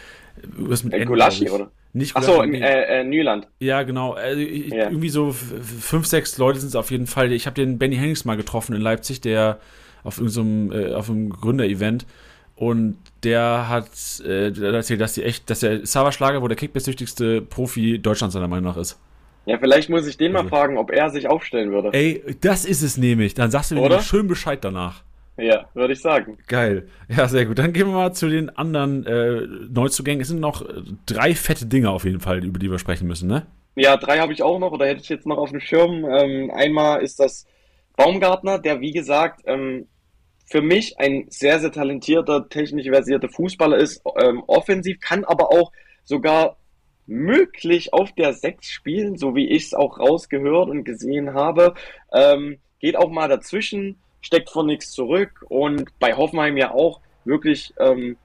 Was 0.57 0.83
mit 0.83 0.95
äh, 0.95 1.05
Gulaschi, 1.05 1.51
oder? 1.51 1.71
Nicht 1.93 2.17
Achso, 2.17 2.43
äh, 2.43 3.01
äh, 3.01 3.05
Nyland. 3.05 3.49
Ja, 3.59 3.83
genau. 3.83 4.13
Also, 4.13 4.41
ja. 4.41 4.89
Irgendwie 4.89 5.11
so 5.11 5.33
fünf, 5.33 6.07
sechs 6.07 6.39
Leute 6.39 6.59
sind 6.59 6.71
es 6.71 6.75
auf 6.75 6.91
jeden 6.91 7.07
Fall. 7.07 7.33
Ich 7.33 7.45
habe 7.45 7.55
den 7.55 7.79
Benny 7.79 7.97
Hennings 7.97 8.25
mal 8.25 8.39
getroffen 8.39 8.75
in 8.75 8.81
Leipzig, 8.81 9.21
der 9.21 9.61
auf 10.05 10.17
irgendeinem, 10.17 10.73
äh, 10.73 10.95
auf 10.95 11.11
einem 11.11 11.29
Gründer-Event. 11.29 12.07
Und 12.61 12.99
der 13.25 13.71
hat 13.71 13.89
äh, 14.23 14.51
erzählt, 14.51 15.01
dass 15.01 15.15
die 15.15 15.23
echt, 15.23 15.49
dass 15.49 15.61
der 15.61 15.87
Sava 15.87 16.13
Schlager 16.13 16.43
wohl 16.43 16.49
der 16.51 16.59
kickbase 16.59 17.41
Profi 17.41 17.99
Deutschlands 17.99 18.35
seiner 18.35 18.49
Meinung 18.49 18.67
nach 18.67 18.77
ist. 18.77 19.01
Ja, 19.47 19.57
vielleicht 19.57 19.89
muss 19.89 20.07
ich 20.07 20.19
den 20.19 20.33
mal 20.33 20.41
also. 20.41 20.51
fragen, 20.51 20.77
ob 20.77 20.91
er 20.91 21.09
sich 21.09 21.27
aufstellen 21.27 21.73
würde. 21.73 21.89
Ey, 21.95 22.23
das 22.43 22.67
ist 22.67 22.83
es 22.83 22.99
nämlich. 22.99 23.33
Dann 23.33 23.51
sagst 23.51 23.71
du 23.71 23.77
mir 23.77 24.03
schön 24.03 24.27
Bescheid 24.27 24.63
danach. 24.63 25.05
Ja, 25.39 25.71
würde 25.73 25.95
ich 25.95 26.03
sagen. 26.03 26.37
Geil. 26.49 26.87
Ja, 27.09 27.29
sehr 27.29 27.47
gut. 27.47 27.59
Dann 27.59 27.73
gehen 27.73 27.87
wir 27.87 27.95
mal 27.95 28.13
zu 28.13 28.29
den 28.29 28.51
anderen 28.51 29.07
äh, 29.07 29.41
Neuzugängen. 29.71 30.21
Es 30.21 30.29
sind 30.29 30.41
noch 30.41 30.61
äh, 30.61 30.83
drei 31.07 31.35
fette 31.35 31.65
Dinge 31.65 31.89
auf 31.89 32.05
jeden 32.05 32.21
Fall, 32.21 32.45
über 32.45 32.59
die 32.59 32.71
wir 32.71 32.79
sprechen 32.79 33.09
müssen, 33.09 33.27
ne? 33.27 33.47
Ja, 33.75 33.97
drei 33.97 34.19
habe 34.19 34.35
ich 34.35 34.43
auch 34.43 34.59
noch 34.59 34.73
oder 34.73 34.85
hätte 34.85 35.01
ich 35.01 35.09
jetzt 35.09 35.27
noch 35.27 35.39
auf 35.39 35.49
dem 35.49 35.61
Schirm. 35.61 36.05
Ähm, 36.05 36.51
einmal 36.51 37.01
ist 37.01 37.21
das 37.21 37.47
Baumgartner, 37.97 38.59
der 38.59 38.83
wie 38.83 38.93
gesagt 38.93 39.41
ähm, 39.47 39.87
für 40.51 40.63
mich 40.63 40.99
ein 40.99 41.27
sehr, 41.31 41.61
sehr 41.61 41.71
talentierter, 41.71 42.49
technisch 42.49 42.89
versierter 42.89 43.29
Fußballer 43.29 43.77
ist, 43.77 44.03
ähm, 44.21 44.43
offensiv, 44.49 44.99
kann 45.01 45.25
aber 45.25 45.53
auch 45.53 45.71
sogar 46.03 46.57
möglich 47.07 47.93
auf 47.95 48.13
der 48.13 48.33
6 48.33 48.67
spielen, 48.69 49.17
so 49.17 49.37
wie 49.37 49.49
ich 49.49 49.67
es 49.67 49.75
auch 49.75 50.01
rausgehört 50.01 50.69
und 50.69 50.83
gesehen 50.83 51.35
habe. 51.35 51.75
Ähm, 52.13 52.59
geht 52.81 52.97
auch 52.97 53.11
mal 53.11 53.29
dazwischen, 53.29 54.01
steckt 54.21 54.51
vor 54.51 54.65
nichts 54.65 54.91
zurück 54.91 55.45
und 55.49 55.97
bei 56.01 56.15
Hoffenheim 56.15 56.57
ja 56.57 56.73
auch 56.73 57.01
wirklich 57.25 57.73
ähm, 57.79 58.17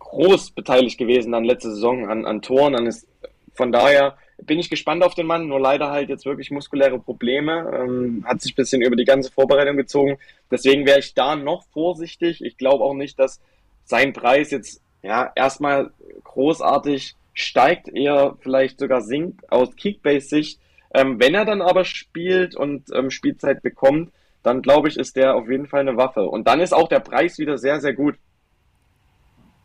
groß 0.00 0.50
beteiligt 0.50 0.98
gewesen 0.98 1.32
dann 1.32 1.44
letzte 1.44 1.70
Saison 1.70 2.10
an, 2.10 2.26
an 2.26 2.42
Toren. 2.42 2.74
Dann 2.74 2.86
ist, 2.86 3.08
von 3.54 3.72
daher 3.72 4.18
bin 4.42 4.58
ich 4.58 4.70
gespannt 4.70 5.02
auf 5.02 5.14
den 5.14 5.26
Mann, 5.26 5.48
nur 5.48 5.60
leider 5.60 5.90
halt 5.90 6.08
jetzt 6.08 6.24
wirklich 6.24 6.50
muskuläre 6.50 6.98
Probleme. 6.98 7.70
Ähm, 7.74 8.24
hat 8.26 8.40
sich 8.40 8.52
ein 8.52 8.56
bisschen 8.56 8.82
über 8.82 8.96
die 8.96 9.04
ganze 9.04 9.32
Vorbereitung 9.32 9.76
gezogen. 9.76 10.18
Deswegen 10.50 10.86
wäre 10.86 11.00
ich 11.00 11.14
da 11.14 11.36
noch 11.36 11.64
vorsichtig. 11.72 12.42
Ich 12.42 12.56
glaube 12.56 12.84
auch 12.84 12.94
nicht, 12.94 13.18
dass 13.18 13.40
sein 13.84 14.12
Preis 14.12 14.50
jetzt 14.50 14.82
ja 15.02 15.32
erstmal 15.34 15.90
großartig 16.24 17.16
steigt, 17.34 17.88
eher 17.88 18.36
vielleicht 18.40 18.80
sogar 18.80 19.00
sinkt 19.00 19.50
aus 19.50 19.74
Kickbase-Sicht. 19.76 20.60
Ähm, 20.94 21.20
wenn 21.20 21.34
er 21.34 21.44
dann 21.44 21.62
aber 21.62 21.84
spielt 21.84 22.56
und 22.56 22.86
ähm, 22.94 23.10
Spielzeit 23.10 23.62
bekommt, 23.62 24.12
dann 24.42 24.62
glaube 24.62 24.88
ich, 24.88 24.96
ist 24.96 25.16
der 25.16 25.34
auf 25.34 25.48
jeden 25.48 25.66
Fall 25.66 25.80
eine 25.80 25.96
Waffe. 25.96 26.22
Und 26.22 26.46
dann 26.48 26.60
ist 26.60 26.72
auch 26.72 26.88
der 26.88 27.00
Preis 27.00 27.38
wieder 27.38 27.58
sehr, 27.58 27.80
sehr 27.80 27.92
gut. 27.92 28.16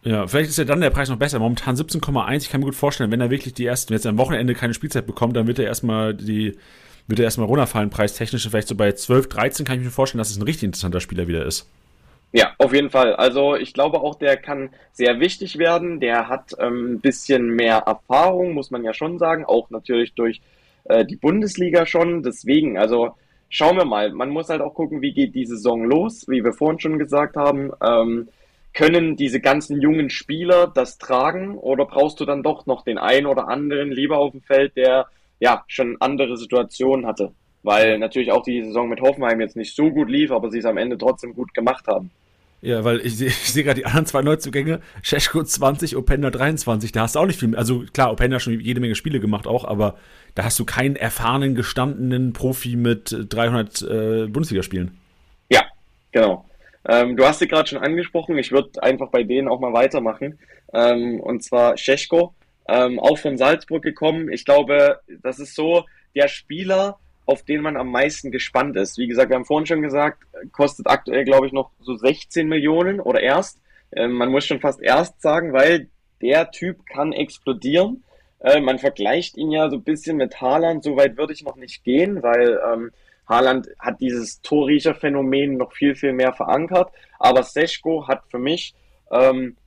Ja, 0.04 0.28
vielleicht 0.28 0.50
ist 0.50 0.58
ja 0.58 0.66
dann 0.66 0.82
der 0.82 0.90
Preis 0.90 1.10
noch 1.10 1.18
besser. 1.18 1.40
Momentan 1.40 1.76
17,1. 1.76 2.38
Ich 2.38 2.50
kann 2.50 2.60
mir 2.60 2.66
gut 2.66 2.76
vorstellen, 2.76 3.12
wenn 3.12 3.22
er 3.22 3.30
wirklich 3.30 3.54
die 3.54 3.66
ersten, 3.66 3.94
jetzt 3.94 4.06
am 4.06 4.18
Wochenende 4.18 4.54
keine 4.54 4.74
Spielzeit 4.74 5.06
bekommt, 5.06 5.36
dann 5.36 5.48
wird 5.48 5.60
er 5.60 5.66
erstmal 5.66 6.14
die, 6.14 6.58
wird 7.08 7.20
er 7.20 7.26
erstmal 7.26 7.48
runterfallen, 7.48 7.90
preistechnisch. 7.90 8.48
Vielleicht 8.48 8.68
so 8.68 8.76
bei 8.76 8.92
12, 8.92 9.30
13 9.30 9.66
kann 9.66 9.78
ich 9.78 9.86
mir 9.86 9.92
vorstellen, 9.92 10.20
dass 10.20 10.30
es 10.30 10.38
ein 10.38 10.44
richtig 10.44 10.64
interessanter 10.64 11.00
Spieler 11.00 11.28
wieder 11.28 11.46
ist. 11.46 11.70
Ja, 12.34 12.52
auf 12.58 12.74
jeden 12.74 12.90
Fall. 12.90 13.16
Also 13.16 13.56
ich 13.56 13.74
glaube 13.74 14.02
auch, 14.02 14.16
der 14.16 14.38
kann 14.38 14.72
sehr 14.92 15.20
wichtig 15.20 15.58
werden. 15.58 16.00
Der 16.00 16.28
hat 16.28 16.54
ähm, 16.60 16.94
ein 16.94 17.00
bisschen 17.00 17.50
mehr 17.50 17.78
Erfahrung, 17.78 18.54
muss 18.54 18.72
man 18.72 18.84
ja 18.84 18.94
schon 18.94 19.20
sagen, 19.20 19.46
auch 19.46 19.70
natürlich 19.70 20.14
durch 20.16 20.42
äh, 20.86 21.06
die 21.06 21.16
Bundesliga 21.16 21.86
schon. 21.86 22.24
Deswegen, 22.24 22.78
also 22.78 23.12
schauen 23.50 23.78
wir 23.78 23.86
mal. 23.86 24.12
Man 24.12 24.30
muss 24.30 24.50
halt 24.50 24.62
auch 24.62 24.74
gucken, 24.74 25.02
wie 25.02 25.14
geht 25.14 25.36
die 25.36 25.46
Saison 25.46 25.86
los, 25.86 26.28
wie 26.28 26.44
wir 26.44 26.54
vorhin 26.54 26.80
schon 26.80 26.98
gesagt 26.98 27.38
haben. 27.38 27.72
Ähm, 27.86 28.28
können 28.74 29.16
diese 29.16 29.40
ganzen 29.40 29.82
jungen 29.82 30.10
Spieler 30.10 30.68
das 30.68 30.98
tragen 30.98 31.58
oder 31.58 31.86
brauchst 31.86 32.20
du 32.20 32.26
dann 32.26 32.44
doch 32.44 32.66
noch 32.66 32.84
den 32.84 32.98
einen 32.98 33.28
oder 33.28 33.48
anderen 33.48 33.92
lieber 33.92 34.18
auf 34.18 34.32
dem 34.32 34.42
Feld, 34.42 34.76
der 34.76 35.08
ja 35.40 35.64
schon 35.68 35.98
andere 36.00 36.38
Situationen 36.38 37.06
hatte? 37.06 37.32
Weil 37.62 37.98
natürlich 38.00 38.32
auch 38.32 38.44
die 38.44 38.64
Saison 38.64 38.90
mit 38.90 39.00
Hoffenheim 39.00 39.40
jetzt 39.40 39.56
nicht 39.56 39.76
so 39.76 39.90
gut 39.92 40.10
lief, 40.10 40.32
aber 40.32 40.50
sie 40.52 40.60
es 40.60 40.66
am 40.66 40.78
Ende 40.78 40.98
trotzdem 40.98 41.34
gut 41.34 41.54
gemacht 41.54 41.88
haben. 41.88 42.12
Ja, 42.62 42.86
weil 42.86 43.06
ich, 43.06 43.22
ich 43.22 43.36
sehe 43.36 43.64
gerade 43.64 43.82
die 43.82 43.86
anderen 43.86 44.06
zwei 44.06 44.22
Neuzugänge, 44.22 44.80
Scheschko 45.02 45.44
20, 45.44 45.98
Openda 45.98 46.32
23, 46.32 46.94
da 46.94 47.02
hast 47.02 47.16
du 47.16 47.20
auch 47.20 47.26
nicht 47.26 47.40
viel 47.40 47.50
mehr. 47.50 47.60
Also 47.60 47.84
klar, 47.94 48.12
Openda 48.12 48.40
schon 48.40 48.58
jede 48.60 48.80
Menge 48.80 48.96
Spiele 48.96 49.20
gemacht 49.20 49.48
auch, 49.48 49.66
aber 49.66 49.96
da 50.34 50.46
hast 50.46 50.58
du 50.60 50.66
keinen 50.66 50.96
erfahrenen, 50.96 51.56
gestandenen 51.56 52.32
Profi 52.32 52.78
mit 52.78 53.14
300 53.30 53.82
äh, 53.82 54.28
Bundesligaspielen. 54.28 54.98
Ja, 55.50 55.64
genau. 56.14 56.46
Ähm, 56.88 57.16
du 57.16 57.26
hast 57.26 57.40
sie 57.40 57.48
gerade 57.48 57.70
schon 57.70 57.80
angesprochen. 57.80 58.38
Ich 58.38 58.52
würde 58.52 58.82
einfach 58.84 59.10
bei 59.10 59.24
denen 59.24 59.48
auch 59.48 59.60
mal 59.60 59.74
weitermachen. 59.74 60.40
Ähm, 60.74 61.20
und 61.20 61.44
zwar 61.44 61.78
Scheschko, 61.78 62.34
ähm, 62.68 63.00
auch 63.00 63.18
von 63.18 63.38
Salzburg 63.38 63.84
gekommen. 63.84 64.32
Ich 64.32 64.46
glaube, 64.46 65.00
das 65.22 65.40
ist 65.40 65.56
so 65.56 65.86
der 66.16 66.28
Spieler, 66.28 67.00
auf 67.26 67.44
den 67.44 67.62
man 67.62 67.78
am 67.78 67.90
meisten 67.90 68.32
gespannt 68.32 68.76
ist. 68.76 68.98
Wie 68.98 69.08
gesagt, 69.08 69.30
wir 69.30 69.36
haben 69.36 69.46
vorhin 69.46 69.66
schon 69.66 69.82
gesagt, 69.82 70.24
kostet 70.52 70.88
aktuell, 70.88 71.24
glaube 71.24 71.48
ich, 71.48 71.54
noch 71.54 71.72
so 71.82 71.96
16 71.96 72.48
Millionen 72.48 73.00
oder 73.00 73.22
erst. 73.22 73.60
Ähm, 73.96 74.14
man 74.14 74.30
muss 74.30 74.46
schon 74.46 74.60
fast 74.60 74.82
erst 74.82 75.22
sagen, 75.22 75.54
weil 75.54 75.88
der 76.22 76.52
Typ 76.52 76.86
kann 76.86 77.14
explodieren. 77.14 78.04
Äh, 78.40 78.60
man 78.60 78.80
vergleicht 78.80 79.38
ihn 79.38 79.52
ja 79.52 79.70
so 79.70 79.78
ein 79.78 79.84
bisschen 79.84 80.18
mit 80.18 80.42
Haaland. 80.42 80.84
So 80.84 80.98
weit 80.98 81.18
würde 81.18 81.34
ich 81.34 81.44
noch 81.44 81.56
nicht 81.56 81.84
gehen, 81.84 82.22
weil 82.24 82.60
ähm, 82.74 82.92
Haaland 83.34 83.68
hat 83.80 84.00
dieses 84.00 84.42
Torriecher-Phänomen 84.42 85.58
noch 85.58 85.74
viel, 85.74 85.96
viel 85.96 86.14
mehr 86.14 86.34
verankert. 86.34 86.92
Aber 87.20 87.44
Seschko 87.44 88.08
hat 88.08 88.24
für 88.30 88.40
mich 88.40 88.76
ähm, 89.12 89.58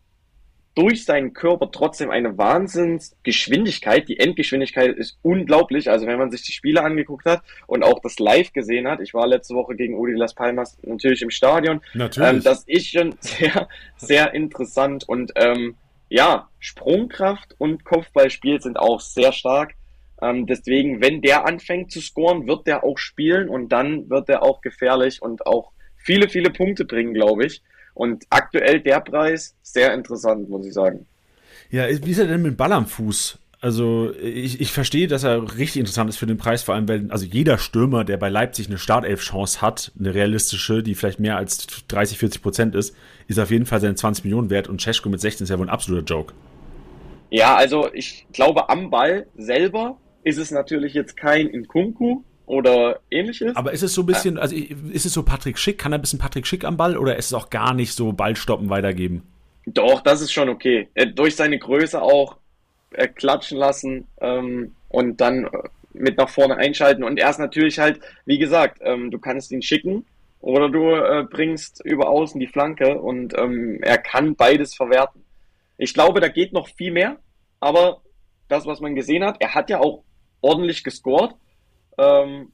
durch 0.76 1.06
seinen 1.06 1.32
Körper 1.32 1.70
trotzdem 1.72 2.10
eine 2.10 2.36
Wahnsinnsgeschwindigkeit. 2.36 4.08
Die 4.08 4.20
Endgeschwindigkeit 4.20 4.94
ist 4.94 5.18
unglaublich. 5.22 5.90
Also 5.90 6.06
wenn 6.06 6.18
man 6.18 6.30
sich 6.30 6.42
die 6.42 6.52
Spiele 6.52 6.82
angeguckt 6.82 7.24
hat 7.24 7.42
und 7.66 7.82
auch 7.82 7.98
das 8.00 8.18
live 8.18 8.52
gesehen 8.52 8.86
hat, 8.86 9.00
ich 9.00 9.14
war 9.14 9.26
letzte 9.26 9.54
Woche 9.54 9.74
gegen 9.74 9.98
Udi 9.98 10.12
Las 10.12 10.34
Palmas 10.34 10.76
natürlich 10.82 11.22
im 11.22 11.30
Stadion. 11.30 11.80
Natürlich. 11.94 12.28
Ähm, 12.28 12.42
das 12.42 12.64
ist 12.64 12.88
schon 12.88 13.14
sehr, 13.20 13.68
sehr 13.96 14.34
interessant 14.34 15.08
und 15.08 15.32
ähm, 15.36 15.76
ja, 16.08 16.48
Sprungkraft 16.60 17.54
und 17.58 17.84
Kopfballspiel 17.84 18.60
sind 18.60 18.78
auch 18.78 19.00
sehr 19.00 19.32
stark. 19.32 19.74
Ähm, 20.22 20.46
deswegen, 20.46 21.00
wenn 21.02 21.20
der 21.20 21.46
anfängt 21.46 21.92
zu 21.92 22.00
scoren, 22.00 22.46
wird 22.46 22.66
der 22.66 22.84
auch 22.84 22.98
spielen 22.98 23.48
und 23.48 23.70
dann 23.70 24.08
wird 24.08 24.28
er 24.28 24.42
auch 24.42 24.60
gefährlich 24.60 25.20
und 25.20 25.46
auch 25.46 25.72
viele, 25.96 26.28
viele 26.28 26.50
Punkte 26.50 26.84
bringen, 26.84 27.14
glaube 27.14 27.46
ich. 27.46 27.62
Und 27.94 28.24
aktuell 28.30 28.80
der 28.80 29.00
Preis 29.00 29.54
sehr 29.62 29.94
interessant, 29.94 30.48
muss 30.48 30.66
ich 30.66 30.74
sagen. 30.74 31.06
Ja, 31.70 31.86
wie 31.88 32.10
ist 32.10 32.18
er 32.18 32.26
denn 32.26 32.42
mit 32.42 32.56
Ball 32.56 32.72
am 32.72 32.86
Fuß? 32.86 33.38
Also 33.60 34.12
ich, 34.20 34.60
ich 34.60 34.70
verstehe, 34.70 35.08
dass 35.08 35.24
er 35.24 35.56
richtig 35.56 35.80
interessant 35.80 36.10
ist 36.10 36.18
für 36.18 36.26
den 36.26 36.36
Preis, 36.36 36.62
vor 36.62 36.74
allem 36.74 36.88
weil 36.88 37.10
also 37.10 37.24
jeder 37.24 37.58
Stürmer, 37.58 38.04
der 38.04 38.18
bei 38.18 38.28
Leipzig 38.28 38.68
eine 38.68 38.78
Startelf-Chance 38.78 39.62
hat, 39.62 39.92
eine 39.98 40.14
realistische, 40.14 40.82
die 40.82 40.94
vielleicht 40.94 41.20
mehr 41.20 41.36
als 41.36 41.66
30, 41.88 42.18
40 42.18 42.42
Prozent 42.42 42.74
ist, 42.74 42.94
ist 43.28 43.40
auf 43.40 43.50
jeden 43.50 43.66
Fall 43.66 43.80
seine 43.80 43.94
20 43.94 44.24
Millionen 44.24 44.50
wert 44.50 44.68
und 44.68 44.80
Cesko 44.80 45.08
mit 45.08 45.20
16 45.20 45.44
ist 45.44 45.50
ja 45.50 45.58
wohl 45.58 45.66
ein 45.66 45.70
absoluter 45.70 46.04
Joke. 46.04 46.34
Ja, 47.30 47.56
also 47.56 47.88
ich 47.92 48.26
glaube 48.32 48.68
am 48.68 48.90
Ball 48.90 49.26
selber 49.36 49.98
ist 50.26 50.38
es 50.38 50.50
natürlich 50.50 50.92
jetzt 50.92 51.16
kein 51.16 51.46
Inkunku 51.46 52.22
oder 52.46 52.98
ähnliches. 53.12 53.54
Aber 53.54 53.72
ist 53.72 53.82
es 53.82 53.94
so 53.94 54.02
ein 54.02 54.06
bisschen, 54.06 54.38
also 54.38 54.56
ist 54.56 55.06
es 55.06 55.12
so 55.12 55.22
Patrick 55.22 55.56
Schick? 55.56 55.78
Kann 55.78 55.92
er 55.92 55.98
ein 55.98 56.00
bisschen 56.00 56.18
Patrick 56.18 56.48
Schick 56.48 56.64
am 56.64 56.76
Ball 56.76 56.96
oder 56.96 57.16
ist 57.16 57.26
es 57.26 57.32
auch 57.32 57.48
gar 57.48 57.74
nicht 57.74 57.92
so 57.92 58.12
Ballstoppen 58.12 58.68
weitergeben? 58.68 59.22
Doch, 59.66 60.00
das 60.00 60.22
ist 60.22 60.32
schon 60.32 60.48
okay. 60.48 60.88
Durch 61.14 61.36
seine 61.36 61.60
Größe 61.60 62.02
auch 62.02 62.38
äh, 62.90 63.06
klatschen 63.06 63.56
lassen 63.56 64.08
ähm, 64.20 64.74
und 64.88 65.20
dann 65.20 65.44
äh, 65.44 65.50
mit 65.92 66.18
nach 66.18 66.28
vorne 66.28 66.56
einschalten. 66.56 67.04
Und 67.04 67.20
er 67.20 67.30
ist 67.30 67.38
natürlich 67.38 67.78
halt, 67.78 68.00
wie 68.24 68.38
gesagt, 68.38 68.78
ähm, 68.82 69.12
du 69.12 69.20
kannst 69.20 69.52
ihn 69.52 69.62
schicken 69.62 70.06
oder 70.40 70.68
du 70.68 70.90
äh, 70.90 71.24
bringst 71.30 71.84
über 71.84 72.08
außen 72.08 72.40
die 72.40 72.48
Flanke 72.48 73.00
und 73.00 73.38
ähm, 73.38 73.78
er 73.80 73.98
kann 73.98 74.34
beides 74.34 74.74
verwerten. 74.74 75.22
Ich 75.78 75.94
glaube, 75.94 76.18
da 76.20 76.26
geht 76.26 76.52
noch 76.52 76.66
viel 76.68 76.90
mehr, 76.90 77.16
aber 77.60 78.02
das, 78.48 78.66
was 78.66 78.80
man 78.80 78.96
gesehen 78.96 79.24
hat, 79.24 79.36
er 79.40 79.54
hat 79.54 79.70
ja 79.70 79.78
auch 79.78 80.02
ordentlich 80.40 80.84
gescored. 80.84 81.34
Ähm, 81.98 82.52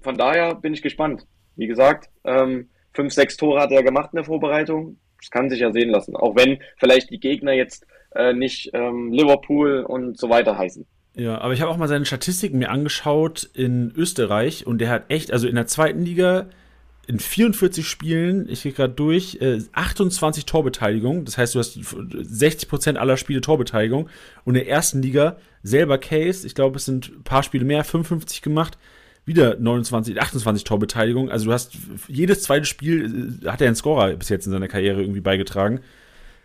von 0.00 0.16
daher 0.16 0.54
bin 0.54 0.74
ich 0.74 0.82
gespannt. 0.82 1.26
Wie 1.56 1.66
gesagt, 1.66 2.10
ähm, 2.24 2.68
fünf, 2.92 3.12
sechs 3.12 3.36
Tore 3.36 3.60
hat 3.60 3.72
er 3.72 3.82
gemacht 3.82 4.10
in 4.12 4.16
der 4.16 4.24
Vorbereitung. 4.24 4.98
Das 5.20 5.30
kann 5.30 5.48
sich 5.48 5.60
ja 5.60 5.72
sehen 5.72 5.90
lassen. 5.90 6.16
Auch 6.16 6.36
wenn 6.36 6.58
vielleicht 6.76 7.10
die 7.10 7.20
Gegner 7.20 7.52
jetzt 7.52 7.86
äh, 8.14 8.32
nicht 8.32 8.70
ähm, 8.74 9.12
Liverpool 9.12 9.84
und 9.86 10.18
so 10.18 10.28
weiter 10.28 10.58
heißen. 10.58 10.86
Ja, 11.16 11.40
aber 11.40 11.52
ich 11.52 11.60
habe 11.60 11.70
auch 11.70 11.76
mal 11.76 11.88
seine 11.88 12.06
Statistiken 12.06 12.58
mir 12.58 12.70
angeschaut 12.70 13.48
in 13.54 13.92
Österreich 13.96 14.66
und 14.66 14.78
der 14.78 14.90
hat 14.90 15.04
echt, 15.10 15.32
also 15.32 15.46
in 15.46 15.54
der 15.54 15.66
zweiten 15.66 16.04
Liga 16.04 16.46
in 17.06 17.18
44 17.18 17.86
Spielen, 17.86 18.48
ich 18.48 18.62
gehe 18.62 18.72
gerade 18.72 18.92
durch, 18.92 19.38
äh, 19.40 19.58
28 19.72 20.46
Torbeteiligung. 20.46 21.24
Das 21.24 21.38
heißt, 21.38 21.54
du 21.54 21.58
hast 21.58 21.78
60% 21.78 22.96
aller 22.96 23.16
Spiele 23.16 23.40
Torbeteiligung. 23.40 24.08
Und 24.44 24.54
in 24.54 24.64
der 24.64 24.68
ersten 24.68 25.02
Liga 25.02 25.36
selber 25.62 25.98
Case, 25.98 26.46
ich 26.46 26.54
glaube, 26.54 26.76
es 26.76 26.84
sind 26.84 27.08
ein 27.08 27.22
paar 27.22 27.42
Spiele 27.42 27.64
mehr, 27.64 27.84
55 27.84 28.42
gemacht. 28.42 28.78
Wieder 29.26 29.56
29, 29.58 30.20
28 30.20 30.64
Torbeteiligung. 30.64 31.30
Also 31.30 31.46
du 31.46 31.52
hast 31.52 31.72
jedes 32.08 32.42
zweite 32.42 32.66
Spiel 32.66 33.40
äh, 33.42 33.48
hat 33.48 33.60
er 33.60 33.68
einen 33.68 33.76
Scorer 33.76 34.14
bis 34.14 34.28
jetzt 34.28 34.46
in 34.46 34.52
seiner 34.52 34.68
Karriere 34.68 35.00
irgendwie 35.00 35.20
beigetragen. 35.20 35.80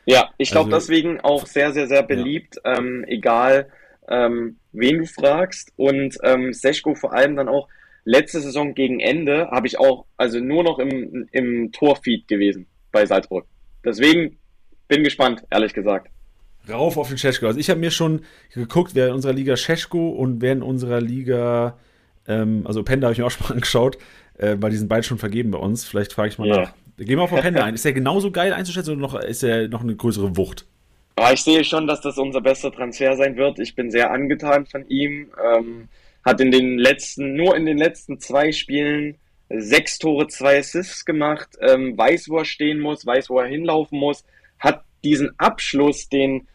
Ja, 0.06 0.30
ich 0.38 0.52
glaube 0.52 0.74
also, 0.74 0.88
deswegen 0.88 1.20
auch 1.20 1.46
sehr, 1.46 1.72
sehr, 1.74 1.88
sehr 1.88 2.04
beliebt, 2.04 2.60
ja. 2.64 2.78
ähm, 2.78 3.06
egal 3.08 3.70
ähm, 4.08 4.58
wen 4.72 5.00
du 5.00 5.06
fragst. 5.06 5.72
Und 5.76 6.18
ähm, 6.24 6.54
Seschko 6.54 6.96
vor 6.96 7.14
allem 7.14 7.36
dann 7.36 7.48
auch 7.48 7.68
letzte 8.10 8.42
Saison 8.42 8.74
gegen 8.74 9.00
Ende 9.00 9.50
habe 9.52 9.68
ich 9.68 9.80
auch, 9.80 10.06
also 10.18 10.40
nur 10.40 10.64
noch 10.64 10.80
im, 10.80 11.28
im 11.32 11.72
Torfeed 11.72 12.28
gewesen 12.28 12.66
bei 12.92 13.06
Salzburg. 13.06 13.46
Deswegen 13.86 14.38
bin 14.88 15.04
gespannt, 15.04 15.44
ehrlich 15.52 15.74
gesagt. 15.74 16.10
Rauf 16.68 16.98
auf 16.98 17.10
den 17.10 17.18
Scheschko. 17.20 17.46
Also 17.46 17.60
ich 17.60 17.70
habe 17.70 17.80
mir 17.80 17.92
schon 17.92 18.22
geguckt, 18.54 18.96
wer 18.96 19.08
in 19.08 19.14
unserer 19.14 19.34
Liga 19.34 19.56
Scheschko 19.56 20.10
und 20.10 20.42
wer 20.42 20.54
in 20.54 20.64
unserer 20.64 21.02
Liga, 21.02 21.78
ähm, 22.28 22.66
also 22.66 22.84
Penda 22.84 23.06
habe 23.06 23.14
ich 23.14 23.20
mir 23.20 23.26
auch 23.26 23.32
schon 23.32 23.48
mal 23.48 23.54
angeschaut, 23.54 23.98
äh, 24.38 24.58
weil 24.60 24.72
die 24.72 24.78
sind 24.78 24.88
beide 24.88 25.04
schon 25.04 25.20
vergeben 25.20 25.52
bei 25.52 25.60
uns. 25.60 25.86
Vielleicht 25.86 26.14
frage 26.14 26.30
ich 26.30 26.40
mal 26.40 26.48
yeah. 26.48 26.62
nach. 26.62 26.74
Gehen 26.98 27.18
wir 27.18 27.24
auf 27.24 27.30
Penda 27.30 27.64
ein. 27.64 27.76
Ist 27.76 27.86
der 27.86 27.94
genauso 27.94 28.32
geil 28.32 28.54
einzuschätzen 28.54 28.92
oder 28.92 29.02
noch, 29.02 29.20
ist 29.20 29.44
er 29.44 29.68
noch 29.68 29.82
eine 29.82 29.96
größere 29.96 30.36
Wucht? 30.36 30.66
Ja, 31.20 31.32
ich 31.32 31.44
sehe 31.44 31.64
schon, 31.64 31.86
dass 31.86 32.02
das 32.02 32.18
unser 32.18 32.42
bester 32.42 32.72
Transfer 32.72 33.16
sein 33.16 33.38
wird. 33.38 33.60
Ich 33.60 33.76
bin 33.76 33.92
sehr 33.92 34.12
angetan 34.12 34.66
von 34.66 34.88
ihm. 34.88 35.28
Ähm, 35.44 35.90
hat 36.30 36.42
in 36.42 36.52
den 36.52 36.78
letzten, 36.78 37.34
nur 37.34 37.56
in 37.56 37.66
den 37.66 37.80
letzten 37.80 38.20
zwei 38.20 38.52
Spielen 38.52 39.18
sechs 39.50 39.98
Tore, 39.98 40.28
zwei 40.28 40.60
Assists 40.60 41.04
gemacht, 41.04 41.50
ähm, 41.60 41.98
weiß, 41.98 42.30
wo 42.30 42.38
er 42.38 42.46
stehen 42.46 42.80
muss, 42.80 43.04
weiß, 43.04 43.32
wo 43.32 43.40
er 43.40 43.48
hinlaufen 43.48 43.98
muss, 43.98 44.24
hat 44.60 44.84
diesen 45.04 45.32
Abschluss, 45.40 46.08
den 46.08 46.48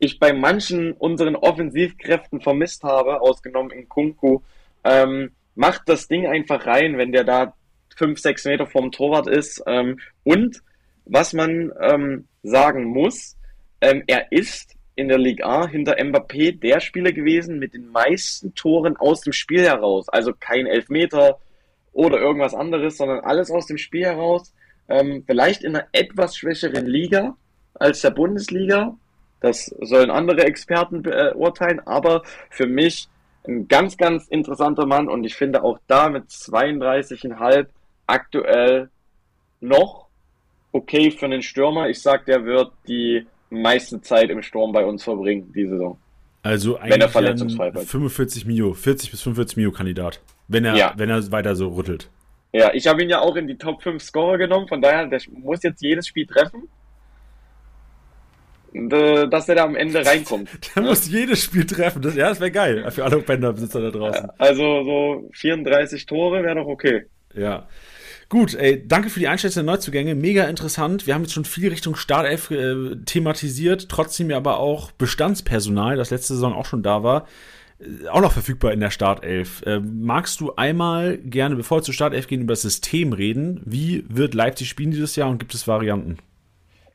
ich 0.00 0.18
bei 0.18 0.32
manchen 0.32 0.92
unseren 0.92 1.36
Offensivkräften 1.36 2.40
vermisst 2.40 2.82
habe, 2.82 3.20
ausgenommen 3.20 3.70
in 3.70 3.88
Kunku, 3.88 4.40
ähm, 4.82 5.30
macht 5.54 5.82
das 5.86 6.08
Ding 6.08 6.26
einfach 6.26 6.66
rein, 6.66 6.98
wenn 6.98 7.12
der 7.12 7.22
da 7.22 7.54
fünf, 7.96 8.18
sechs 8.18 8.44
Meter 8.46 8.66
vom 8.66 8.90
Torwart 8.90 9.28
ist. 9.28 9.62
Ähm, 9.66 10.00
und 10.24 10.60
was 11.04 11.34
man 11.34 11.70
ähm, 11.80 12.26
sagen 12.42 12.84
muss, 12.86 13.36
ähm, 13.80 14.02
er 14.08 14.32
ist 14.32 14.74
in 14.94 15.08
der 15.08 15.18
Liga 15.18 15.46
A 15.46 15.66
hinter 15.66 15.96
Mbappé 15.98 16.58
der 16.58 16.80
Spieler 16.80 17.12
gewesen 17.12 17.58
mit 17.58 17.74
den 17.74 17.88
meisten 17.88 18.54
Toren 18.54 18.96
aus 18.96 19.20
dem 19.22 19.32
Spiel 19.32 19.62
heraus. 19.62 20.08
Also 20.08 20.32
kein 20.38 20.66
Elfmeter 20.66 21.38
oder 21.92 22.18
irgendwas 22.18 22.54
anderes, 22.54 22.96
sondern 22.96 23.20
alles 23.20 23.50
aus 23.50 23.66
dem 23.66 23.78
Spiel 23.78 24.04
heraus. 24.04 24.52
Ähm, 24.88 25.24
vielleicht 25.26 25.64
in 25.64 25.76
einer 25.76 25.86
etwas 25.92 26.36
schwächeren 26.36 26.86
Liga 26.86 27.36
als 27.74 28.00
der 28.02 28.10
Bundesliga. 28.10 28.96
Das 29.40 29.66
sollen 29.80 30.10
andere 30.10 30.44
Experten 30.44 31.02
beurteilen, 31.02 31.80
aber 31.80 32.22
für 32.50 32.66
mich 32.66 33.08
ein 33.46 33.68
ganz, 33.68 33.96
ganz 33.96 34.28
interessanter 34.28 34.86
Mann 34.86 35.08
und 35.08 35.24
ich 35.24 35.34
finde 35.34 35.64
auch 35.64 35.78
da 35.86 36.10
mit 36.10 36.24
32,5 36.24 37.66
aktuell 38.06 38.90
noch 39.60 40.08
okay 40.72 41.10
für 41.10 41.26
einen 41.26 41.42
Stürmer. 41.42 41.88
Ich 41.88 42.02
sag, 42.02 42.26
der 42.26 42.44
wird 42.44 42.72
die 42.86 43.26
meiste 43.50 44.00
Zeit 44.00 44.30
im 44.30 44.42
Sturm 44.42 44.72
bei 44.72 44.84
uns 44.84 45.04
verbringen, 45.04 45.52
die 45.54 45.66
Saison. 45.66 45.98
Also 46.42 46.78
eigentlich 46.78 46.94
wenn 46.94 47.00
er 47.02 47.08
verletzungsfrei 47.08 47.74
wird. 47.74 47.84
45 47.84 48.46
Mio, 48.46 48.72
40 48.72 49.10
bis 49.10 49.20
45 49.22 49.56
Mio 49.58 49.72
Kandidat, 49.72 50.20
wenn 50.48 50.64
er, 50.64 50.74
ja. 50.76 50.94
wenn 50.96 51.10
er 51.10 51.30
weiter 51.30 51.54
so 51.54 51.68
rüttelt. 51.68 52.08
Ja, 52.52 52.72
ich 52.72 52.86
habe 52.86 53.02
ihn 53.02 53.10
ja 53.10 53.20
auch 53.20 53.36
in 53.36 53.46
die 53.46 53.56
Top 53.56 53.82
5 53.82 54.02
Scorer 54.02 54.38
genommen, 54.38 54.66
von 54.66 54.80
daher, 54.80 55.06
der 55.06 55.20
muss 55.30 55.62
jetzt 55.62 55.82
jedes 55.82 56.06
Spiel 56.06 56.26
treffen. 56.26 56.68
Äh, 58.72 59.28
dass 59.28 59.48
er 59.48 59.56
da 59.56 59.64
am 59.64 59.74
Ende 59.74 60.04
reinkommt. 60.06 60.48
Der 60.76 60.82
ja. 60.84 60.88
muss 60.88 61.10
jedes 61.10 61.42
Spiel 61.42 61.66
treffen. 61.66 62.02
Das, 62.02 62.14
ja, 62.14 62.28
das 62.28 62.38
wäre 62.38 62.52
geil 62.52 62.88
für 62.92 63.04
alle 63.04 63.18
Bänder-Besitzer 63.18 63.80
da 63.80 63.90
draußen. 63.90 64.28
Also 64.38 64.84
so 64.84 65.30
34 65.32 66.06
Tore 66.06 66.44
wäre 66.44 66.54
doch 66.54 66.68
okay. 66.68 67.06
Ja. 67.34 67.66
Gut, 68.30 68.54
ey, 68.54 68.86
danke 68.86 69.10
für 69.10 69.18
die 69.18 69.26
Einschätzung 69.26 69.66
der 69.66 69.74
Neuzugänge. 69.74 70.14
Mega 70.14 70.44
interessant. 70.44 71.04
Wir 71.04 71.14
haben 71.14 71.22
jetzt 71.22 71.32
schon 71.32 71.44
viel 71.44 71.68
Richtung 71.68 71.96
Startelf 71.96 72.52
äh, 72.52 72.94
thematisiert, 73.04 73.88
trotzdem 73.88 74.30
ja 74.30 74.36
aber 74.36 74.60
auch 74.60 74.92
Bestandspersonal, 74.92 75.96
das 75.96 76.10
letzte 76.10 76.34
Saison 76.34 76.52
auch 76.52 76.64
schon 76.64 76.84
da 76.84 77.02
war, 77.02 77.26
äh, 77.80 78.06
auch 78.06 78.20
noch 78.20 78.30
verfügbar 78.30 78.72
in 78.72 78.78
der 78.78 78.92
Startelf. 78.92 79.62
Äh, 79.66 79.80
magst 79.80 80.40
du 80.40 80.54
einmal 80.54 81.18
gerne, 81.18 81.56
bevor 81.56 81.78
wir 81.78 81.82
zur 81.82 81.92
Startelf 81.92 82.28
gehen, 82.28 82.42
über 82.42 82.52
das 82.52 82.62
System 82.62 83.12
reden? 83.12 83.62
Wie 83.64 84.04
wird 84.08 84.34
Leipzig 84.34 84.68
spielen 84.68 84.92
dieses 84.92 85.16
Jahr 85.16 85.28
und 85.28 85.38
gibt 85.38 85.52
es 85.52 85.66
Varianten? 85.66 86.18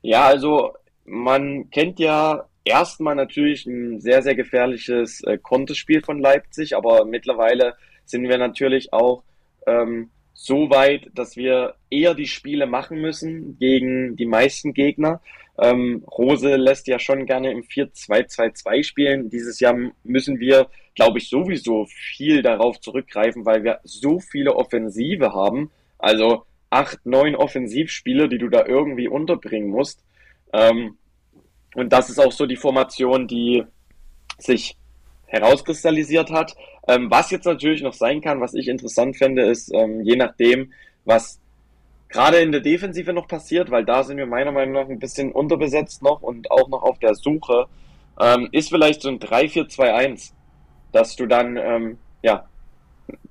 Ja, 0.04 0.24
also 0.24 0.72
man 1.04 1.70
kennt 1.70 2.00
ja 2.00 2.46
erstmal 2.64 3.16
natürlich 3.16 3.66
ein 3.66 4.00
sehr, 4.00 4.22
sehr 4.22 4.36
gefährliches 4.36 5.22
äh, 5.26 5.38
Konterspiel 5.38 6.02
von 6.02 6.18
Leipzig, 6.18 6.78
aber 6.78 7.04
mittlerweile 7.04 7.76
sind 8.06 8.24
wir 8.24 8.38
natürlich 8.38 8.94
auch 8.94 9.24
ähm, 9.68 10.12
so 10.36 10.70
weit, 10.70 11.10
dass 11.16 11.38
wir 11.38 11.76
eher 11.90 12.14
die 12.14 12.28
Spiele 12.28 12.68
machen 12.68 13.00
müssen 13.00 13.58
gegen 13.58 14.18
die 14.18 14.26
meisten 14.26 14.74
Gegner. 14.74 15.22
Ähm, 15.58 16.04
Rose 16.06 16.58
lässt 16.58 16.88
ja 16.88 17.00
schon 17.00 17.26
gerne 17.26 17.52
im 17.52 17.64
4-2-2-2 17.64 18.84
spielen. 18.84 19.30
Dieses 19.30 19.62
Jahr 19.62 19.76
müssen 20.04 20.40
wir, 20.42 20.68
glaube 20.94 21.20
ich, 21.20 21.30
sowieso 21.30 21.86
viel 21.86 22.42
darauf 22.42 22.82
zurückgreifen, 22.82 23.46
weil 23.46 23.64
wir 23.64 23.80
so 23.86 24.20
viele 24.20 24.56
Offensive 24.58 25.32
haben. 25.32 25.72
Also 25.98 26.44
acht, 26.70 27.06
neun 27.06 27.36
Offensivspieler, 27.36 28.28
die 28.28 28.38
du 28.38 28.50
da 28.50 28.66
irgendwie 28.66 29.08
unterbringen 29.08 29.70
musst. 29.70 30.04
Ähm, 30.52 30.98
und 31.76 31.94
das 31.94 32.10
ist 32.10 32.20
auch 32.20 32.34
so 32.34 32.46
die 32.46 32.58
Formation, 32.58 33.28
die 33.28 33.64
sich 34.38 34.76
herauskristallisiert 35.28 36.32
hat. 36.32 36.56
Ähm, 36.88 37.10
was 37.10 37.32
jetzt 37.32 37.46
natürlich 37.46 37.82
noch 37.82 37.94
sein 37.94 38.22
kann, 38.22 38.42
was 38.42 38.54
ich 38.54 38.68
interessant 38.68 39.18
fände, 39.18 39.44
ist, 39.44 39.72
ähm, 39.74 40.02
je 40.02 40.16
nachdem, 40.16 40.72
was 41.04 41.40
gerade 42.10 42.38
in 42.38 42.52
der 42.52 42.62
Defensive 42.62 43.14
noch 43.14 43.28
passiert, 43.28 43.72
weil 43.72 43.86
da 43.86 44.04
sind 44.04 44.18
wir 44.18 44.26
meiner 44.26 44.52
Meinung 44.52 44.74
nach 44.74 44.90
ein 44.90 45.00
bisschen 45.00 45.32
unterbesetzt 45.32 46.02
noch 46.02 46.22
und 46.22 46.52
auch 46.52 46.70
noch 46.70 46.84
auf 46.84 47.00
der 47.00 47.16
Suche, 47.16 47.66
ähm, 48.20 48.50
ist 48.52 48.70
vielleicht 48.70 49.02
so 49.02 49.10
ein 49.10 49.20
3-4-2-1, 49.20 50.32
dass 50.92 51.16
du 51.16 51.26
dann, 51.26 51.58
ähm, 51.58 51.98
ja, 52.22 52.48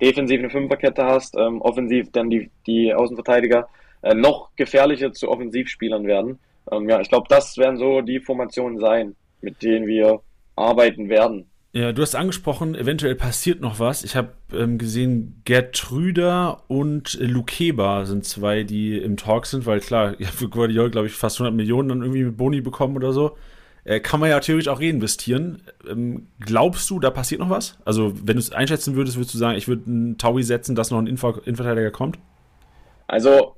defensiv 0.01 0.39
eine 0.39 0.51
Fünferkette 0.51 1.05
hast, 1.05 1.37
ähm, 1.37 1.61
offensiv 1.61 2.11
dann 2.13 2.31
die, 2.31 2.51
die 2.67 2.95
Außenverteidiger 2.95 3.69
äh, 4.03 4.15
noch 4.15 4.51
gefährlicher 4.57 5.13
zu 5.13 5.29
Offensivspielern 5.31 6.07
werden. 6.07 6.39
Ähm, 6.71 6.89
ja, 6.89 7.01
ich 7.01 7.09
glaube, 7.09 7.27
das 7.29 7.57
werden 7.57 7.79
so 7.79 8.01
die 8.03 8.21
Formationen 8.21 8.79
sein, 8.79 9.17
mit 9.41 9.63
denen 9.63 9.87
wir 9.87 10.21
arbeiten 10.57 11.09
werden. 11.09 11.51
Ja, 11.77 11.91
du 11.91 12.03
hast 12.03 12.15
angesprochen, 12.15 12.77
eventuell 12.77 13.17
passiert 13.17 13.61
noch 13.61 13.81
was. 13.81 14.05
Ich 14.05 14.15
habe 14.15 14.29
ähm, 14.53 14.79
gesehen, 14.79 15.43
Gertrüder 15.45 16.63
und 16.69 17.15
Lukeba 17.15 18.05
sind 18.05 18.25
zwei, 18.25 18.63
die 18.63 18.97
im 18.97 19.17
Talk 19.17 19.47
sind, 19.47 19.67
weil 19.67 19.81
klar, 19.81 20.15
ja, 20.21 20.29
für 20.29 20.49
Guardiola, 20.49 20.89
glaube 20.89 21.09
ich, 21.09 21.15
fast 21.15 21.41
100 21.41 21.53
Millionen 21.53 21.89
dann 21.89 22.03
irgendwie 22.03 22.23
mit 22.23 22.37
Boni 22.37 22.61
bekommen 22.61 22.95
oder 22.95 23.13
so. 23.13 23.37
Äh, 23.83 23.99
kann 23.99 24.21
man 24.21 24.31
ja 24.31 24.39
theoretisch 24.39 24.69
auch 24.69 24.81
reinvestieren. 24.81 25.63
Ähm, 25.91 26.29
glaubst 26.39 26.89
du, 26.91 27.01
da 27.01 27.11
passiert 27.11 27.41
noch 27.41 27.51
was? 27.51 27.77
Also, 27.85 28.15
wenn 28.25 28.37
du 28.37 28.41
es 28.41 28.53
einschätzen 28.53 28.95
würdest, 28.95 29.17
würdest 29.17 29.35
du 29.35 29.39
sagen, 29.39 29.59
ich 29.59 29.67
würde 29.67 29.83
einen 29.87 30.17
Taui 30.17 30.45
setzen, 30.45 30.77
dass 30.77 30.93
noch 30.93 30.99
ein 30.99 31.09
Inver 31.09 31.41
Innenverteidiger 31.45 31.91
kommt? 31.91 32.21
Also, 33.09 33.57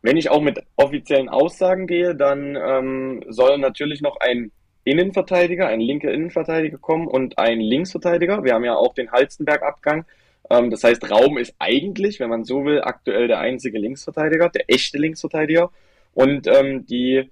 wenn 0.00 0.16
ich 0.16 0.30
auch 0.30 0.40
mit 0.40 0.58
offiziellen 0.76 1.28
Aussagen 1.28 1.86
gehe, 1.86 2.14
dann 2.14 2.56
ähm, 2.56 3.24
soll 3.28 3.58
natürlich 3.58 4.00
noch 4.00 4.16
ein 4.20 4.52
Innenverteidiger, 4.90 5.68
ein 5.68 5.80
linker 5.80 6.12
Innenverteidiger 6.12 6.78
kommen 6.78 7.06
und 7.06 7.38
ein 7.38 7.60
Linksverteidiger. 7.60 8.44
Wir 8.44 8.54
haben 8.54 8.64
ja 8.64 8.76
auch 8.76 8.94
den 8.94 9.10
Halstenberg-Abgang. 9.10 10.04
Ähm, 10.50 10.70
das 10.70 10.84
heißt, 10.84 11.10
Raum 11.10 11.38
ist 11.38 11.54
eigentlich, 11.58 12.20
wenn 12.20 12.30
man 12.30 12.44
so 12.44 12.64
will, 12.64 12.80
aktuell 12.82 13.28
der 13.28 13.40
einzige 13.40 13.78
Linksverteidiger, 13.78 14.48
der 14.48 14.64
echte 14.68 14.98
Linksverteidiger. 14.98 15.70
Und 16.14 16.46
ähm, 16.46 16.86
die 16.86 17.30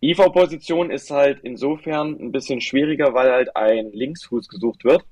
IV-Position 0.00 0.90
ist 0.90 1.10
halt 1.10 1.40
insofern 1.42 2.18
ein 2.20 2.32
bisschen 2.32 2.60
schwieriger, 2.60 3.14
weil 3.14 3.32
halt 3.32 3.56
ein 3.56 3.90
Linksfuß 3.92 4.48
gesucht 4.48 4.84
wird. 4.84 5.04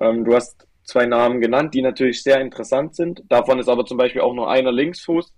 Ähm, 0.00 0.24
du 0.24 0.34
hast 0.34 0.66
zwei 0.84 1.06
Namen 1.06 1.40
genannt, 1.40 1.74
die 1.74 1.82
natürlich 1.82 2.22
sehr 2.22 2.40
interessant 2.40 2.94
sind. 2.94 3.22
Davon 3.28 3.58
ist 3.58 3.68
aber 3.68 3.84
zum 3.84 3.98
Beispiel 3.98 4.22
auch 4.22 4.34
nur 4.34 4.50
einer 4.50 4.72
Linksfuß. 4.72 5.34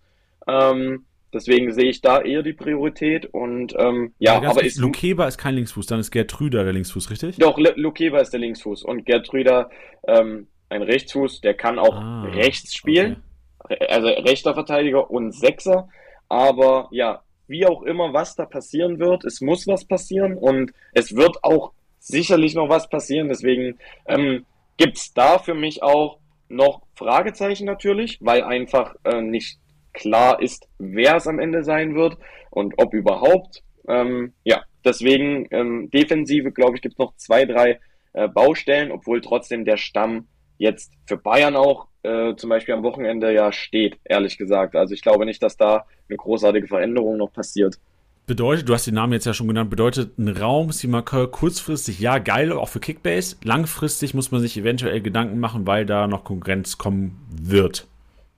Ähm, 0.47 1.07
Deswegen 1.33 1.73
sehe 1.73 1.89
ich 1.89 2.01
da 2.01 2.21
eher 2.21 2.43
die 2.43 2.53
Priorität 2.53 3.27
und 3.27 3.75
ähm, 3.79 4.15
ja, 4.19 4.43
ja 4.43 4.51
aber 4.51 4.65
ist 4.65 4.79
Lukeba 4.79 5.29
ist 5.29 5.39
kein 5.39 5.55
Linksfuß, 5.55 5.87
dann 5.87 6.01
ist 6.01 6.11
Gertrüder 6.11 6.65
der 6.65 6.73
Linksfuß, 6.73 7.11
richtig? 7.11 7.37
Doch, 7.37 7.57
Lukeba 7.59 8.19
ist 8.19 8.31
der 8.31 8.41
Linksfuß 8.41 8.83
und 8.83 9.07
Gertrüder 9.07 9.71
ähm, 10.09 10.49
ein 10.69 10.83
Rechtsfuß, 10.83 11.41
der 11.41 11.55
kann 11.55 11.79
auch 11.79 11.95
ah, 11.95 12.25
rechts 12.25 12.75
spielen, 12.75 13.23
okay. 13.61 13.79
also 13.89 14.09
rechter 14.09 14.55
Verteidiger 14.55 15.11
und 15.11 15.33
Sechser, 15.33 15.89
aber 16.29 16.89
ja, 16.91 17.23
wie 17.47 17.67
auch 17.67 17.83
immer, 17.83 18.13
was 18.13 18.35
da 18.35 18.45
passieren 18.45 18.99
wird, 18.99 19.25
es 19.25 19.41
muss 19.41 19.67
was 19.69 19.85
passieren 19.85 20.37
und 20.37 20.73
es 20.93 21.15
wird 21.15 21.45
auch 21.45 21.73
sicherlich 22.01 22.55
noch 22.55 22.69
was 22.69 22.89
passieren, 22.89 23.29
deswegen 23.29 23.79
ähm, 24.07 24.47
gibt 24.77 24.97
es 24.97 25.15
da 25.15 25.39
für 25.39 25.55
mich 25.55 25.83
auch 25.83 26.19
noch 26.49 26.83
Fragezeichen 26.95 27.67
natürlich, 27.67 28.19
weil 28.21 28.43
einfach 28.43 28.97
äh, 29.05 29.23
nicht 29.23 29.60
klar 29.93 30.41
ist, 30.41 30.69
wer 30.79 31.17
es 31.17 31.27
am 31.27 31.39
Ende 31.39 31.65
sein 31.65 31.95
wird 31.95 32.17
und 32.51 32.75
ob 32.79 32.95
überhaupt. 32.95 33.63
Ähm, 33.89 34.33
ja, 34.45 34.63
deswegen 34.85 35.47
ähm, 35.51 35.91
Defensive, 35.91 36.53
glaube 36.53 36.77
ich, 36.77 36.83
gibt 36.83 36.95
es 36.95 36.99
noch 36.99 37.15
zwei, 37.17 37.45
drei 37.45 37.81
äh, 38.13 38.29
Baustellen, 38.29 38.93
obwohl 38.93 39.21
trotzdem 39.21 39.65
der 39.65 39.77
Stamm 39.77 40.29
jetzt 40.59 40.93
für 41.07 41.17
Bayern 41.17 41.57
auch 41.57 41.89
äh, 42.03 42.35
zum 42.37 42.51
Beispiel 42.51 42.75
am 42.75 42.83
Wochenende 42.83 43.33
ja 43.33 43.53
steht, 43.53 43.99
ehrlich 44.05 44.39
gesagt. 44.39 44.77
Also 44.77 44.95
ich 44.95 45.03
glaube 45.03 45.27
nicht, 45.27 45.43
dass 45.43 45.57
da 45.57 45.87
eine 46.09 46.17
großartige 46.17 46.67
Veränderung 46.67 47.17
noch 47.17 47.33
passiert. 47.33 47.79
Bedeutet, 48.27 48.69
du 48.69 48.75
hast 48.75 48.87
den 48.87 48.95
Namen 48.95 49.13
jetzt 49.13 49.27
ja 49.27 49.35
schon 49.35 49.49
genannt, 49.49 49.71
bedeutet 49.71 50.17
ein 50.17 50.29
Raum, 50.29 50.71
Simakör 50.71 51.31
kurzfristig, 51.31 51.99
ja, 51.99 52.19
geil, 52.19 52.53
auch 52.53 52.69
für 52.69 52.79
Kickbase. 52.79 53.37
Langfristig 53.43 54.15
muss 54.15 54.31
man 54.31 54.41
sich 54.41 54.57
eventuell 54.57 55.01
Gedanken 55.01 55.41
machen, 55.41 55.67
weil 55.67 55.85
da 55.85 56.07
noch 56.07 56.23
Konkurrenz 56.23 56.79
kommen 56.79 57.27
wird. 57.29 57.89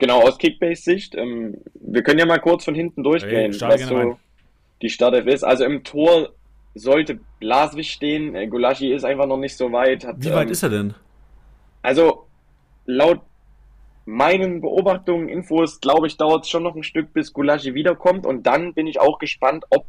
Genau, 0.03 0.23
aus 0.23 0.37
Kickbase-Sicht. 0.37 1.15
Ähm, 1.15 1.59
wir 1.75 2.03
können 2.03 2.19
ja 2.19 2.27
mal 2.27 2.41
kurz 2.41 2.65
von 2.65 2.75
hinten 2.75 3.05
durchgehen, 3.05 3.55
okay, 3.55 3.69
was 3.69 3.87
so 3.87 3.95
rein. 3.95 4.17
die 4.83 4.91
Startelf 4.91 5.29
ist. 5.29 5.45
Also 5.45 5.65
im 5.65 5.85
Tor 5.85 6.31
sollte 6.75 7.21
Blaswig 7.39 7.89
stehen. 7.93 8.35
Äh, 8.35 8.49
Gulaschi 8.49 8.93
ist 8.93 9.05
einfach 9.05 9.27
noch 9.27 9.37
nicht 9.37 9.57
so 9.57 9.71
weit. 9.71 10.05
Hat, 10.05 10.17
Wie 10.19 10.33
weit 10.33 10.49
ähm, 10.49 10.53
ist 10.53 10.65
er 10.65 10.71
denn? 10.71 10.95
Also 11.83 12.27
laut 12.85 13.21
meinen 14.05 14.61
Beobachtungen, 14.61 15.29
Infos, 15.29 15.81
glaube 15.81 16.09
ich, 16.09 16.17
dauert 16.17 16.47
es 16.47 16.51
schon 16.51 16.65
noch 16.65 16.75
ein 16.75 16.83
Stück, 16.83 17.13
bis 17.13 17.33
Gulaschi 17.33 17.75
wiederkommt. 17.75 18.27
Und 18.27 18.45
dann 18.45 18.75
bin 18.75 18.89
ich 18.89 19.01
auch 19.01 19.21
gespannt, 19.21 19.67
ob 19.71 19.87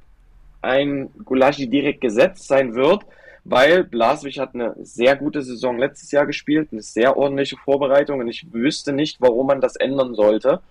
ein 0.61 1.09
Gulaschi 1.25 1.67
direkt 1.67 2.01
gesetzt 2.01 2.47
sein 2.47 2.75
wird, 2.75 3.01
weil 3.43 3.83
Blaswig 3.83 4.39
hat 4.39 4.53
eine 4.53 4.75
sehr 4.81 5.15
gute 5.15 5.41
Saison 5.41 5.77
letztes 5.77 6.11
Jahr 6.11 6.25
gespielt, 6.25 6.69
eine 6.71 6.81
sehr 6.81 7.17
ordentliche 7.17 7.57
Vorbereitung 7.57 8.19
und 8.19 8.27
ich 8.27 8.53
wüsste 8.53 8.93
nicht, 8.93 9.19
warum 9.19 9.47
man 9.47 9.61
das 9.61 9.75
ändern 9.75 10.15
sollte. 10.15 10.61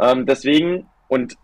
Ähm, 0.00 0.26
deswegen, 0.26 0.86
und 1.08 1.36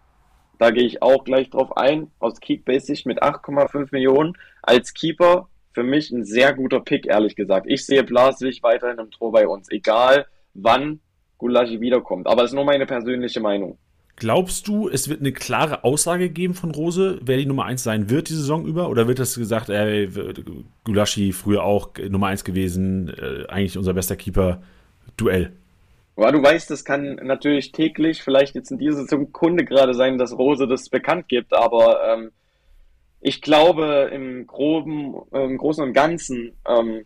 da 0.58 0.70
gehe 0.70 0.84
ich 0.84 1.02
auch 1.02 1.24
gleich 1.24 1.50
drauf 1.50 1.76
ein, 1.76 2.10
aus 2.18 2.40
Kickbase-Sicht 2.40 3.06
mit 3.06 3.22
8,5 3.22 3.88
Millionen 3.92 4.36
als 4.62 4.94
Keeper 4.94 5.48
für 5.72 5.82
mich 5.82 6.10
ein 6.10 6.24
sehr 6.24 6.54
guter 6.54 6.80
Pick, 6.80 7.06
ehrlich 7.06 7.36
gesagt. 7.36 7.66
Ich 7.68 7.86
sehe 7.86 8.02
Blaswig 8.02 8.62
weiterhin 8.62 8.98
im 8.98 9.10
Tor 9.10 9.32
bei 9.32 9.46
uns, 9.46 9.70
egal 9.70 10.26
wann 10.54 11.00
Gulagi 11.38 11.80
wiederkommt. 11.80 12.26
Aber 12.26 12.42
das 12.42 12.50
ist 12.50 12.56
nur 12.56 12.64
meine 12.64 12.86
persönliche 12.86 13.40
Meinung. 13.40 13.78
Glaubst 14.18 14.66
du, 14.66 14.88
es 14.88 15.08
wird 15.08 15.20
eine 15.20 15.30
klare 15.30 15.84
Aussage 15.84 16.28
geben 16.28 16.54
von 16.54 16.72
Rose, 16.72 17.20
wer 17.22 17.36
die 17.36 17.46
Nummer 17.46 17.66
1 17.66 17.84
sein 17.84 18.10
wird 18.10 18.28
die 18.28 18.34
Saison 18.34 18.66
über? 18.66 18.88
Oder 18.88 19.06
wird 19.06 19.20
das 19.20 19.36
gesagt, 19.36 19.68
ey, 19.68 20.08
Gulaschi 20.82 21.32
früher 21.32 21.62
auch 21.62 21.90
Nummer 22.08 22.26
1 22.26 22.42
gewesen, 22.42 23.14
äh, 23.16 23.46
eigentlich 23.46 23.78
unser 23.78 23.94
bester 23.94 24.16
Keeper, 24.16 24.60
Duell? 25.16 25.52
Aber 26.16 26.32
du 26.32 26.42
weißt, 26.42 26.68
es 26.72 26.84
kann 26.84 27.14
natürlich 27.22 27.70
täglich, 27.70 28.24
vielleicht 28.24 28.56
jetzt 28.56 28.72
in 28.72 28.78
dieser 28.78 29.04
Sekunde 29.04 29.64
gerade 29.64 29.94
sein, 29.94 30.18
dass 30.18 30.36
Rose 30.36 30.66
das 30.66 30.88
bekannt 30.88 31.28
gibt, 31.28 31.54
aber 31.54 32.00
ähm, 32.12 32.32
ich 33.20 33.40
glaube, 33.40 34.10
im 34.12 34.48
groben, 34.48 35.14
im 35.30 35.58
Großen 35.58 35.84
und 35.84 35.92
Ganzen 35.92 36.54
ähm, 36.66 37.04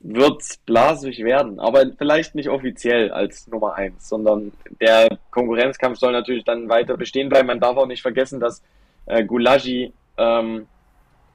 wird 0.00 0.42
Blaswig 0.64 1.24
werden, 1.24 1.58
aber 1.58 1.84
vielleicht 1.96 2.34
nicht 2.34 2.48
offiziell 2.48 3.10
als 3.10 3.48
Nummer 3.48 3.74
eins, 3.74 4.08
sondern 4.08 4.52
der 4.80 5.18
Konkurrenzkampf 5.30 5.98
soll 5.98 6.12
natürlich 6.12 6.44
dann 6.44 6.68
weiter 6.68 6.96
bestehen 6.96 7.28
bleiben. 7.28 7.48
Man 7.48 7.60
darf 7.60 7.76
auch 7.76 7.86
nicht 7.86 8.02
vergessen, 8.02 8.38
dass 8.38 8.62
äh, 9.06 9.24
Gulagi 9.24 9.92
ähm, 10.16 10.66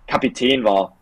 Kapitän 0.07 0.63
war 0.63 0.95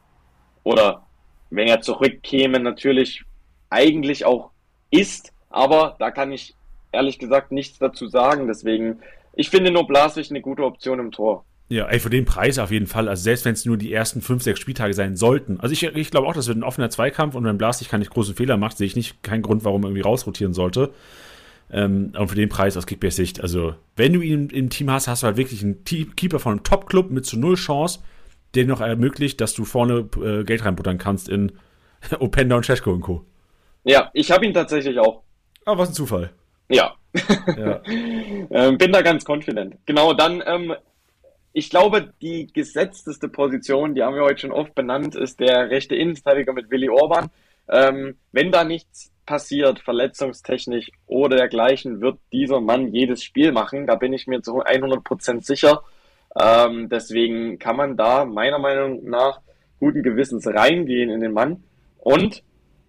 oder 0.63 1.03
wenn 1.49 1.67
er 1.67 1.81
zurückkäme, 1.81 2.59
natürlich 2.59 3.23
eigentlich 3.69 4.25
auch 4.25 4.51
ist, 4.89 5.33
aber 5.49 5.95
da 5.99 6.11
kann 6.11 6.31
ich 6.31 6.55
ehrlich 6.91 7.19
gesagt 7.19 7.51
nichts 7.51 7.79
dazu 7.79 8.07
sagen. 8.07 8.47
Deswegen, 8.47 9.01
ich 9.33 9.49
finde 9.49 9.71
nur 9.71 9.87
Blaswig 9.87 10.29
eine 10.29 10.41
gute 10.41 10.63
Option 10.63 10.99
im 10.99 11.11
Tor. 11.11 11.45
Ja, 11.71 11.85
ey, 11.85 12.01
für 12.01 12.09
den 12.09 12.25
Preis 12.25 12.59
auf 12.59 12.69
jeden 12.69 12.85
Fall. 12.85 13.07
Also 13.07 13.23
selbst 13.23 13.45
wenn 13.45 13.53
es 13.53 13.63
nur 13.63 13.77
die 13.77 13.93
ersten 13.93 14.19
fünf, 14.19 14.43
sechs 14.43 14.59
Spieltage 14.59 14.93
sein 14.93 15.15
sollten. 15.15 15.57
Also 15.61 15.71
ich, 15.71 15.83
ich 15.83 16.11
glaube 16.11 16.27
auch, 16.27 16.33
das 16.33 16.49
wird 16.49 16.57
ein 16.57 16.65
offener 16.65 16.89
Zweikampf 16.89 17.33
und 17.33 17.45
wenn 17.45 17.57
Blastig 17.57 17.87
keine 17.87 18.03
großen 18.03 18.35
Fehler 18.35 18.57
macht, 18.57 18.77
sehe 18.77 18.87
ich 18.87 18.97
nicht 18.97 19.23
keinen 19.23 19.41
Grund, 19.41 19.63
warum 19.63 19.83
er 19.83 19.87
irgendwie 19.87 20.01
rausrotieren 20.01 20.53
sollte. 20.53 20.91
Ähm, 21.71 22.11
und 22.17 22.27
für 22.27 22.35
den 22.35 22.49
Preis 22.49 22.75
aus 22.75 22.85
Kickbase-Sicht, 22.85 23.39
also 23.39 23.73
wenn 23.95 24.11
du 24.11 24.19
ihn 24.19 24.49
im 24.49 24.69
Team 24.69 24.91
hast, 24.91 25.07
hast 25.07 25.23
du 25.23 25.27
halt 25.27 25.37
wirklich 25.37 25.63
einen 25.63 25.85
Keeper 25.85 26.39
von 26.39 26.51
einem 26.51 26.63
Top-Club 26.63 27.09
mit 27.09 27.25
zu 27.25 27.39
null 27.39 27.55
Chance, 27.55 27.99
der 28.53 28.65
noch 28.65 28.81
ermöglicht, 28.81 29.39
dass 29.39 29.53
du 29.53 29.63
vorne 29.63 30.09
äh, 30.21 30.43
Geld 30.43 30.65
reinbuttern 30.65 30.97
kannst 30.97 31.29
in 31.29 31.53
Openda 32.19 32.57
und 32.57 32.65
Ceshko 32.65 32.91
und 32.91 32.99
Co. 32.99 33.23
Ja, 33.85 34.11
ich 34.13 34.29
habe 34.29 34.45
ihn 34.45 34.53
tatsächlich 34.53 34.99
auch. 34.99 35.23
Ah, 35.65 35.77
was 35.77 35.87
ein 35.87 35.95
Zufall. 35.95 36.31
Ja. 36.69 36.95
ja. 37.57 37.81
ähm, 37.87 38.77
bin 38.77 38.91
da 38.91 39.01
ganz 39.01 39.23
confident. 39.25 39.77
Genau, 39.85 40.13
dann 40.13 40.43
ähm, 40.45 40.75
ich 41.53 41.69
glaube, 41.69 42.13
die 42.21 42.47
gesetzteste 42.51 43.27
Position, 43.27 43.93
die 43.93 44.03
haben 44.03 44.15
wir 44.15 44.23
heute 44.23 44.39
schon 44.39 44.51
oft 44.51 44.73
benannt, 44.73 45.15
ist 45.15 45.39
der 45.39 45.69
rechte 45.69 45.95
Innenverteidiger 45.95 46.53
mit 46.53 46.71
Willi 46.71 46.89
Orban. 46.89 47.29
Ähm, 47.67 48.15
wenn 48.31 48.51
da 48.51 48.63
nichts 48.63 49.11
passiert, 49.25 49.79
verletzungstechnisch 49.79 50.91
oder 51.07 51.37
dergleichen, 51.37 52.01
wird 52.01 52.19
dieser 52.31 52.61
Mann 52.61 52.93
jedes 52.93 53.23
Spiel 53.23 53.51
machen. 53.51 53.85
Da 53.85 53.95
bin 53.95 54.13
ich 54.13 54.27
mir 54.27 54.41
zu 54.41 54.63
100% 54.63 55.45
sicher. 55.45 55.83
Ähm, 56.39 56.87
deswegen 56.89 57.59
kann 57.59 57.75
man 57.75 57.97
da 57.97 58.25
meiner 58.25 58.59
Meinung 58.59 59.03
nach 59.09 59.41
guten 59.79 60.03
Gewissens 60.03 60.47
reingehen 60.47 61.09
in 61.09 61.19
den 61.19 61.33
Mann. 61.33 61.63
Und 61.97 62.43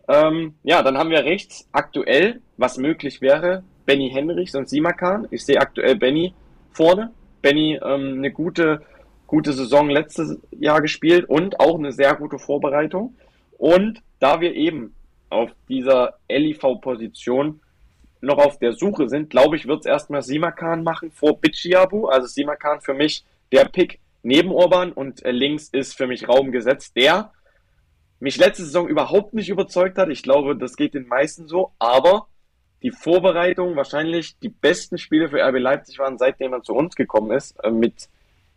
ähm, 0.09 0.55
ja, 0.63 0.83
dann 0.83 0.99
haben 0.99 1.11
wir 1.11 1.25
rechts 1.25 1.69
aktuell, 1.73 2.41
was 2.57 2.79
möglich 2.79 3.21
wäre, 3.21 3.65
Benny 3.87 4.11
Henrichs 4.11 4.55
und 4.55 4.69
Simakan. 4.69 5.27
Ich 5.31 5.45
sehe 5.45 5.61
aktuell 5.61 5.97
Benny 5.97 6.33
vorne 6.71 7.13
Benny 7.43 7.79
ähm, 7.83 8.15
eine 8.19 8.31
gute, 8.31 8.83
gute 9.27 9.53
Saison 9.53 9.91
letztes 9.91 10.39
Jahr 10.53 10.81
gespielt 10.81 11.29
und 11.29 11.61
auch 11.61 11.79
eine 11.79 11.93
sehr 11.93 12.15
gute 12.15 12.39
Vorbereitung. 12.39 13.15
Und 13.59 14.03
da 14.21 14.41
wir 14.41 14.55
eben 14.55 14.95
auf 15.29 15.51
dieser 15.69 16.15
LIV-Position 16.29 17.61
noch 18.21 18.39
auf 18.39 18.59
der 18.59 18.73
Suche 18.73 19.09
sind, 19.09 19.31
glaube 19.31 19.57
ich, 19.57 19.67
wird 19.67 19.81
es 19.81 19.87
erstmal 19.87 20.23
Simakan 20.23 20.85
machen 20.85 21.11
vor 21.11 21.39
Bichiabu. 21.39 22.07
Also 22.07 22.29
Simakan 22.29 22.81
für 22.81 22.95
mich 22.95 23.25
der 23.51 23.65
Pick 23.65 23.99
neben 24.23 24.53
Orban 24.53 24.93
und 24.93 25.25
äh, 25.25 25.33
links 25.33 25.69
ist 25.69 25.97
für 25.97 26.07
mich 26.07 26.29
Raum 26.29 26.53
gesetzt, 26.53 26.97
der 26.97 27.33
mich 28.21 28.37
letzte 28.37 28.65
Saison 28.65 28.89
überhaupt 28.89 29.35
nicht 29.35 29.49
überzeugt 29.49 29.99
hat. 29.99 30.09
Ich 30.09 30.23
glaube, 30.23 30.57
das 30.57 30.77
geht 30.77 30.95
den 30.95 31.09
meisten 31.09 31.49
so, 31.49 31.73
aber 31.81 32.29
die 32.83 32.91
Vorbereitung 32.91 33.77
wahrscheinlich 33.77 34.39
die 34.39 34.49
besten 34.49 34.99
Spiele 34.99 35.29
für 35.29 35.43
RB 35.43 35.59
Leipzig 35.59 35.99
waren, 35.99 36.19
seitdem 36.19 36.53
er 36.53 36.63
zu 36.63 36.75
uns 36.75 36.95
gekommen 36.95 37.31
ist, 37.37 37.57
äh, 37.63 37.71
mit 37.71 38.09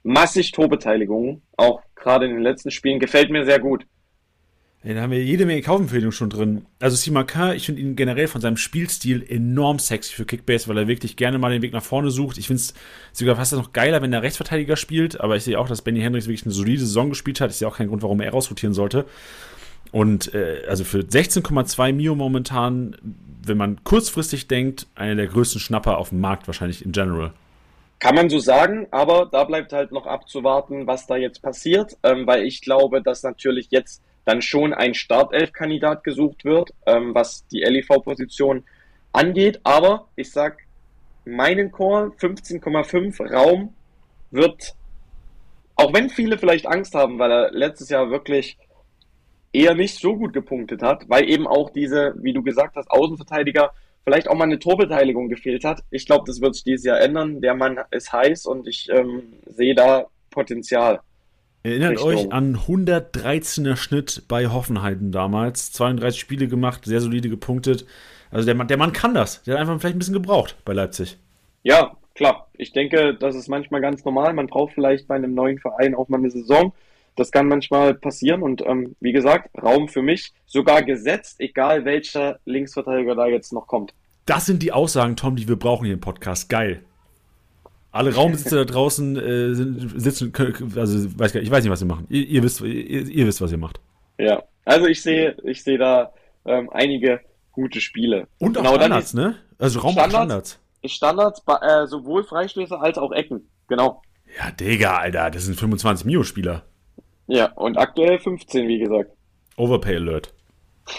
massig 0.03 0.51
Torbeteiligungen, 0.51 1.41
auch 1.57 1.81
gerade 1.95 2.25
in 2.25 2.33
den 2.33 2.43
letzten 2.43 2.71
Spielen, 2.71 2.99
gefällt 2.99 3.29
mir 3.29 3.45
sehr 3.45 3.59
gut. 3.59 3.85
Ja, 4.85 4.93
da 4.93 5.01
haben 5.01 5.11
wir 5.11 5.23
jede 5.23 5.47
Menge 5.47 5.63
Kaufempfehlungen 5.63 6.11
schon 6.11 6.29
drin. 6.29 6.67
Also 6.79 6.95
Simaka, 6.95 7.55
ich 7.55 7.65
finde 7.65 7.81
ihn 7.81 7.95
generell 7.95 8.27
von 8.27 8.39
seinem 8.39 8.55
Spielstil 8.55 9.25
enorm 9.27 9.79
sexy 9.79 10.13
für 10.13 10.25
Kickbase, 10.25 10.67
weil 10.67 10.77
er 10.77 10.87
wirklich 10.87 11.15
gerne 11.15 11.39
mal 11.39 11.51
den 11.51 11.63
Weg 11.63 11.73
nach 11.73 11.81
vorne 11.81 12.11
sucht. 12.11 12.37
Ich 12.37 12.45
finde 12.45 12.61
es 12.61 12.75
sogar 13.11 13.35
fast 13.35 13.53
noch 13.53 13.73
geiler, 13.73 14.03
wenn 14.03 14.13
er 14.13 14.21
Rechtsverteidiger 14.21 14.75
spielt, 14.75 15.19
aber 15.19 15.37
ich 15.37 15.43
sehe 15.43 15.57
auch, 15.57 15.67
dass 15.67 15.81
Benny 15.81 16.01
Hendricks 16.01 16.27
wirklich 16.27 16.45
eine 16.45 16.53
solide 16.53 16.81
Saison 16.81 17.09
gespielt 17.09 17.41
hat. 17.41 17.49
Ich 17.49 17.57
sehe 17.57 17.67
auch 17.67 17.77
keinen 17.77 17.87
Grund, 17.87 18.03
warum 18.03 18.21
er 18.21 18.29
rausrotieren 18.29 18.75
sollte. 18.75 19.05
Und 19.95 20.33
äh, 20.33 20.63
also 20.67 20.83
für 20.83 20.99
16,2 20.99 21.93
Mio 21.93 22.15
momentan 22.15 22.95
wenn 23.47 23.57
man 23.57 23.83
kurzfristig 23.83 24.47
denkt, 24.47 24.87
einer 24.95 25.15
der 25.15 25.27
größten 25.27 25.59
Schnapper 25.59 25.97
auf 25.97 26.09
dem 26.09 26.21
Markt 26.21 26.47
wahrscheinlich 26.47 26.83
in 26.83 26.91
general. 26.91 27.31
Kann 27.99 28.15
man 28.15 28.29
so 28.29 28.39
sagen, 28.39 28.87
aber 28.91 29.27
da 29.31 29.43
bleibt 29.45 29.71
halt 29.71 29.91
noch 29.91 30.05
abzuwarten, 30.05 30.85
was 30.85 31.07
da 31.07 31.15
jetzt 31.15 31.41
passiert, 31.41 31.97
ähm, 32.03 32.27
weil 32.27 32.43
ich 32.43 32.61
glaube, 32.61 33.01
dass 33.01 33.23
natürlich 33.23 33.67
jetzt 33.69 34.03
dann 34.25 34.41
schon 34.41 34.73
ein 34.73 34.93
Startelf-Kandidat 34.93 36.03
gesucht 36.03 36.45
wird, 36.45 36.71
ähm, 36.85 37.13
was 37.15 37.47
die 37.47 37.61
LIV-Position 37.61 38.63
angeht. 39.13 39.59
Aber 39.63 40.07
ich 40.15 40.31
sag, 40.31 40.57
meinen 41.25 41.71
Call 41.71 42.11
15,5 42.19 43.31
Raum 43.31 43.73
wird, 44.31 44.75
auch 45.75 45.93
wenn 45.93 46.09
viele 46.09 46.37
vielleicht 46.37 46.67
Angst 46.67 46.95
haben, 46.95 47.17
weil 47.17 47.31
er 47.31 47.51
letztes 47.51 47.89
Jahr 47.89 48.09
wirklich 48.09 48.57
eher 49.55 49.75
nicht 49.75 49.99
so 49.99 50.15
gut 50.17 50.33
gepunktet 50.33 50.81
hat, 50.81 51.09
weil 51.09 51.29
eben 51.29 51.47
auch 51.47 51.69
diese, 51.69 52.15
wie 52.21 52.33
du 52.33 52.43
gesagt 52.43 52.75
hast, 52.75 52.89
Außenverteidiger 52.91 53.71
vielleicht 54.03 54.29
auch 54.29 54.35
mal 54.35 54.43
eine 54.43 54.59
Torbeteiligung 54.59 55.29
gefehlt 55.29 55.63
hat. 55.63 55.83
Ich 55.89 56.05
glaube, 56.05 56.25
das 56.27 56.41
wird 56.41 56.55
sich 56.55 56.63
dieses 56.63 56.85
Jahr 56.85 57.01
ändern. 57.01 57.41
Der 57.41 57.55
Mann 57.55 57.79
ist 57.91 58.13
heiß 58.13 58.45
und 58.45 58.67
ich 58.67 58.87
ähm, 58.89 59.23
sehe 59.47 59.73
da 59.73 60.05
Potenzial. 60.29 60.99
Erinnert 61.63 61.93
Richtung. 61.93 62.07
euch 62.09 62.31
an 62.31 62.55
113er 62.55 63.75
Schnitt 63.75 64.23
bei 64.27 64.47
Hoffenheim 64.47 65.11
damals. 65.11 65.71
32 65.71 66.19
Spiele 66.19 66.47
gemacht, 66.47 66.85
sehr 66.85 67.01
solide 67.01 67.29
gepunktet. 67.29 67.85
Also 68.29 68.45
der 68.45 68.53
Mann, 68.53 68.67
der 68.67 68.77
Mann 68.77 68.93
kann 68.93 69.15
das. 69.15 69.41
Der 69.43 69.55
hat 69.55 69.61
einfach 69.61 69.79
vielleicht 69.79 69.95
ein 69.95 69.99
bisschen 69.99 70.13
gebraucht 70.13 70.55
bei 70.63 70.73
Leipzig. 70.73 71.17
Ja, 71.63 71.97
klar. 72.13 72.49
Ich 72.53 72.71
denke, 72.73 73.15
das 73.15 73.35
ist 73.35 73.47
manchmal 73.47 73.81
ganz 73.81 74.05
normal. 74.05 74.33
Man 74.33 74.47
braucht 74.47 74.73
vielleicht 74.73 75.07
bei 75.07 75.15
einem 75.15 75.33
neuen 75.33 75.57
Verein 75.57 75.95
auch 75.95 76.09
mal 76.09 76.17
eine 76.17 76.29
Saison. 76.29 76.73
Das 77.15 77.31
kann 77.31 77.47
manchmal 77.47 77.93
passieren 77.93 78.41
und 78.41 78.61
ähm, 78.65 78.95
wie 78.99 79.13
gesagt, 79.13 79.49
Raum 79.61 79.87
für 79.87 80.01
mich 80.01 80.33
sogar 80.45 80.83
gesetzt, 80.83 81.39
egal 81.39 81.85
welcher 81.85 82.39
Linksverteidiger 82.45 83.15
da 83.15 83.27
jetzt 83.27 83.53
noch 83.53 83.67
kommt. 83.67 83.93
Das 84.25 84.45
sind 84.45 84.63
die 84.63 84.71
Aussagen, 84.71 85.15
Tom, 85.15 85.35
die 85.35 85.47
wir 85.47 85.55
brauchen 85.55 85.85
hier 85.85 85.93
im 85.93 86.01
Podcast. 86.01 86.49
Geil. 86.49 86.83
Alle 87.91 88.13
Raumbesitzer 88.13 88.57
da 88.57 88.65
draußen 88.65 89.15
äh, 89.15 89.53
sind, 89.53 90.01
sitzen, 90.01 90.33
also 90.75 91.17
weiß 91.17 91.31
gar, 91.31 91.41
ich 91.41 91.49
weiß 91.49 91.63
nicht, 91.63 91.71
was 91.71 91.79
sie 91.79 91.85
machen. 91.85 92.05
Ihr, 92.09 92.27
ihr 92.27 92.43
wisst, 92.43 92.59
ihr, 92.59 93.07
ihr, 93.07 93.25
wisst, 93.25 93.39
was 93.39 93.53
ihr 93.53 93.57
macht. 93.57 93.79
Ja, 94.17 94.43
also 94.65 94.87
ich 94.87 95.01
sehe, 95.01 95.37
ich 95.43 95.63
sehe 95.63 95.77
da 95.77 96.11
ähm, 96.43 96.69
einige 96.73 97.21
gute 97.53 97.79
Spiele. 97.79 98.27
Und 98.37 98.57
genau, 98.57 98.71
auch 98.71 98.75
Standards, 98.75 99.13
ne? 99.13 99.35
Also 99.57 99.79
Raum 99.79 99.93
Standards. 99.93 100.59
Standards, 100.83 101.41
äh, 101.61 101.87
sowohl 101.87 102.25
Freistöße 102.25 102.77
als 102.77 102.97
auch 102.97 103.13
Ecken, 103.13 103.47
genau. 103.69 104.01
Ja, 104.37 104.51
Digga, 104.51 104.97
Alter, 104.97 105.31
das 105.31 105.45
sind 105.45 105.57
25 105.57 106.05
Mio-Spieler. 106.05 106.63
Ja, 107.27 107.51
und 107.53 107.77
aktuell 107.77 108.19
15, 108.19 108.67
wie 108.67 108.79
gesagt. 108.79 109.11
Overpay 109.57 109.95
Alert. 109.95 110.33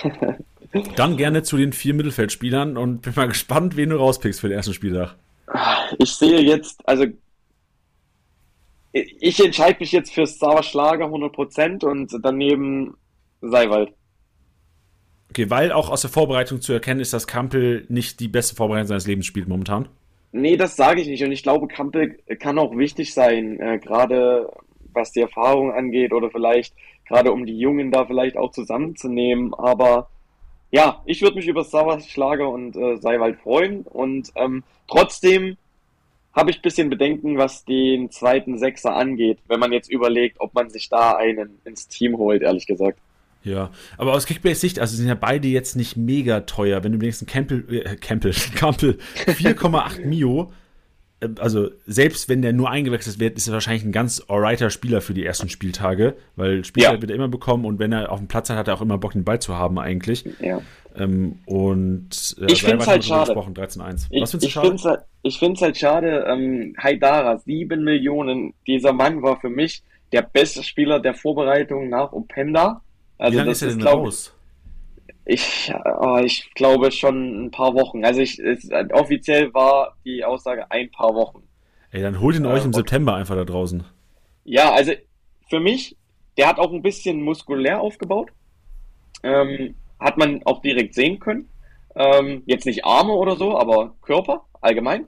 Dann 0.96 1.16
gerne 1.16 1.42
zu 1.42 1.56
den 1.56 1.72
vier 1.72 1.94
Mittelfeldspielern 1.94 2.76
und 2.76 3.02
bin 3.02 3.12
mal 3.14 3.28
gespannt, 3.28 3.76
wen 3.76 3.90
du 3.90 3.96
rauspickst 3.96 4.40
für 4.40 4.48
den 4.48 4.56
ersten 4.56 4.74
Spieltag. 4.74 5.14
Ich 5.98 6.14
sehe 6.14 6.40
jetzt, 6.40 6.86
also 6.88 7.06
ich 8.92 9.44
entscheide 9.44 9.78
mich 9.80 9.92
jetzt 9.92 10.12
für 10.12 10.26
Sauer 10.26 10.62
Schlager 10.62 11.06
100% 11.06 11.84
und 11.84 12.12
daneben 12.22 12.96
Seiwald. 13.40 13.92
Okay, 15.30 15.50
weil 15.50 15.72
auch 15.72 15.90
aus 15.90 16.00
der 16.00 16.10
Vorbereitung 16.10 16.60
zu 16.60 16.72
erkennen 16.72 17.00
ist, 17.00 17.12
dass 17.12 17.26
Kampel 17.26 17.84
nicht 17.88 18.20
die 18.20 18.28
beste 18.28 18.56
Vorbereitung 18.56 18.88
seines 18.88 19.06
Lebens 19.06 19.26
spielt 19.26 19.48
momentan. 19.48 19.88
Nee, 20.32 20.56
das 20.56 20.76
sage 20.76 21.00
ich 21.00 21.08
nicht. 21.08 21.22
Und 21.22 21.32
ich 21.32 21.42
glaube, 21.42 21.68
Kampel 21.68 22.18
kann 22.38 22.58
auch 22.58 22.76
wichtig 22.76 23.12
sein, 23.12 23.58
äh, 23.60 23.78
gerade 23.78 24.50
was 24.96 25.12
die 25.12 25.20
Erfahrung 25.20 25.72
angeht 25.72 26.12
oder 26.12 26.30
vielleicht 26.30 26.74
gerade 27.06 27.32
um 27.32 27.46
die 27.46 27.58
Jungen 27.58 27.92
da 27.92 28.04
vielleicht 28.06 28.36
auch 28.36 28.50
zusammenzunehmen. 28.50 29.54
Aber 29.54 30.08
ja, 30.70 31.02
ich 31.06 31.22
würde 31.22 31.36
mich 31.36 31.46
über 31.46 31.62
Sauerschlager 31.62 32.48
und 32.48 32.76
äh, 32.76 32.96
Seiwald 32.96 33.38
freuen 33.40 33.82
und 33.82 34.32
ähm, 34.34 34.64
trotzdem 34.88 35.56
habe 36.32 36.50
ich 36.50 36.58
ein 36.58 36.62
bisschen 36.62 36.90
Bedenken, 36.90 37.38
was 37.38 37.64
den 37.64 38.10
zweiten 38.10 38.58
Sechser 38.58 38.94
angeht, 38.94 39.38
wenn 39.48 39.58
man 39.58 39.72
jetzt 39.72 39.90
überlegt, 39.90 40.38
ob 40.38 40.52
man 40.54 40.68
sich 40.68 40.90
da 40.90 41.16
einen 41.16 41.58
ins 41.64 41.88
Team 41.88 42.18
holt, 42.18 42.42
ehrlich 42.42 42.66
gesagt. 42.66 42.98
Ja, 43.42 43.70
aber 43.96 44.12
aus 44.12 44.26
Kickbase-Sicht, 44.26 44.80
also 44.80 44.96
sind 44.96 45.06
ja 45.06 45.14
beide 45.14 45.48
jetzt 45.48 45.76
nicht 45.76 45.96
mega 45.96 46.40
teuer. 46.40 46.82
Wenn 46.84 46.92
du 46.92 46.98
denkst, 46.98 47.22
ein 47.22 47.26
Campbell, 47.26 47.64
äh, 47.70 47.96
Campbell, 47.96 48.34
Campbell 48.54 48.98
4,8 49.26 50.04
Mio, 50.04 50.52
also 51.38 51.70
selbst 51.86 52.28
wenn 52.28 52.42
der 52.42 52.52
nur 52.52 52.70
eingewechselt 52.70 53.18
wird, 53.18 53.36
ist 53.36 53.48
er 53.48 53.54
wahrscheinlich 53.54 53.84
ein 53.84 53.92
ganz 53.92 54.22
alrighter 54.28 54.70
Spieler 54.70 55.00
für 55.00 55.14
die 55.14 55.24
ersten 55.24 55.48
Spieltage, 55.48 56.14
weil 56.36 56.64
Spielzeit 56.64 56.94
ja. 56.94 57.00
wird 57.00 57.10
er 57.10 57.16
immer 57.16 57.28
bekommen 57.28 57.64
und 57.64 57.78
wenn 57.78 57.92
er 57.92 58.12
auf 58.12 58.18
dem 58.18 58.28
Platz 58.28 58.50
hat, 58.50 58.58
hat 58.58 58.68
er 58.68 58.74
auch 58.74 58.82
immer 58.82 58.98
Bock, 58.98 59.12
den 59.12 59.24
Ball 59.24 59.40
zu 59.40 59.54
haben 59.54 59.78
eigentlich. 59.78 60.24
Ja. 60.40 60.60
Ähm, 60.94 61.38
und 61.46 62.36
äh, 62.40 62.52
ich 62.52 62.62
finde 62.62 62.82
es 62.82 62.86
halt 62.86 63.04
schade. 63.04 63.32
13-1. 63.32 64.08
Was 64.20 64.30
findest 64.30 64.34
du 64.34 64.48
schade? 64.48 64.76
Halt, 64.84 65.00
ich 65.22 65.38
finde 65.38 65.54
es 65.54 65.62
halt 65.62 65.76
schade, 65.76 66.26
ähm, 66.28 66.74
Haidara, 66.78 67.38
7 67.38 67.82
Millionen, 67.82 68.54
dieser 68.66 68.92
Mann 68.92 69.22
war 69.22 69.40
für 69.40 69.50
mich 69.50 69.82
der 70.12 70.22
beste 70.22 70.62
Spieler 70.62 71.00
der 71.00 71.14
Vorbereitung 71.14 71.88
nach 71.88 72.12
Openda. 72.12 72.82
Also 73.18 73.32
Wie 73.32 73.36
lange 73.38 73.50
ist 73.52 73.62
er 73.62 73.68
denn 73.68 73.82
raus? 73.82 74.35
Ich, 75.28 75.72
oh, 75.84 76.20
ich 76.24 76.48
glaube 76.54 76.92
schon 76.92 77.46
ein 77.46 77.50
paar 77.50 77.74
Wochen. 77.74 78.04
Also 78.04 78.20
ich, 78.20 78.38
es, 78.38 78.70
offiziell 78.92 79.52
war 79.52 79.96
die 80.04 80.24
Aussage 80.24 80.70
ein 80.70 80.90
paar 80.90 81.14
Wochen. 81.14 81.42
Ey, 81.90 82.00
dann 82.00 82.20
holt 82.20 82.36
ihn 82.36 82.44
äh, 82.44 82.48
euch 82.48 82.64
im 82.64 82.72
September 82.72 83.16
einfach 83.16 83.34
da 83.34 83.44
draußen. 83.44 83.84
Ja, 84.44 84.72
also 84.72 84.92
für 85.48 85.58
mich, 85.58 85.96
der 86.36 86.46
hat 86.46 86.58
auch 86.58 86.72
ein 86.72 86.82
bisschen 86.82 87.22
muskulär 87.22 87.80
aufgebaut. 87.80 88.30
Ähm, 89.24 89.74
hat 89.98 90.16
man 90.16 90.42
auch 90.44 90.62
direkt 90.62 90.94
sehen 90.94 91.18
können. 91.18 91.48
Ähm, 91.96 92.42
jetzt 92.46 92.66
nicht 92.66 92.84
Arme 92.84 93.12
oder 93.12 93.36
so, 93.36 93.58
aber 93.58 93.94
Körper 94.02 94.44
allgemein. 94.60 95.06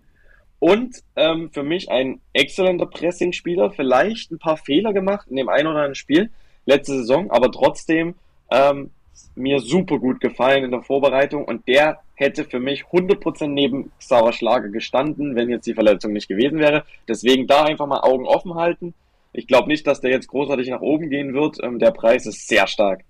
Und 0.58 0.96
ähm, 1.14 1.50
für 1.52 1.62
mich 1.62 1.90
ein 1.90 2.20
exzellenter 2.32 2.86
Pressing-Spieler, 2.86 3.70
vielleicht 3.70 4.32
ein 4.32 4.40
paar 4.40 4.56
Fehler 4.56 4.92
gemacht 4.92 5.28
in 5.28 5.36
dem 5.36 5.48
einen 5.48 5.68
oder 5.68 5.76
anderen 5.76 5.94
Spiel 5.94 6.30
letzte 6.66 6.94
Saison, 6.94 7.30
aber 7.30 7.52
trotzdem 7.52 8.16
ähm, 8.50 8.90
mir 9.34 9.60
super 9.60 9.98
gut 9.98 10.20
gefallen 10.20 10.64
in 10.64 10.70
der 10.70 10.82
Vorbereitung 10.82 11.44
und 11.44 11.66
der 11.68 12.00
hätte 12.14 12.44
für 12.44 12.60
mich 12.60 12.84
100% 12.84 13.46
neben 13.46 13.92
Xaver 13.98 14.32
Schlager 14.32 14.68
gestanden, 14.68 15.36
wenn 15.36 15.48
jetzt 15.48 15.66
die 15.66 15.74
Verletzung 15.74 16.12
nicht 16.12 16.28
gewesen 16.28 16.58
wäre. 16.58 16.84
Deswegen 17.06 17.46
da 17.46 17.64
einfach 17.64 17.86
mal 17.86 18.00
Augen 18.00 18.26
offen 18.26 18.54
halten. 18.54 18.94
Ich 19.32 19.46
glaube 19.46 19.68
nicht, 19.68 19.86
dass 19.86 20.00
der 20.00 20.10
jetzt 20.10 20.28
großartig 20.28 20.68
nach 20.68 20.80
oben 20.80 21.10
gehen 21.10 21.34
wird. 21.34 21.58
Ähm, 21.62 21.78
der 21.78 21.92
Preis 21.92 22.26
ist 22.26 22.48
sehr 22.48 22.66
stark. 22.66 23.04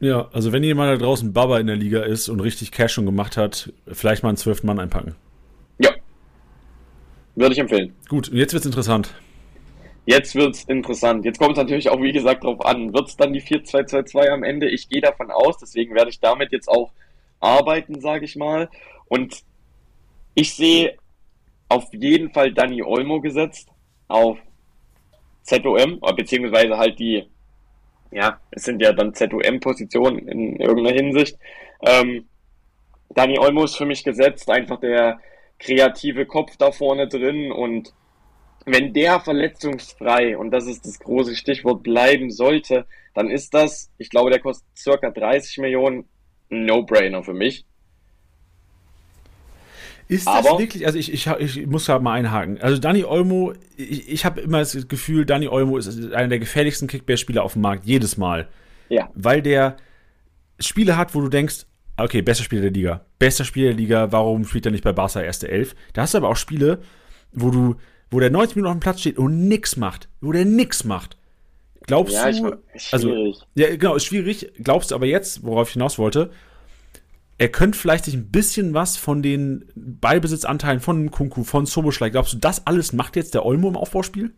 Ja, 0.00 0.28
also 0.32 0.52
wenn 0.52 0.64
jemand 0.64 0.90
da 0.90 1.04
draußen 1.04 1.32
Baba 1.32 1.60
in 1.60 1.68
der 1.68 1.76
Liga 1.76 2.02
ist 2.02 2.28
und 2.28 2.40
richtig 2.40 2.72
Cash 2.72 2.94
schon 2.94 3.06
gemacht 3.06 3.36
hat, 3.36 3.72
vielleicht 3.86 4.24
mal 4.24 4.30
einen 4.30 4.36
zwölften 4.36 4.66
Mann 4.66 4.80
einpacken. 4.80 5.14
Ja. 5.78 5.90
Würde 7.36 7.52
ich 7.52 7.60
empfehlen. 7.60 7.94
Gut, 8.08 8.28
und 8.28 8.36
jetzt 8.36 8.52
wird's 8.52 8.66
interessant. 8.66 9.14
Jetzt 10.04 10.34
wird's 10.34 10.64
interessant. 10.64 11.24
Jetzt 11.24 11.38
kommt 11.38 11.52
es 11.52 11.58
natürlich 11.58 11.88
auch, 11.88 12.00
wie 12.00 12.12
gesagt, 12.12 12.44
darauf 12.44 12.64
an. 12.64 12.92
Wird's 12.92 13.16
dann 13.16 13.32
die 13.32 13.40
4-2-2-2 13.40 14.28
am 14.28 14.42
Ende? 14.42 14.68
Ich 14.68 14.88
gehe 14.88 15.00
davon 15.00 15.30
aus, 15.30 15.58
deswegen 15.58 15.94
werde 15.94 16.10
ich 16.10 16.20
damit 16.20 16.52
jetzt 16.52 16.68
auch 16.68 16.92
arbeiten, 17.40 18.00
sage 18.00 18.24
ich 18.24 18.36
mal. 18.36 18.68
Und 19.06 19.42
ich 20.34 20.54
sehe 20.54 20.96
auf 21.68 21.92
jeden 21.92 22.32
Fall 22.32 22.52
Danny 22.52 22.82
Olmo 22.82 23.20
gesetzt 23.20 23.68
auf 24.08 24.38
ZOM, 25.42 26.00
beziehungsweise 26.16 26.76
halt 26.76 26.98
die 26.98 27.26
ja, 28.12 28.38
es 28.50 28.64
sind 28.64 28.80
ja 28.80 28.92
dann 28.92 29.14
ZUM-Positionen 29.14 30.28
in 30.28 30.56
irgendeiner 30.56 30.94
Hinsicht. 30.94 31.38
Ähm, 31.80 32.28
Dani 33.10 33.38
Olmo 33.38 33.64
ist 33.64 33.76
für 33.76 33.86
mich 33.86 34.04
gesetzt, 34.04 34.50
einfach 34.50 34.78
der 34.80 35.18
kreative 35.58 36.26
Kopf 36.26 36.56
da 36.56 36.72
vorne 36.72 37.08
drin 37.08 37.50
und 37.50 37.92
wenn 38.64 38.92
der 38.92 39.20
verletzungsfrei, 39.20 40.36
und 40.36 40.50
das 40.50 40.66
ist 40.66 40.86
das 40.86 40.98
große 40.98 41.36
Stichwort, 41.36 41.82
bleiben 41.82 42.30
sollte, 42.30 42.86
dann 43.14 43.30
ist 43.30 43.54
das, 43.54 43.90
ich 43.98 44.10
glaube, 44.10 44.30
der 44.30 44.40
kostet 44.40 44.66
circa 44.76 45.10
30 45.10 45.58
Millionen, 45.58 46.04
ein 46.50 46.66
No-Brainer 46.66 47.22
für 47.22 47.34
mich. 47.34 47.64
Ist 50.08 50.26
das 50.26 50.46
Aber, 50.46 50.58
wirklich, 50.58 50.84
also 50.84 50.98
ich, 50.98 51.12
ich, 51.12 51.26
ich 51.26 51.66
muss 51.66 51.86
da 51.86 51.98
mal 51.98 52.12
einhaken. 52.12 52.60
Also 52.60 52.78
Dani 52.78 53.04
Olmo, 53.04 53.54
ich, 53.76 54.10
ich 54.10 54.24
habe 54.24 54.42
immer 54.42 54.58
das 54.58 54.86
Gefühl, 54.88 55.24
Dani 55.24 55.48
Olmo 55.48 55.78
ist 55.78 56.12
einer 56.12 56.28
der 56.28 56.38
gefährlichsten 56.38 56.86
Kickbase-Spieler 56.86 57.42
auf 57.42 57.54
dem 57.54 57.62
Markt, 57.62 57.86
jedes 57.86 58.16
Mal. 58.16 58.48
Ja. 58.88 59.10
Weil 59.14 59.40
der 59.40 59.76
Spiele 60.60 60.96
hat, 60.96 61.14
wo 61.14 61.20
du 61.22 61.28
denkst, 61.28 61.66
okay, 61.96 62.20
bester 62.20 62.44
Spieler 62.44 62.62
der 62.62 62.72
Liga, 62.72 63.06
bester 63.18 63.44
Spieler 63.44 63.68
der 63.68 63.76
Liga, 63.76 64.12
warum 64.12 64.44
spielt 64.44 64.66
er 64.66 64.72
nicht 64.72 64.84
bei 64.84 64.92
Barca 64.92 65.22
erste 65.22 65.48
Elf? 65.48 65.74
Da 65.94 66.02
hast 66.02 66.14
du 66.14 66.18
aber 66.18 66.28
auch 66.28 66.36
Spiele, 66.36 66.80
wo 67.32 67.50
du, 67.50 67.76
wo 68.12 68.20
der 68.20 68.30
90 68.30 68.56
Minuten 68.56 68.70
auf 68.70 68.76
dem 68.76 68.80
Platz 68.80 69.00
steht 69.00 69.18
und 69.18 69.48
nix 69.48 69.76
macht, 69.76 70.08
wo 70.20 70.30
der 70.32 70.44
nix 70.44 70.84
macht. 70.84 71.16
Glaubst 71.86 72.14
ja, 72.14 72.30
du, 72.30 72.58
ich, 72.74 72.82
schwierig. 72.82 72.92
also, 72.92 73.46
ja, 73.54 73.74
genau, 73.74 73.96
ist 73.96 74.04
schwierig. 74.04 74.52
Glaubst 74.62 74.90
du 74.90 74.94
aber 74.94 75.06
jetzt, 75.06 75.44
worauf 75.44 75.68
ich 75.68 75.72
hinaus 75.72 75.98
wollte, 75.98 76.30
er 77.38 77.48
könnte 77.48 77.76
vielleicht 77.76 78.04
sich 78.04 78.14
ein 78.14 78.30
bisschen 78.30 78.74
was 78.74 78.96
von 78.96 79.22
den 79.22 79.64
Ballbesitzanteilen 79.74 80.78
von 80.78 81.10
Kunku, 81.10 81.42
von 81.42 81.66
Soboschlei, 81.66 82.10
glaubst 82.10 82.34
du, 82.34 82.38
das 82.38 82.66
alles 82.66 82.92
macht 82.92 83.16
jetzt 83.16 83.34
der 83.34 83.44
Olmo 83.44 83.68
im 83.68 83.76
Aufbauspiel? 83.76 84.32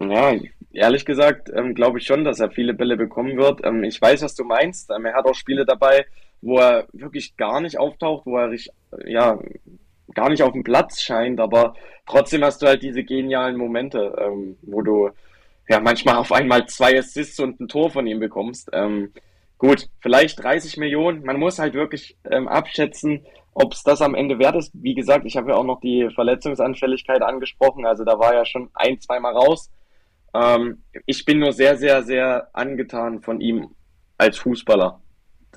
Ja, 0.00 0.34
ehrlich 0.72 1.04
gesagt 1.06 1.50
ähm, 1.54 1.74
glaube 1.74 1.98
ich 1.98 2.06
schon, 2.06 2.24
dass 2.24 2.40
er 2.40 2.50
viele 2.50 2.74
Bälle 2.74 2.96
bekommen 2.96 3.36
wird. 3.38 3.64
Ähm, 3.64 3.84
ich 3.84 4.00
weiß, 4.02 4.22
was 4.22 4.34
du 4.34 4.44
meinst. 4.44 4.90
Ähm, 4.90 5.06
er 5.06 5.14
hat 5.14 5.24
auch 5.24 5.34
Spiele 5.34 5.64
dabei, 5.64 6.04
wo 6.42 6.58
er 6.58 6.88
wirklich 6.92 7.36
gar 7.36 7.60
nicht 7.60 7.78
auftaucht, 7.78 8.26
wo 8.26 8.36
er 8.36 8.52
ja, 9.06 9.38
gar 10.14 10.28
nicht 10.28 10.42
auf 10.42 10.52
dem 10.52 10.64
Platz 10.64 11.00
scheint, 11.00 11.40
aber 11.40 11.74
trotzdem 12.06 12.44
hast 12.44 12.62
du 12.62 12.66
halt 12.66 12.82
diese 12.82 13.04
genialen 13.04 13.56
Momente, 13.56 14.14
ähm, 14.18 14.56
wo 14.62 14.82
du 14.82 15.10
ja 15.68 15.80
manchmal 15.80 16.16
auf 16.16 16.32
einmal 16.32 16.66
zwei 16.66 16.98
Assists 16.98 17.40
und 17.40 17.60
ein 17.60 17.68
Tor 17.68 17.90
von 17.90 18.06
ihm 18.06 18.20
bekommst. 18.20 18.70
Ähm, 18.72 19.12
Gut, 19.58 19.88
vielleicht 20.00 20.42
30 20.42 20.76
Millionen. 20.76 21.24
Man 21.24 21.38
muss 21.38 21.58
halt 21.58 21.74
wirklich 21.74 22.16
ähm, 22.30 22.46
abschätzen, 22.46 23.26
ob 23.54 23.72
es 23.72 23.82
das 23.82 24.00
am 24.00 24.14
Ende 24.14 24.38
wert 24.38 24.54
ist. 24.54 24.70
Wie 24.72 24.94
gesagt, 24.94 25.26
ich 25.26 25.36
habe 25.36 25.50
ja 25.50 25.56
auch 25.56 25.64
noch 25.64 25.80
die 25.80 26.08
Verletzungsanfälligkeit 26.14 27.22
angesprochen. 27.22 27.84
Also 27.84 28.04
da 28.04 28.20
war 28.20 28.34
ja 28.34 28.44
schon 28.44 28.70
ein, 28.74 29.00
zweimal 29.00 29.32
raus. 29.34 29.68
Ähm, 30.32 30.84
ich 31.06 31.24
bin 31.24 31.40
nur 31.40 31.52
sehr, 31.52 31.76
sehr, 31.76 32.04
sehr 32.04 32.48
angetan 32.52 33.20
von 33.20 33.40
ihm 33.40 33.74
als 34.16 34.38
Fußballer. 34.38 35.00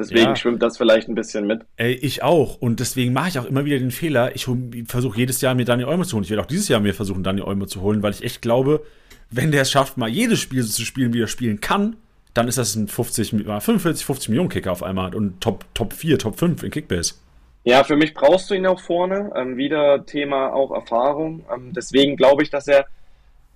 Deswegen 0.02 0.30
ja. 0.30 0.36
schwimmt 0.36 0.62
das 0.62 0.78
vielleicht 0.78 1.08
ein 1.08 1.16
bisschen 1.16 1.45
mit. 1.45 1.62
Ey, 1.78 1.93
ich 1.93 2.24
auch. 2.24 2.56
Und 2.58 2.80
deswegen 2.80 3.14
mache 3.14 3.30
ich 3.30 3.39
auch 3.39 3.45
immer 3.45 3.66
wieder 3.66 3.78
den 3.78 3.91
Fehler. 3.91 4.36
Ich 4.36 4.47
versuche 4.86 5.18
jedes 5.18 5.41
Jahr 5.41 5.54
mir 5.54 5.66
Daniel 5.66 5.88
Olmo 5.89 6.04
zu 6.04 6.16
holen. 6.16 6.24
Ich 6.24 6.30
werde 6.30 6.41
auch 6.41 6.47
dieses 6.47 6.68
Jahr 6.68 6.80
mir 6.80 6.93
versuchen, 6.93 7.24
Daniel 7.24 7.45
Olmo 7.45 7.66
zu 7.68 7.82
holen, 7.82 8.02
weil 8.02 8.12
ich 8.12 8.24
echt 8.24 8.41
glaube, 8.41 8.84
wenn 9.30 9.52
der 9.52 9.62
es 9.62 9.72
schafft, 9.72 9.97
mal 9.97 10.10
jedes 10.10 10.39
Spiel 10.39 10.64
so 10.64 10.72
zu 10.72 10.84
spielen, 10.84 11.14
wie 11.14 11.22
er 11.22 11.28
spielen 11.28 11.62
kann, 11.62 11.95
dann 12.34 12.47
ist 12.47 12.58
das 12.58 12.76
ein 12.76 12.88
50, 12.88 13.30
45, 13.45 14.06
50 14.06 14.30
Millionen 14.30 14.49
Kicker 14.49 14.72
auf 14.72 14.84
einmal 14.84 15.14
und 15.14 15.41
Top, 15.41 15.66
Top 15.74 15.93
4, 15.93 16.18
Top 16.18 16.39
5 16.39 16.64
in 16.64 16.72
Kickbase. 16.72 17.16
Ja, 17.64 17.84
für 17.84 17.95
mich 17.95 18.14
brauchst 18.14 18.49
du 18.49 18.56
ihn 18.56 18.66
auch 18.66 18.80
vorne. 18.80 19.32
Ähm, 19.36 19.56
wieder 19.56 20.06
Thema 20.06 20.54
auch 20.54 20.72
Erfahrung. 20.72 21.45
Ähm, 21.54 21.74
deswegen 21.74 22.16
glaube 22.16 22.41
ich, 22.43 22.49
dass 22.49 22.68
er 22.68 22.86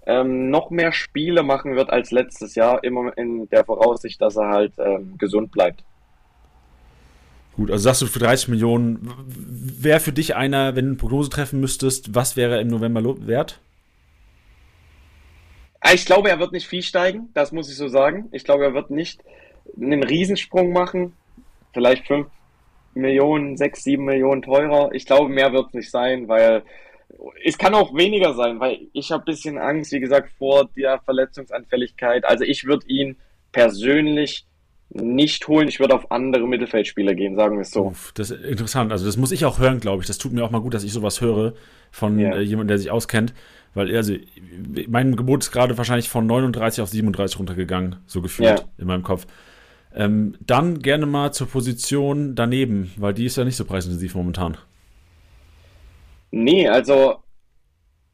ähm, 0.06 0.50
noch 0.50 0.70
mehr 0.70 0.92
Spiele 0.92 1.42
machen 1.42 1.76
wird 1.76 1.90
als 1.90 2.12
letztes 2.12 2.56
Jahr, 2.56 2.84
immer 2.84 3.18
in 3.18 3.50
der 3.50 3.66
Voraussicht, 3.66 4.22
dass 4.22 4.36
er 4.36 4.50
halt 4.50 4.74
ähm, 4.78 5.18
gesund 5.18 5.52
bleibt. 5.52 5.84
Gut, 7.56 7.72
also 7.72 7.84
sagst 7.84 8.02
du 8.02 8.08
für 8.08 8.20
30 8.20 8.50
Millionen, 8.50 9.10
wäre 9.28 10.02
für 10.02 10.12
dich 10.12 10.36
einer, 10.36 10.76
wenn 10.76 10.86
du 10.86 10.92
eine 10.92 10.98
Prognose 10.98 11.30
treffen 11.30 11.62
müsstest, 11.62 12.14
was 12.14 12.36
wäre 12.36 12.60
im 12.60 12.68
November 12.68 13.02
wert? 13.28 13.60
Ah, 15.80 15.94
ich 15.94 16.06
glaube, 16.06 16.30
er 16.30 16.40
wird 16.40 16.52
nicht 16.52 16.68
viel 16.68 16.82
steigen, 16.82 17.30
das 17.34 17.52
muss 17.52 17.70
ich 17.70 17.78
so 17.78 17.88
sagen. 17.88 18.28
Ich 18.32 18.44
glaube, 18.44 18.66
er 18.66 18.74
wird 18.74 18.90
nicht 18.90 19.22
einen 19.80 20.04
Riesensprung 20.04 20.74
machen. 20.74 21.14
Vielleicht 21.74 22.08
5 22.08 22.28
Millionen, 22.94 23.56
6, 23.56 23.84
7 23.84 24.04
Millionen 24.04 24.42
teurer. 24.42 24.90
Ich 24.94 25.06
glaube, 25.06 25.30
mehr 25.30 25.54
wird 25.54 25.68
es 25.68 25.74
nicht 25.74 25.92
sein, 25.92 26.28
weil 26.28 26.64
es 27.44 27.58
kann 27.58 27.76
auch 27.76 27.96
weniger 27.96 28.34
sein, 28.34 28.60
weil 28.60 28.80
ich 28.94 29.12
habe 29.12 29.24
ein 29.24 29.26
bisschen 29.26 29.58
Angst, 29.58 29.92
wie 29.92 30.00
gesagt, 30.00 30.32
vor 30.38 30.70
der 30.76 31.00
Verletzungsanfälligkeit. 31.00 32.26
Also 32.26 32.44
ich 32.44 32.66
würde 32.66 32.88
ihn 32.88 33.18
persönlich 33.52 34.46
nicht 34.96 35.48
holen. 35.48 35.68
Ich 35.68 35.80
würde 35.80 35.94
auf 35.94 36.12
andere 36.12 36.48
Mittelfeldspieler 36.48 37.14
gehen, 37.14 37.36
sagen 37.36 37.58
wir 37.58 37.62
es 37.62 37.72
so. 37.72 37.88
Uff, 37.88 38.12
das 38.14 38.32
ist 38.32 38.44
interessant. 38.44 38.92
Also 38.92 39.06
das 39.06 39.18
muss 39.18 39.32
ich 39.32 39.46
auch 39.46 39.60
hören, 39.60 39.80
glaube 39.80 40.02
ich. 40.02 40.08
Das 40.08 40.18
tut 40.18 40.32
mir 40.32 40.44
auch 40.44 40.52
mal 40.52 40.62
gut, 40.62 40.74
dass 40.74 40.84
ich 40.84 40.94
sowas 40.94 41.22
höre 41.22 41.54
von 41.92 42.18
ja. 42.18 42.36
äh, 42.36 42.42
jemandem, 42.42 42.70
der 42.70 42.78
sich 42.78 42.92
auskennt. 42.92 43.34
Weil, 43.74 43.94
also, 43.96 44.16
mein 44.88 45.18
Gebot 45.18 45.44
ist 45.44 45.52
gerade 45.52 45.78
wahrscheinlich 45.78 46.08
von 46.08 46.26
39 46.26 46.82
auf 46.82 46.90
37 46.90 47.38
runtergegangen, 47.38 47.98
so 48.08 48.22
gefühlt 48.22 48.60
ja. 48.60 48.66
in 48.78 48.88
meinem 48.88 49.04
Kopf. 49.04 49.28
Ähm, 49.94 50.38
dann 50.40 50.80
gerne 50.80 51.06
mal 51.06 51.34
zur 51.34 51.48
Position 51.48 52.36
daneben, 52.36 52.92
weil 52.96 53.14
die 53.14 53.26
ist 53.26 53.36
ja 53.36 53.44
nicht 53.44 53.58
so 53.58 53.66
preisintensiv 53.66 54.16
momentan. 54.16 54.58
Nee, 56.32 56.68
also 56.70 57.18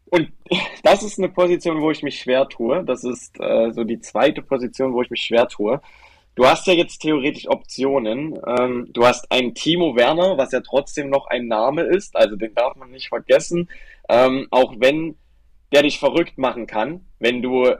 Und 0.09 0.31
das 0.83 1.03
ist 1.03 1.19
eine 1.19 1.29
Position, 1.29 1.81
wo 1.81 1.91
ich 1.91 2.01
mich 2.01 2.19
schwer 2.19 2.47
tue. 2.49 2.83
Das 2.83 3.03
ist 3.03 3.39
äh, 3.39 3.71
so 3.71 3.83
die 3.83 3.99
zweite 3.99 4.41
Position, 4.41 4.93
wo 4.93 5.01
ich 5.03 5.11
mich 5.11 5.21
schwer 5.21 5.47
tue. 5.47 5.79
Du 6.35 6.45
hast 6.45 6.65
ja 6.67 6.73
jetzt 6.73 6.99
theoretisch 6.99 7.47
Optionen. 7.47 8.39
Ähm, 8.47 8.87
du 8.93 9.05
hast 9.05 9.31
einen 9.31 9.53
Timo 9.53 9.95
Werner, 9.95 10.37
was 10.37 10.51
ja 10.51 10.61
trotzdem 10.61 11.09
noch 11.09 11.27
ein 11.27 11.47
Name 11.47 11.83
ist, 11.83 12.15
also 12.15 12.35
den 12.35 12.55
darf 12.55 12.75
man 12.75 12.89
nicht 12.91 13.09
vergessen. 13.09 13.69
Ähm, 14.07 14.47
auch 14.49 14.75
wenn 14.77 15.15
der 15.71 15.83
dich 15.83 15.99
verrückt 15.99 16.37
machen 16.37 16.67
kann, 16.67 17.05
wenn 17.19 17.41
du 17.41 17.75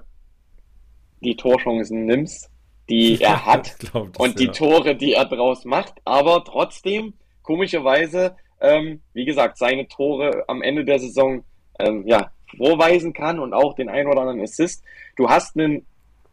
die 1.21 1.35
Torchancen 1.35 2.05
nimmst, 2.05 2.49
die 2.89 3.17
er 3.21 3.45
hat 3.45 3.75
das, 3.81 3.91
und 4.17 4.39
die 4.39 4.45
ja. 4.45 4.51
Tore, 4.51 4.95
die 4.95 5.13
er 5.13 5.25
draus 5.25 5.65
macht. 5.65 5.95
Aber 6.03 6.43
trotzdem, 6.43 7.13
komischerweise, 7.43 8.35
ähm, 8.59 9.01
wie 9.13 9.25
gesagt, 9.25 9.57
seine 9.57 9.87
Tore 9.87 10.43
am 10.47 10.61
Ende 10.61 10.83
der 10.83 10.99
Saison 10.99 11.43
ähm, 11.79 12.05
ja, 12.05 12.31
vorweisen 12.57 13.13
kann 13.13 13.39
und 13.39 13.53
auch 13.53 13.75
den 13.75 13.89
ein 13.89 14.07
oder 14.07 14.21
anderen 14.21 14.41
Assist. 14.41 14.83
Du 15.15 15.29
hast 15.29 15.57
einen 15.57 15.85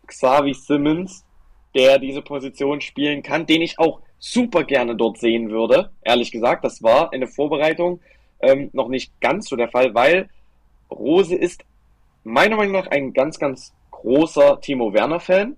Xavi 0.06 0.54
Simmons, 0.54 1.24
der 1.74 1.98
diese 1.98 2.22
Position 2.22 2.80
spielen 2.80 3.22
kann, 3.22 3.46
den 3.46 3.62
ich 3.62 3.78
auch 3.78 4.00
super 4.18 4.64
gerne 4.64 4.96
dort 4.96 5.18
sehen 5.18 5.50
würde. 5.50 5.90
Ehrlich 6.02 6.32
gesagt, 6.32 6.64
das 6.64 6.82
war 6.82 7.12
in 7.12 7.20
der 7.20 7.28
Vorbereitung 7.28 8.00
ähm, 8.40 8.70
noch 8.72 8.88
nicht 8.88 9.20
ganz 9.20 9.48
so 9.48 9.56
der 9.56 9.68
Fall, 9.68 9.94
weil 9.94 10.28
Rose 10.90 11.34
ist 11.34 11.64
meiner 12.24 12.56
Meinung 12.56 12.72
nach 12.72 12.86
ein 12.88 13.12
ganz, 13.12 13.38
ganz 13.38 13.72
großer 13.90 14.60
Timo 14.60 14.92
Werner-Fan. 14.92 15.56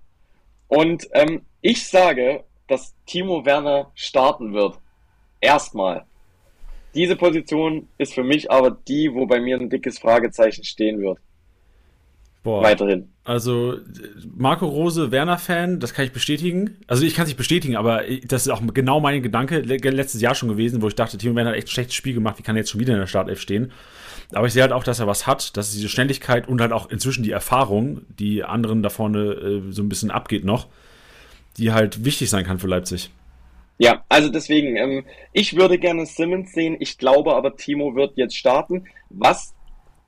Und 0.67 1.07
ähm, 1.13 1.41
ich 1.61 1.87
sage, 1.87 2.43
dass 2.67 2.95
Timo 3.05 3.45
Werner 3.45 3.91
starten 3.95 4.53
wird. 4.53 4.79
Erstmal. 5.39 6.05
Diese 6.93 7.15
Position 7.15 7.87
ist 7.97 8.13
für 8.13 8.23
mich 8.23 8.51
aber 8.51 8.71
die, 8.71 9.13
wo 9.13 9.25
bei 9.25 9.39
mir 9.39 9.57
ein 9.57 9.69
dickes 9.69 9.99
Fragezeichen 9.99 10.63
stehen 10.63 10.99
wird. 10.99 11.19
Boah. 12.43 12.63
Weiterhin. 12.63 13.07
Also 13.23 13.77
Marco 14.35 14.65
Rose, 14.65 15.11
Werner-Fan, 15.11 15.79
das 15.79 15.93
kann 15.93 16.05
ich 16.05 16.11
bestätigen. 16.11 16.77
Also 16.87 17.03
ich 17.03 17.13
kann 17.13 17.23
es 17.23 17.29
nicht 17.29 17.37
bestätigen, 17.37 17.75
aber 17.75 18.01
das 18.25 18.47
ist 18.47 18.51
auch 18.51 18.61
genau 18.73 18.99
mein 18.99 19.21
Gedanke 19.21 19.59
letztes 19.59 20.21
Jahr 20.21 20.33
schon 20.33 20.49
gewesen, 20.49 20.81
wo 20.81 20.87
ich 20.87 20.95
dachte, 20.95 21.19
Timo 21.19 21.35
Werner 21.35 21.51
hat 21.51 21.57
echt 21.57 21.67
ein 21.67 21.71
schlechtes 21.71 21.95
Spiel 21.95 22.15
gemacht, 22.15 22.39
wie 22.39 22.43
kann 22.43 22.55
er 22.55 22.61
jetzt 22.61 22.71
schon 22.71 22.79
wieder 22.79 22.93
in 22.93 22.99
der 22.99 23.07
Startelf 23.07 23.39
stehen? 23.39 23.71
Aber 24.33 24.47
ich 24.47 24.53
sehe 24.53 24.63
halt 24.63 24.71
auch, 24.71 24.83
dass 24.83 24.99
er 24.99 25.07
was 25.07 25.27
hat, 25.27 25.55
dass 25.55 25.71
diese 25.71 25.89
Schnelligkeit 25.89 26.47
und 26.47 26.61
halt 26.61 26.71
auch 26.71 26.89
inzwischen 26.89 27.23
die 27.23 27.31
Erfahrung, 27.31 28.01
die 28.17 28.43
anderen 28.43 28.81
da 28.81 28.89
vorne 28.89 29.19
äh, 29.19 29.71
so 29.71 29.83
ein 29.83 29.89
bisschen 29.89 30.09
abgeht 30.09 30.43
noch, 30.43 30.67
die 31.57 31.73
halt 31.73 32.03
wichtig 32.05 32.29
sein 32.29 32.45
kann 32.45 32.57
für 32.57 32.67
Leipzig. 32.67 33.11
Ja, 33.77 34.03
also 34.09 34.29
deswegen, 34.29 34.77
ähm, 34.77 35.05
ich 35.33 35.55
würde 35.55 35.77
gerne 35.77 36.05
Simmons 36.05 36.53
sehen. 36.53 36.77
Ich 36.79 36.97
glaube 36.97 37.35
aber, 37.35 37.55
Timo 37.55 37.95
wird 37.95 38.15
jetzt 38.15 38.37
starten. 38.37 38.85
Was 39.09 39.53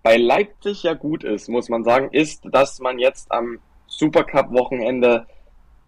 bei 0.04 0.18
Leipzig 0.18 0.84
ja 0.84 0.94
gut 0.94 1.24
ist, 1.24 1.48
muss 1.48 1.70
man 1.70 1.84
sagen, 1.84 2.10
ist, 2.12 2.44
dass 2.52 2.80
man 2.80 3.00
jetzt 3.00 3.32
am 3.32 3.60
Supercup-Wochenende 3.88 5.26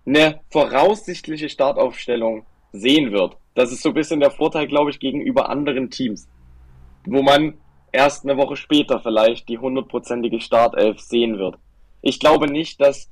eine 0.05 0.39
voraussichtliche 0.49 1.49
Startaufstellung 1.49 2.45
sehen 2.72 3.11
wird. 3.11 3.38
Das 3.55 3.72
ist 3.72 3.82
so 3.82 3.89
ein 3.89 3.95
bisschen 3.95 4.22
der 4.22 4.32
Vorteil, 4.32 4.68
glaube 4.68 4.89
ich, 4.89 4.99
gegenüber 4.99 5.49
anderen 5.49 5.89
Teams, 5.89 6.28
wo 7.05 7.22
man 7.22 7.55
erst 7.91 8.24
eine 8.24 8.38
Woche 8.38 8.55
später 8.55 8.99
vielleicht 8.99 9.49
die 9.49 9.57
hundertprozentige 9.57 10.39
Startelf 10.39 10.99
sehen 10.99 11.38
wird. 11.38 11.55
Ich 12.01 12.20
glaube 12.20 12.47
nicht, 12.47 12.80
dass 12.82 13.09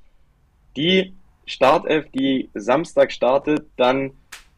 die 0.78 1.14
Startelf, 1.45 2.10
die 2.12 2.49
Samstag 2.54 3.12
startet, 3.12 3.68
dann 3.76 4.12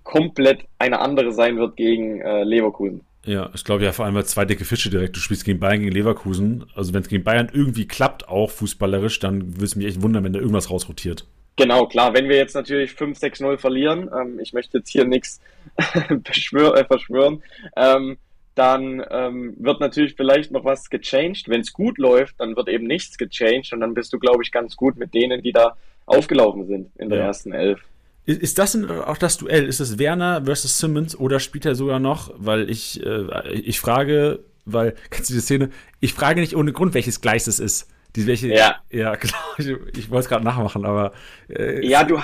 komplett 0.03 0.65
eine 0.77 0.99
andere 0.99 1.31
sein 1.31 1.57
wird 1.57 1.75
gegen 1.75 2.21
äh, 2.21 2.43
Leverkusen. 2.43 3.01
Ja, 3.25 3.49
ich 3.55 3.63
glaube 3.63 3.83
ja 3.83 3.91
vor 3.91 4.05
allem, 4.05 4.15
weil 4.15 4.25
zwei 4.25 4.45
dicke 4.45 4.65
Fische 4.65 4.89
direkt. 4.89 5.15
Du 5.15 5.19
spielst 5.19 5.45
gegen 5.45 5.59
Bayern, 5.59 5.79
gegen 5.79 5.91
Leverkusen. 5.91 6.65
Also 6.75 6.93
wenn 6.93 7.01
es 7.01 7.09
gegen 7.09 7.23
Bayern 7.23 7.49
irgendwie 7.51 7.87
klappt, 7.87 8.27
auch 8.27 8.51
fußballerisch, 8.51 9.19
dann 9.19 9.55
würde 9.55 9.65
es 9.65 9.75
mich 9.75 9.87
echt 9.87 10.01
wundern, 10.01 10.23
wenn 10.23 10.33
da 10.33 10.39
irgendwas 10.39 10.69
rausrotiert. 10.69 11.25
Genau, 11.55 11.87
klar. 11.87 12.13
Wenn 12.13 12.29
wir 12.29 12.35
jetzt 12.35 12.53
natürlich 12.53 12.91
5-6-0 12.91 13.57
verlieren, 13.57 14.09
ähm, 14.15 14.39
ich 14.39 14.53
möchte 14.53 14.77
jetzt 14.77 14.89
hier 14.89 15.05
nichts 15.05 15.39
äh, 15.77 16.85
verschwören, 16.85 17.41
ähm, 17.75 18.17
dann 18.53 19.03
ähm, 19.09 19.55
wird 19.57 19.79
natürlich 19.79 20.15
vielleicht 20.15 20.51
noch 20.51 20.63
was 20.63 20.89
gechanged. 20.89 21.49
Wenn 21.49 21.61
es 21.61 21.73
gut 21.73 21.97
läuft, 21.97 22.39
dann 22.39 22.55
wird 22.55 22.69
eben 22.69 22.85
nichts 22.85 23.17
gechanged 23.17 23.73
und 23.73 23.81
dann 23.81 23.93
bist 23.93 24.13
du, 24.13 24.19
glaube 24.19 24.43
ich, 24.43 24.51
ganz 24.51 24.75
gut 24.75 24.97
mit 24.97 25.13
denen, 25.13 25.41
die 25.41 25.51
da 25.51 25.75
aufgelaufen 26.05 26.67
sind 26.67 26.91
in 26.97 27.09
der 27.09 27.19
ja. 27.19 27.25
ersten 27.25 27.51
Elf. 27.51 27.81
Ist 28.25 28.57
das 28.57 28.75
auch 28.89 29.17
das 29.17 29.37
Duell? 29.37 29.65
Ist 29.65 29.79
es 29.79 29.99
Werner 29.99 30.45
versus 30.45 30.79
Simmons 30.79 31.15
oder 31.17 31.39
spielt 31.39 31.65
er 31.65 31.75
sogar 31.75 31.99
noch? 31.99 32.33
Weil 32.37 32.69
ich, 32.69 33.05
äh, 33.05 33.51
ich 33.53 33.79
frage, 33.79 34.39
weil, 34.65 34.95
kennst 35.11 35.29
du 35.29 35.35
die 35.35 35.41
Szene? 35.41 35.69
Ich 35.99 36.13
frage 36.13 36.41
nicht 36.41 36.55
ohne 36.55 36.73
Grund, 36.73 36.93
welches 36.93 37.21
Gleis 37.21 37.47
es 37.47 37.59
ist. 37.59 37.87
Die, 38.15 38.27
welche, 38.27 38.47
ja. 38.47 38.77
Ja, 38.89 39.15
genau. 39.15 39.35
Ich, 39.57 39.67
ich 39.97 40.09
wollte 40.09 40.23
es 40.23 40.29
gerade 40.29 40.43
nachmachen, 40.43 40.85
aber. 40.85 41.13
Äh, 41.49 41.85
ja, 41.85 42.03
du 42.03 42.19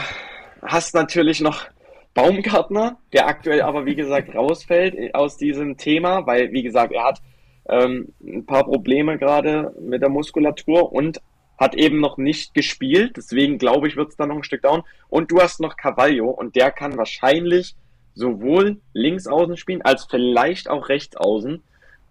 hast 0.61 0.95
natürlich 0.95 1.39
noch 1.41 1.65
Baumgartner, 2.13 2.97
der 3.13 3.27
aktuell 3.27 3.61
aber, 3.61 3.85
wie 3.85 3.95
gesagt, 3.95 4.33
rausfällt 4.35 5.13
aus 5.13 5.37
diesem 5.37 5.77
Thema, 5.77 6.25
weil, 6.25 6.51
wie 6.51 6.63
gesagt, 6.63 6.93
er 6.93 7.03
hat 7.03 7.21
ähm, 7.69 8.13
ein 8.23 8.45
paar 8.45 8.63
Probleme 8.63 9.17
gerade 9.17 9.73
mit 9.79 10.01
der 10.01 10.09
Muskulatur 10.09 10.91
und 10.91 11.21
hat 11.61 11.75
eben 11.75 11.99
noch 11.99 12.17
nicht 12.17 12.55
gespielt, 12.55 13.17
deswegen 13.17 13.59
glaube 13.59 13.87
ich, 13.87 13.95
wird 13.95 14.09
es 14.09 14.17
dann 14.17 14.29
noch 14.29 14.35
ein 14.35 14.43
Stück 14.43 14.63
down. 14.63 14.81
Und 15.09 15.29
du 15.29 15.39
hast 15.39 15.59
noch 15.59 15.77
Carvalho 15.77 16.27
und 16.31 16.55
der 16.55 16.71
kann 16.71 16.97
wahrscheinlich 16.97 17.75
sowohl 18.15 18.81
links 18.93 19.27
außen 19.27 19.55
spielen, 19.57 19.83
als 19.83 20.05
vielleicht 20.05 20.67
auch 20.67 20.89
rechts 20.89 21.15
außen. 21.15 21.61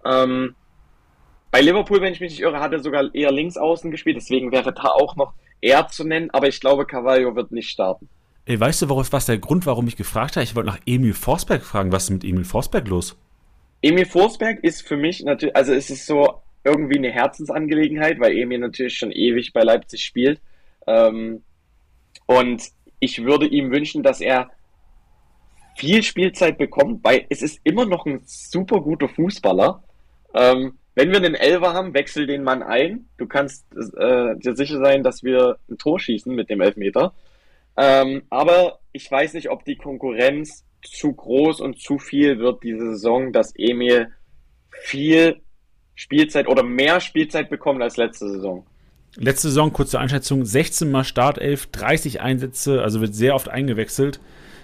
Ähm, 0.06 0.54
bei 1.50 1.60
Liverpool, 1.60 2.00
wenn 2.00 2.12
ich 2.12 2.20
mich 2.20 2.30
nicht 2.30 2.42
irre, 2.42 2.60
hat 2.60 2.72
er 2.72 2.78
sogar 2.78 3.12
eher 3.12 3.32
links 3.32 3.56
außen 3.56 3.90
gespielt, 3.90 4.16
deswegen 4.16 4.52
wäre 4.52 4.72
da 4.72 4.84
auch 4.84 5.16
noch 5.16 5.34
er 5.60 5.88
zu 5.88 6.04
nennen, 6.04 6.30
aber 6.30 6.46
ich 6.46 6.60
glaube, 6.60 6.86
Carvalho 6.86 7.34
wird 7.34 7.50
nicht 7.50 7.70
starten. 7.70 8.08
Ey, 8.46 8.58
weißt 8.58 8.82
du, 8.82 8.88
was 8.88 9.26
der 9.26 9.38
Grund, 9.38 9.66
warum 9.66 9.88
ich 9.88 9.96
gefragt 9.96 10.36
habe? 10.36 10.44
Ich 10.44 10.54
wollte 10.54 10.70
nach 10.70 10.78
Emil 10.86 11.12
Forsberg 11.12 11.62
fragen. 11.62 11.90
Was 11.90 12.04
ist 12.04 12.10
mit 12.10 12.24
Emil 12.24 12.44
Forsberg 12.44 12.86
los? 12.86 13.16
Emil 13.82 14.06
Forsberg 14.06 14.62
ist 14.62 14.86
für 14.86 14.96
mich 14.96 15.24
natürlich, 15.24 15.56
also 15.56 15.72
es 15.72 15.90
ist 15.90 16.06
so 16.06 16.40
irgendwie 16.64 16.98
eine 16.98 17.10
Herzensangelegenheit, 17.10 18.20
weil 18.20 18.36
Emil 18.36 18.58
natürlich 18.58 18.96
schon 18.96 19.12
ewig 19.12 19.52
bei 19.52 19.62
Leipzig 19.62 20.04
spielt. 20.04 20.40
Ähm, 20.86 21.42
und 22.26 22.62
ich 23.00 23.24
würde 23.24 23.46
ihm 23.46 23.70
wünschen, 23.70 24.02
dass 24.02 24.20
er 24.20 24.50
viel 25.76 26.02
Spielzeit 26.02 26.58
bekommt, 26.58 27.02
weil 27.02 27.26
es 27.30 27.42
ist 27.42 27.60
immer 27.64 27.86
noch 27.86 28.06
ein 28.06 28.22
super 28.24 28.80
guter 28.80 29.08
Fußballer. 29.08 29.82
Ähm, 30.34 30.78
wenn 30.94 31.10
wir 31.10 31.16
einen 31.16 31.34
Elfer 31.34 31.72
haben, 31.72 31.94
wechsel 31.94 32.26
den 32.26 32.42
Mann 32.42 32.62
ein. 32.62 33.08
Du 33.16 33.26
kannst 33.26 33.64
äh, 33.74 34.36
dir 34.36 34.54
sicher 34.54 34.78
sein, 34.78 35.02
dass 35.02 35.22
wir 35.22 35.58
ein 35.70 35.78
Tor 35.78 35.98
schießen 35.98 36.34
mit 36.34 36.50
dem 36.50 36.60
Elfmeter. 36.60 37.14
Ähm, 37.76 38.22
aber 38.28 38.80
ich 38.92 39.10
weiß 39.10 39.34
nicht, 39.34 39.50
ob 39.50 39.64
die 39.64 39.76
Konkurrenz 39.76 40.66
zu 40.82 41.12
groß 41.12 41.60
und 41.60 41.80
zu 41.80 41.98
viel 41.98 42.38
wird 42.38 42.62
diese 42.62 42.90
Saison, 42.90 43.32
dass 43.32 43.54
Emil 43.56 44.12
viel 44.70 45.40
Spielzeit 46.00 46.48
oder 46.48 46.62
mehr 46.62 46.98
Spielzeit 47.00 47.50
bekommen 47.50 47.82
als 47.82 47.98
letzte 47.98 48.26
Saison. 48.26 48.64
Letzte 49.16 49.48
Saison, 49.48 49.70
kurze 49.70 50.00
Einschätzung, 50.00 50.46
16 50.46 50.90
Mal 50.90 51.04
Startelf, 51.04 51.66
30 51.66 52.22
Einsätze, 52.22 52.80
also 52.80 53.02
wird 53.02 53.14
sehr 53.14 53.34
oft 53.34 53.50
eingewechselt. 53.50 54.18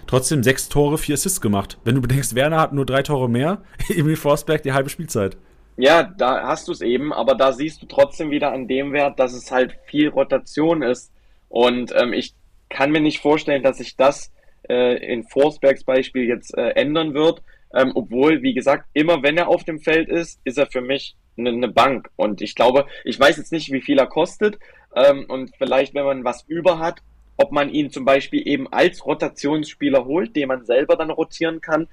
Trotzdem 0.07 0.41
sechs 0.41 0.67
Tore, 0.67 0.97
vier 0.97 1.13
Assists 1.13 1.39
gemacht. 1.39 1.77
Wenn 1.83 1.93
du 1.93 2.01
bedenkst, 2.01 2.33
Werner 2.33 2.59
hat 2.59 2.73
nur 2.73 2.87
drei 2.87 3.03
Tore 3.03 3.29
mehr, 3.29 3.61
Emil 3.89 4.15
Forsberg 4.15 4.63
die 4.63 4.73
halbe 4.73 4.89
Spielzeit. 4.89 5.37
Ja, 5.75 6.01
da 6.01 6.47
hast 6.47 6.69
du 6.69 6.71
es 6.71 6.81
eben, 6.81 7.13
aber 7.13 7.35
da 7.35 7.53
siehst 7.53 7.83
du 7.83 7.85
trotzdem 7.85 8.31
wieder 8.31 8.51
an 8.51 8.67
dem 8.67 8.91
Wert, 8.91 9.19
dass 9.19 9.33
es 9.33 9.51
halt 9.51 9.77
viel 9.85 10.09
Rotation 10.09 10.81
ist. 10.81 11.11
Und 11.49 11.93
ähm, 11.95 12.13
ich 12.13 12.33
kann 12.67 12.89
mir 12.89 13.01
nicht 13.01 13.21
vorstellen, 13.21 13.61
dass 13.61 13.77
sich 13.77 13.95
das 13.95 14.31
äh, 14.67 14.97
in 15.13 15.23
Forsbergs 15.23 15.83
Beispiel 15.83 16.23
jetzt 16.23 16.57
äh, 16.57 16.69
ändern 16.69 17.13
wird. 17.13 17.43
Ähm, 17.75 17.91
obwohl, 17.93 18.41
wie 18.41 18.55
gesagt, 18.55 18.85
immer 18.93 19.21
wenn 19.21 19.37
er 19.37 19.49
auf 19.49 19.65
dem 19.65 19.79
Feld 19.79 20.09
ist, 20.09 20.39
ist 20.45 20.57
er 20.57 20.65
für 20.65 20.81
mich 20.81 21.15
eine, 21.37 21.49
eine 21.49 21.67
Bank. 21.67 22.09
Und 22.15 22.41
ich 22.41 22.55
glaube, 22.55 22.85
ich 23.03 23.19
weiß 23.19 23.37
jetzt 23.37 23.51
nicht, 23.51 23.71
wie 23.71 23.81
viel 23.81 23.99
er 23.99 24.07
kostet. 24.07 24.59
Ähm, 24.95 25.25
und 25.27 25.55
vielleicht, 25.57 25.93
wenn 25.93 26.05
man 26.05 26.23
was 26.23 26.43
über 26.47 26.79
hat, 26.79 27.01
ob 27.37 27.51
man 27.51 27.69
ihn 27.69 27.91
zum 27.91 28.03
Beispiel 28.03 28.47
eben 28.47 28.71
als 28.71 29.05
Rotationsspieler 29.05 30.05
holt, 30.05 30.35
den 30.35 30.47
man 30.47 30.65
selber 30.65 30.95
dann 30.95 31.11
rotieren 31.11 31.61
kann, 31.61 31.87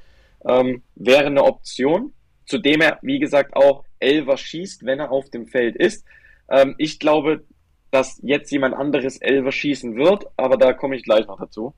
ähm, 0.47 0.83
wäre 0.95 1.27
eine 1.27 1.45
Option. 1.45 2.13
Zudem 2.47 2.81
er, 2.81 2.99
wie 3.03 3.19
gesagt, 3.19 3.55
auch 3.57 3.85
Elver 3.99 4.37
schießt, 4.37 4.85
wenn 4.85 5.01
er 5.01 5.11
auf 5.11 5.31
dem 5.31 5.47
Feld 5.47 5.77
ist. 5.77 6.05
Ähm, 6.49 6.75
ich 6.79 6.99
glaube, 6.99 7.45
dass 7.91 8.21
jetzt 8.23 8.51
jemand 8.51 8.75
anderes 8.75 9.19
Elver 9.19 9.53
schießen 9.53 9.97
wird, 9.97 10.27
aber 10.37 10.57
da 10.57 10.73
komme 10.73 10.97
ich 10.97 11.05
gleich 11.05 11.27
noch 11.27 11.39
dazu. 11.39 11.75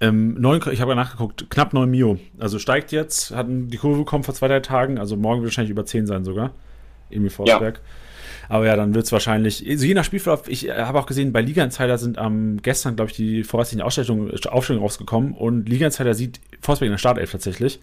Ähm, 0.00 0.34
9, 0.40 0.60
ich 0.72 0.80
habe 0.80 0.92
ja 0.92 0.94
nachgeguckt, 0.94 1.48
knapp 1.48 1.72
9 1.72 1.90
Mio. 1.90 2.18
Also 2.38 2.58
steigt 2.58 2.92
jetzt, 2.92 3.34
hat 3.34 3.46
die 3.48 3.76
Kurve 3.78 3.98
bekommen 3.98 4.24
vor 4.24 4.34
zwei, 4.34 4.48
drei 4.48 4.60
Tagen, 4.60 4.98
also 4.98 5.16
morgen 5.16 5.40
wird 5.40 5.50
wahrscheinlich 5.50 5.70
über 5.70 5.86
10 5.86 6.06
sein 6.06 6.24
sogar. 6.24 6.52
Emil 7.10 7.30
Forsberg. 7.30 7.76
Ja. 7.76 7.82
Aber 8.48 8.66
ja, 8.66 8.76
dann 8.76 8.94
wird 8.94 9.06
es 9.06 9.12
wahrscheinlich, 9.12 9.66
also 9.68 9.84
je 9.86 9.94
nach 9.94 10.04
Spielverlauf, 10.04 10.48
ich 10.48 10.68
äh, 10.68 10.72
habe 10.72 10.98
auch 10.98 11.06
gesehen, 11.06 11.32
bei 11.32 11.40
Liga 11.40 11.64
Insider 11.64 11.98
sind 11.98 12.18
am 12.18 12.58
gestern, 12.62 12.96
glaube 12.96 13.10
ich, 13.10 13.16
die 13.16 13.42
voraussichtlichen 13.42 13.84
Aufstellungen, 13.84 14.30
Aufstellungen 14.48 14.84
rausgekommen 14.84 15.32
und 15.32 15.68
Liga 15.68 15.86
Insider 15.86 16.14
sieht 16.14 16.40
Forsberg 16.60 16.86
in 16.86 16.92
der 16.92 16.98
Startelf 16.98 17.32
tatsächlich. 17.32 17.80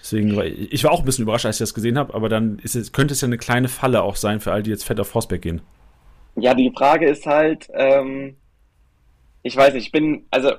Deswegen, 0.00 0.38
ich 0.42 0.82
war 0.82 0.90
auch 0.90 0.98
ein 0.98 1.04
bisschen 1.04 1.22
überrascht, 1.22 1.46
als 1.46 1.56
ich 1.56 1.60
das 1.60 1.74
gesehen 1.74 1.96
habe, 1.96 2.12
aber 2.12 2.28
dann 2.28 2.58
ist 2.58 2.74
es, 2.74 2.92
könnte 2.92 3.14
es 3.14 3.20
ja 3.20 3.26
eine 3.26 3.38
kleine 3.38 3.68
Falle 3.68 4.02
auch 4.02 4.16
sein 4.16 4.40
für 4.40 4.52
all 4.52 4.62
die 4.62 4.70
jetzt 4.70 4.84
fett 4.84 4.98
auf 4.98 5.08
Forsberg 5.08 5.40
gehen. 5.40 5.62
Ja, 6.34 6.54
die 6.54 6.72
Frage 6.76 7.08
ist 7.08 7.24
halt, 7.26 7.68
ähm, 7.72 8.36
ich 9.42 9.56
weiß 9.56 9.74
nicht, 9.74 9.86
ich 9.86 9.92
bin, 9.92 10.24
also 10.30 10.54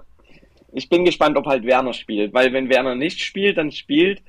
ich 0.74 0.90
bin 0.90 1.06
gespannt, 1.06 1.38
ob 1.38 1.46
halt 1.46 1.66
Werner 1.66 1.94
spielt, 1.94 2.34
weil 2.34 2.54
wenn 2.54 2.70
Werner 2.70 2.96
nicht 2.96 3.20
spielt, 3.20 3.58
dann 3.58 3.72
spielt 3.72 4.22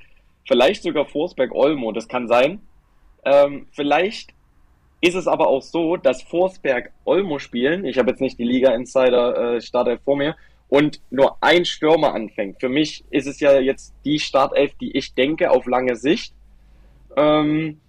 vielleicht 0.47 0.83
sogar 0.83 1.05
Forsberg 1.05 1.53
Olmo, 1.53 1.91
das 1.91 2.07
kann 2.07 2.27
sein. 2.27 2.61
Ähm, 3.25 3.67
vielleicht 3.71 4.33
ist 5.01 5.15
es 5.15 5.27
aber 5.27 5.47
auch 5.47 5.61
so, 5.61 5.97
dass 5.97 6.21
Forsberg 6.23 6.91
Olmo 7.03 7.39
spielen, 7.39 7.85
ich 7.85 7.97
habe 7.97 8.11
jetzt 8.11 8.21
nicht 8.21 8.39
die 8.39 8.43
Liga 8.43 8.73
Insider 8.73 9.55
äh, 9.55 9.61
Startelf 9.61 10.01
vor 10.03 10.15
mir, 10.15 10.35
und 10.67 10.99
nur 11.11 11.37
ein 11.41 11.63
Stürmer 11.65 12.13
anfängt. 12.13 12.59
Für 12.59 12.69
mich 12.69 13.03
ist 13.11 13.27
es 13.27 13.39
ja 13.39 13.59
jetzt 13.59 13.93
die 14.03 14.19
Startelf, 14.19 14.73
die 14.75 14.97
ich 14.97 15.13
denke 15.13 15.51
auf 15.51 15.67
lange 15.67 15.95
Sicht. 15.95 16.33
Ähm, 17.15 17.79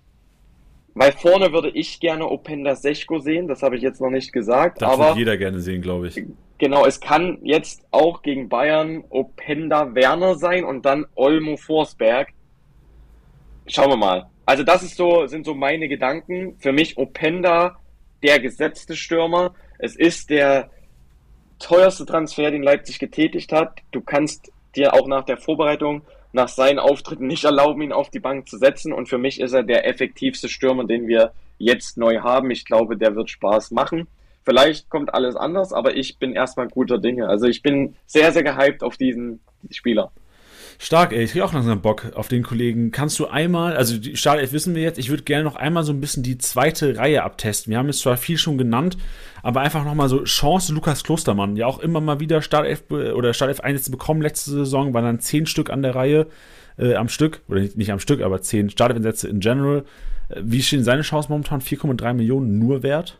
weil 0.94 1.12
vorne 1.12 1.52
würde 1.52 1.70
ich 1.70 2.00
gerne 2.00 2.28
Openda 2.28 2.74
Sechko 2.74 3.18
sehen, 3.18 3.48
das 3.48 3.62
habe 3.62 3.76
ich 3.76 3.82
jetzt 3.82 4.00
noch 4.00 4.11
nicht 4.11 4.32
gesagt. 4.32 4.82
Das 4.82 4.92
aber 4.92 5.09
würde 5.09 5.18
jeder 5.18 5.36
gerne 5.36 5.61
sehen, 5.61 5.82
glaube 5.82 6.09
ich. 6.09 6.22
Genau, 6.59 6.86
es 6.86 7.00
kann 7.00 7.38
jetzt 7.42 7.82
auch 7.90 8.22
gegen 8.22 8.48
Bayern 8.48 9.04
Openda 9.11 9.94
Werner 9.94 10.36
sein 10.36 10.64
und 10.64 10.86
dann 10.86 11.07
Olmo 11.14 11.57
Forsberg. 11.57 12.28
Schauen 13.66 13.90
wir 13.90 13.96
mal. 13.96 14.30
Also 14.46 14.62
das 14.62 14.82
ist 14.82 14.96
so, 14.96 15.26
sind 15.26 15.44
so 15.44 15.54
meine 15.54 15.88
Gedanken. 15.88 16.57
Für 16.59 16.72
mich 16.72 16.96
Openda 16.96 17.78
der 18.22 18.40
gesetzte 18.40 18.96
Stürmer. 18.96 19.54
Es 19.78 19.96
ist 19.96 20.30
der 20.30 20.70
teuerste 21.59 22.07
Transfer, 22.07 22.50
den 22.50 22.62
Leipzig 22.62 22.98
getätigt 22.98 23.52
hat. 23.52 23.80
Du 23.90 24.00
kannst 24.00 24.50
dir 24.74 24.94
auch 24.94 25.07
nach 25.07 25.24
der 25.24 25.36
Vorbereitung 25.36 26.02
nach 26.32 26.48
seinen 26.48 26.78
Auftritten 26.78 27.26
nicht 27.26 27.44
erlauben, 27.44 27.82
ihn 27.82 27.92
auf 27.92 28.11
die 28.11 28.20
Bank 28.20 28.48
zu 28.48 28.59
setzen. 28.59 28.92
Und 28.92 29.09
für 29.09 29.18
mich 29.18 29.40
ist 29.40 29.52
er 29.52 29.62
der 29.62 29.86
effektivste 29.86 30.48
Stürmer, 30.48 30.84
den 30.84 31.07
wir 31.07 31.32
jetzt 31.59 31.96
neu 31.96 32.20
haben. 32.20 32.50
Ich 32.50 32.64
glaube, 32.64 32.96
der 32.96 33.14
wird 33.14 33.30
Spaß 33.30 33.70
machen. 33.72 34.07
Vielleicht 34.47 34.88
kommt 34.90 35.12
alles 35.12 35.34
anders, 35.34 35.72
aber 35.72 35.97
ich 35.97 36.18
bin 36.18 36.32
erstmal 36.32 36.68
guter 36.68 36.99
Dinge. 36.99 37.28
Also 37.28 37.47
ich 37.47 37.62
bin 37.62 37.97
sehr, 38.07 38.30
sehr 38.30 38.44
gehypt 38.44 38.84
auf 38.84 38.97
diesen 38.97 39.40
Spieler. 39.70 40.12
Stark, 40.78 41.12
ey. 41.12 41.24
Ich 41.24 41.32
krieg 41.32 41.42
auch 41.42 41.53
langsam 41.53 41.80
Bock 41.80 42.12
auf 42.14 42.28
den 42.28 42.44
Kollegen. 42.44 42.92
Kannst 42.92 43.18
du 43.18 43.26
einmal, 43.26 43.76
also 43.76 43.99
die 43.99 44.16
Startelf 44.16 44.53
wissen 44.53 44.76
wir 44.76 44.82
jetzt, 44.82 44.99
ich 44.99 45.11
würde 45.11 45.24
gerne 45.24 45.42
noch 45.42 45.57
einmal 45.57 45.82
so 45.82 45.92
ein 45.92 46.01
bisschen 46.01 46.22
die 46.22 46.38
zweite 46.38 46.97
Reihe 46.97 47.24
abtesten. 47.24 47.72
Wir 47.72 47.78
haben 47.78 47.88
jetzt 47.88 48.01
zwar 48.01 48.16
viel 48.16 48.38
schon 48.38 48.57
genannt, 48.57 48.97
aber 49.42 49.62
einfach 49.62 49.84
nochmal 49.84 50.09
so 50.09 50.22
Chance 50.22 50.72
Lukas 50.72 51.03
Klostermann, 51.03 51.57
ja 51.57 51.66
auch 51.66 51.80
immer 51.80 52.01
mal 52.01 52.20
wieder 52.20 52.40
Startelf 52.40 52.84
oder 52.90 53.34
Startelf 53.34 53.61
Einsätze 53.61 53.90
bekommen 53.90 54.22
letzte 54.22 54.51
Saison, 54.51 54.94
waren 54.94 55.05
dann 55.05 55.20
zehn 55.20 55.47
Stück 55.47 55.70
an 55.70 55.82
der 55.82 55.97
Reihe 55.97 56.26
äh, 56.78 56.94
am 56.94 57.09
Stück, 57.09 57.40
oder 57.49 57.61
nicht, 57.61 57.76
nicht 57.76 57.90
am 57.90 57.99
Stück, 57.99 58.20
aber 58.20 58.42
zehn 58.42 58.70
Startelf-Einsätze 58.70 59.28
in 59.28 59.40
general. 59.40 59.84
Äh, 60.28 60.42
wie 60.44 60.62
stehen 60.62 60.84
seine 60.84 61.03
Chancen 61.03 61.32
momentan? 61.32 61.62
4,3 61.62 62.12
Millionen 62.12 62.59
nur 62.59 62.84
wert? 62.84 63.18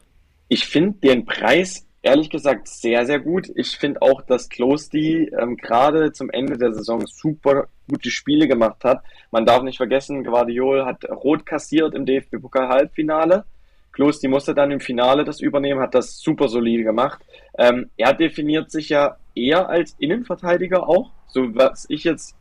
Ich 0.49 0.67
finde 0.67 0.99
den 1.01 1.25
Preis 1.25 1.87
ehrlich 2.07 2.31
gesagt 2.31 2.69
sehr, 2.69 3.05
sehr 3.05 3.19
gut. 3.19 3.51
Ich 3.57 3.77
finde 3.77 4.01
auch, 4.01 4.23
dass 4.23 4.49
Klosty 4.49 5.29
ähm, 5.39 5.57
gerade 5.57 6.13
zum 6.13 6.31
Ende 6.31 6.57
der 6.57 6.73
Saison 6.73 7.05
super 7.07 7.67
gute 7.89 8.11
Spiele 8.11 8.47
gemacht 8.47 8.85
hat. 8.85 9.03
Man 9.33 9.45
darf 9.45 9.63
nicht 9.63 9.77
vergessen, 9.77 10.23
Guardiol 10.23 10.85
hat 10.85 11.05
rot 11.11 11.45
kassiert 11.45 11.95
im 11.95 12.07
DFB-Pokal-Halbfinale. 12.07 13.45
Klosty 13.91 14.29
musste 14.29 14.55
dann 14.55 14.71
im 14.71 14.81
Finale 14.81 15.25
das 15.25 15.41
übernehmen, 15.41 15.81
hat 15.81 15.95
das 15.95 16.19
super 16.21 16.49
solide 16.49 16.85
gemacht. 16.85 17.21
Ähm, 17.59 17.91
er 17.97 18.15
definiert 18.15 18.71
sich 18.71 18.91
ja 18.91 19.17
eher 19.35 19.69
als 19.69 19.97
Innenverteidiger 19.99 20.89
auch, 20.89 21.11
so 21.27 21.55
was 21.57 21.87
ich 21.89 22.05
jetzt 22.05 22.37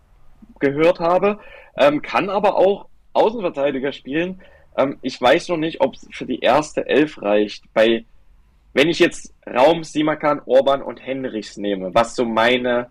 gehört 0.59 0.99
habe, 0.99 1.39
ähm, 1.77 2.01
kann 2.01 2.29
aber 2.29 2.55
auch 2.55 2.87
Außenverteidiger 3.13 3.93
spielen. 3.93 4.41
Ähm, 4.77 4.97
ich 5.01 5.19
weiß 5.19 5.49
noch 5.49 5.57
nicht, 5.57 5.81
ob 5.81 5.95
es 5.95 6.07
für 6.11 6.25
die 6.25 6.39
erste 6.39 6.87
Elf 6.87 7.21
reicht. 7.21 7.63
Bei 7.73 8.05
wenn 8.75 8.89
ich 8.89 8.99
jetzt 8.99 9.33
Raum, 9.47 9.85
Simakan, 9.85 10.41
Orban 10.45 10.81
und 10.81 10.99
Henrichs 11.01 11.55
nehme, 11.55 11.95
was 11.95 12.13
so 12.13 12.25
meine 12.25 12.89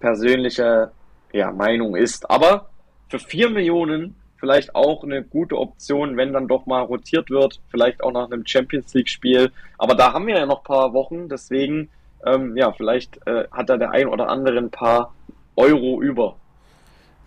persönliche 0.00 0.90
ja, 1.32 1.52
Meinung 1.52 1.94
ist, 1.94 2.28
aber 2.28 2.68
für 3.08 3.20
vier 3.20 3.48
Millionen 3.48 4.16
vielleicht 4.40 4.74
auch 4.74 5.04
eine 5.04 5.22
gute 5.22 5.56
Option, 5.56 6.16
wenn 6.16 6.32
dann 6.32 6.48
doch 6.48 6.66
mal 6.66 6.80
rotiert 6.80 7.30
wird, 7.30 7.60
vielleicht 7.70 8.02
auch 8.02 8.10
nach 8.10 8.28
einem 8.28 8.44
Champions 8.44 8.92
League-Spiel. 8.92 9.52
Aber 9.78 9.94
da 9.94 10.12
haben 10.12 10.26
wir 10.26 10.36
ja 10.36 10.46
noch 10.46 10.62
ein 10.62 10.64
paar 10.64 10.92
Wochen, 10.94 11.28
deswegen, 11.28 11.90
ähm, 12.26 12.56
ja, 12.56 12.72
vielleicht 12.72 13.24
äh, 13.28 13.44
hat 13.52 13.68
da 13.68 13.76
der 13.76 13.92
ein 13.92 14.08
oder 14.08 14.28
andere 14.28 14.58
ein 14.58 14.70
paar 14.70 15.14
Euro 15.54 16.02
über. 16.02 16.36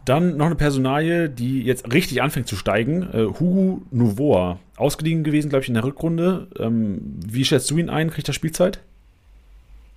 Dann 0.06 0.36
noch 0.36 0.48
eine 0.48 0.56
Personalie, 0.56 1.30
die 1.30 1.64
jetzt 1.64 1.92
richtig 1.94 2.22
anfängt 2.22 2.48
zu 2.48 2.56
steigen. 2.56 3.04
Äh, 3.14 3.26
Hugo 3.40 3.82
Nouvoa. 3.92 4.60
Ausgeliehen 4.76 5.24
gewesen, 5.24 5.50
glaube 5.50 5.64
ich, 5.64 5.70
in 5.70 5.76
der 5.76 5.84
Rückrunde. 5.84 6.48
Ähm, 6.60 7.20
wie 7.26 7.46
schätzt 7.46 7.72
du 7.72 7.78
ihn 7.78 7.90
ein? 7.90 8.10
Kriegt 8.10 8.28
er 8.28 8.34
Spielzeit? 8.34 8.80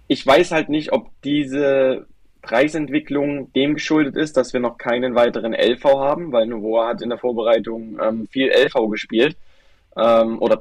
Ich 0.06 0.24
weiß 0.24 0.52
halt 0.52 0.68
nicht, 0.68 0.92
ob 0.92 1.10
diese 1.24 2.06
Preisentwicklung 2.42 3.52
dem 3.54 3.74
geschuldet 3.74 4.16
ist, 4.16 4.36
dass 4.36 4.52
wir 4.52 4.60
noch 4.60 4.78
keinen 4.78 5.16
weiteren 5.16 5.52
LV 5.52 5.84
haben, 5.84 6.30
weil 6.30 6.46
Nouvoa 6.46 6.88
hat 6.88 7.02
in 7.02 7.08
der 7.08 7.18
Vorbereitung 7.18 7.98
ähm, 8.00 8.28
viel 8.28 8.48
LV 8.48 8.88
gespielt. 8.90 9.36
Ähm, 9.96 10.40
oder 10.40 10.58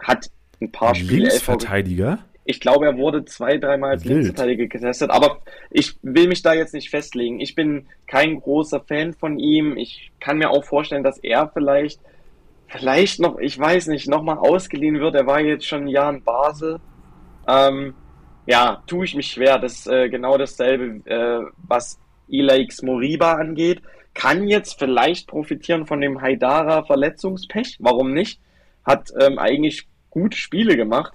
hat 0.00 0.30
ein 0.60 0.72
paar 0.72 0.96
Spiele. 0.96 1.28
Linksverteidiger? 1.28 2.12
LV 2.12 2.29
ich 2.50 2.60
glaube, 2.60 2.86
er 2.86 2.96
wurde 2.98 3.24
zwei, 3.24 3.58
dreimal 3.58 3.92
als 3.92 4.04
Linksverteidiger 4.04 4.66
getestet, 4.66 5.10
aber 5.10 5.38
ich 5.70 5.96
will 6.02 6.26
mich 6.26 6.42
da 6.42 6.52
jetzt 6.52 6.74
nicht 6.74 6.90
festlegen. 6.90 7.40
Ich 7.40 7.54
bin 7.54 7.86
kein 8.06 8.40
großer 8.40 8.80
Fan 8.80 9.14
von 9.14 9.38
ihm. 9.38 9.76
Ich 9.76 10.10
kann 10.18 10.38
mir 10.38 10.50
auch 10.50 10.64
vorstellen, 10.64 11.04
dass 11.04 11.18
er 11.18 11.48
vielleicht, 11.48 12.00
vielleicht 12.66 13.20
noch, 13.20 13.38
ich 13.38 13.58
weiß 13.58 13.86
nicht, 13.86 14.08
nochmal 14.08 14.38
ausgeliehen 14.38 14.98
wird. 14.98 15.14
Er 15.14 15.26
war 15.26 15.40
jetzt 15.40 15.66
schon 15.66 15.82
ein 15.82 15.88
Jahr 15.88 16.12
in 16.12 16.22
Basel. 16.22 16.80
Ähm, 17.46 17.94
ja, 18.46 18.82
tue 18.86 19.04
ich 19.04 19.14
mich 19.14 19.28
schwer. 19.28 19.58
Das 19.58 19.80
ist 19.80 19.86
äh, 19.86 20.08
genau 20.08 20.36
dasselbe, 20.36 21.08
äh, 21.08 21.40
was 21.68 22.00
Ilaix 22.28 22.82
Moriba 22.82 23.34
angeht. 23.34 23.80
Kann 24.12 24.48
jetzt 24.48 24.78
vielleicht 24.78 25.28
profitieren 25.28 25.86
von 25.86 26.00
dem 26.00 26.20
Haidara 26.20 26.82
Verletzungspech. 26.82 27.76
Warum 27.78 28.12
nicht? 28.12 28.40
Hat 28.84 29.12
ähm, 29.20 29.38
eigentlich 29.38 29.86
gute 30.10 30.36
Spiele 30.36 30.76
gemacht. 30.76 31.12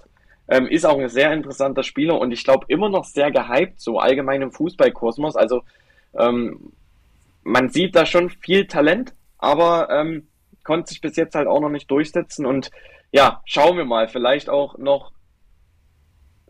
Ähm, 0.48 0.66
ist 0.68 0.86
auch 0.86 0.98
ein 0.98 1.08
sehr 1.08 1.32
interessanter 1.32 1.82
Spieler 1.82 2.20
und 2.20 2.30
ich 2.30 2.44
glaube 2.44 2.66
immer 2.68 2.88
noch 2.88 3.04
sehr 3.04 3.30
gehypt, 3.32 3.80
so 3.80 3.98
allgemein 3.98 4.42
im 4.42 4.52
Fußballkosmos. 4.52 5.34
Also 5.34 5.62
ähm, 6.16 6.72
man 7.42 7.68
sieht 7.68 7.96
da 7.96 8.06
schon 8.06 8.30
viel 8.30 8.66
Talent, 8.66 9.14
aber 9.38 9.88
ähm, 9.90 10.28
konnte 10.62 10.90
sich 10.90 11.00
bis 11.00 11.16
jetzt 11.16 11.34
halt 11.34 11.46
auch 11.46 11.60
noch 11.60 11.70
nicht 11.70 11.90
durchsetzen. 11.90 12.46
Und 12.46 12.70
ja, 13.12 13.40
schauen 13.44 13.76
wir 13.76 13.84
mal, 13.84 14.08
vielleicht 14.08 14.48
auch 14.48 14.78
noch 14.78 15.12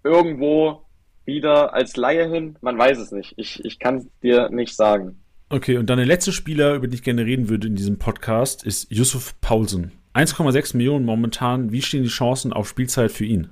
irgendwo 0.02 0.82
wieder 1.24 1.74
als 1.74 1.96
Laie 1.96 2.30
hin. 2.30 2.56
Man 2.60 2.78
weiß 2.78 2.98
es 2.98 3.12
nicht. 3.12 3.34
Ich, 3.36 3.64
ich 3.64 3.78
kann 3.78 3.96
es 3.96 4.06
dir 4.22 4.48
nicht 4.50 4.74
sagen. 4.74 5.20
Okay, 5.48 5.76
und 5.76 5.88
dann 5.90 5.98
der 5.98 6.06
letzte 6.06 6.32
Spieler, 6.32 6.74
über 6.74 6.88
den 6.88 6.94
ich 6.94 7.02
gerne 7.02 7.24
reden 7.24 7.48
würde 7.48 7.68
in 7.68 7.76
diesem 7.76 7.98
Podcast, 7.98 8.64
ist 8.64 8.90
Yusuf 8.90 9.40
Paulsen. 9.40 9.92
1,6 10.14 10.76
Millionen 10.76 11.04
momentan. 11.04 11.72
Wie 11.72 11.82
stehen 11.82 12.02
die 12.02 12.08
Chancen 12.08 12.52
auf 12.52 12.68
Spielzeit 12.68 13.12
für 13.12 13.26
ihn? 13.26 13.50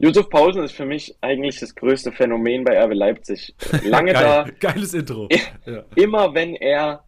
Josef 0.00 0.28
Paulsen 0.30 0.62
ist 0.62 0.72
für 0.72 0.86
mich 0.86 1.16
eigentlich 1.20 1.58
das 1.58 1.74
größte 1.74 2.12
Phänomen 2.12 2.64
bei 2.64 2.80
RB 2.80 2.94
Leipzig. 2.94 3.54
Lange 3.84 4.12
Geil, 4.12 4.22
da. 4.22 4.46
Geiles 4.60 4.94
Intro. 4.94 5.28
Ja. 5.66 5.84
Immer 5.96 6.34
wenn 6.34 6.54
er 6.54 7.04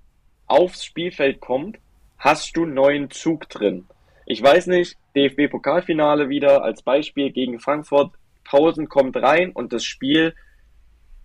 aufs 0.47 0.85
Spielfeld 0.85 1.41
kommt, 1.41 1.79
hast 2.19 2.57
du 2.57 2.67
neuen 2.67 3.11
Zug 3.11 3.49
drin. 3.49 3.87
Ich 4.27 4.43
weiß 4.43 4.67
nicht, 4.67 4.97
DFB-Pokalfinale 5.15 6.29
wieder 6.29 6.65
als 6.65 6.83
Beispiel 6.83 7.31
gegen 7.31 7.61
Frankfurt. 7.61 8.13
Pausen 8.45 8.89
kommt 8.89 9.17
rein 9.17 9.53
und 9.53 9.73
das 9.73 9.85
Spiel 9.85 10.35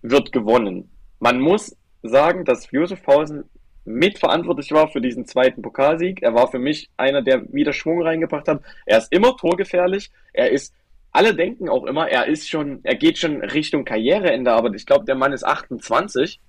wird 0.04 0.32
gewonnen. 0.32 0.92
Man 1.20 1.40
muss 1.40 1.76
sagen, 2.04 2.46
dass 2.46 2.70
Josef 2.70 3.02
Pausen 3.02 3.50
mitverantwortlich 3.86 4.72
war 4.72 4.90
für 4.90 5.02
diesen 5.02 5.26
zweiten 5.26 5.64
Pokalsieg. 5.64 6.22
Er 6.22 6.36
war 6.36 6.50
für 6.50 6.60
mich 6.60 6.90
einer, 6.98 7.24
der 7.24 7.52
wieder 7.52 7.74
Schwung 7.74 8.04
reingebracht 8.04 8.48
hat. 8.48 8.62
Er 8.86 9.00
ist 9.00 9.12
immer 9.12 9.36
torgefährlich. 9.38 10.12
Er 10.34 10.52
ist 10.52 10.74
alle 11.16 11.34
denken 11.34 11.70
auch 11.70 11.86
immer, 11.86 12.10
er 12.10 12.28
ist 12.28 12.50
schon, 12.50 12.82
er 12.84 12.96
geht 12.96 13.18
schon 13.18 13.42
Richtung 13.42 13.86
Karriereende, 13.86 14.52
aber 14.52 14.74
ich 14.74 14.86
glaube, 14.86 15.06
der 15.06 15.16
Mann 15.16 15.32
ist 15.32 15.46
28. 15.46 16.42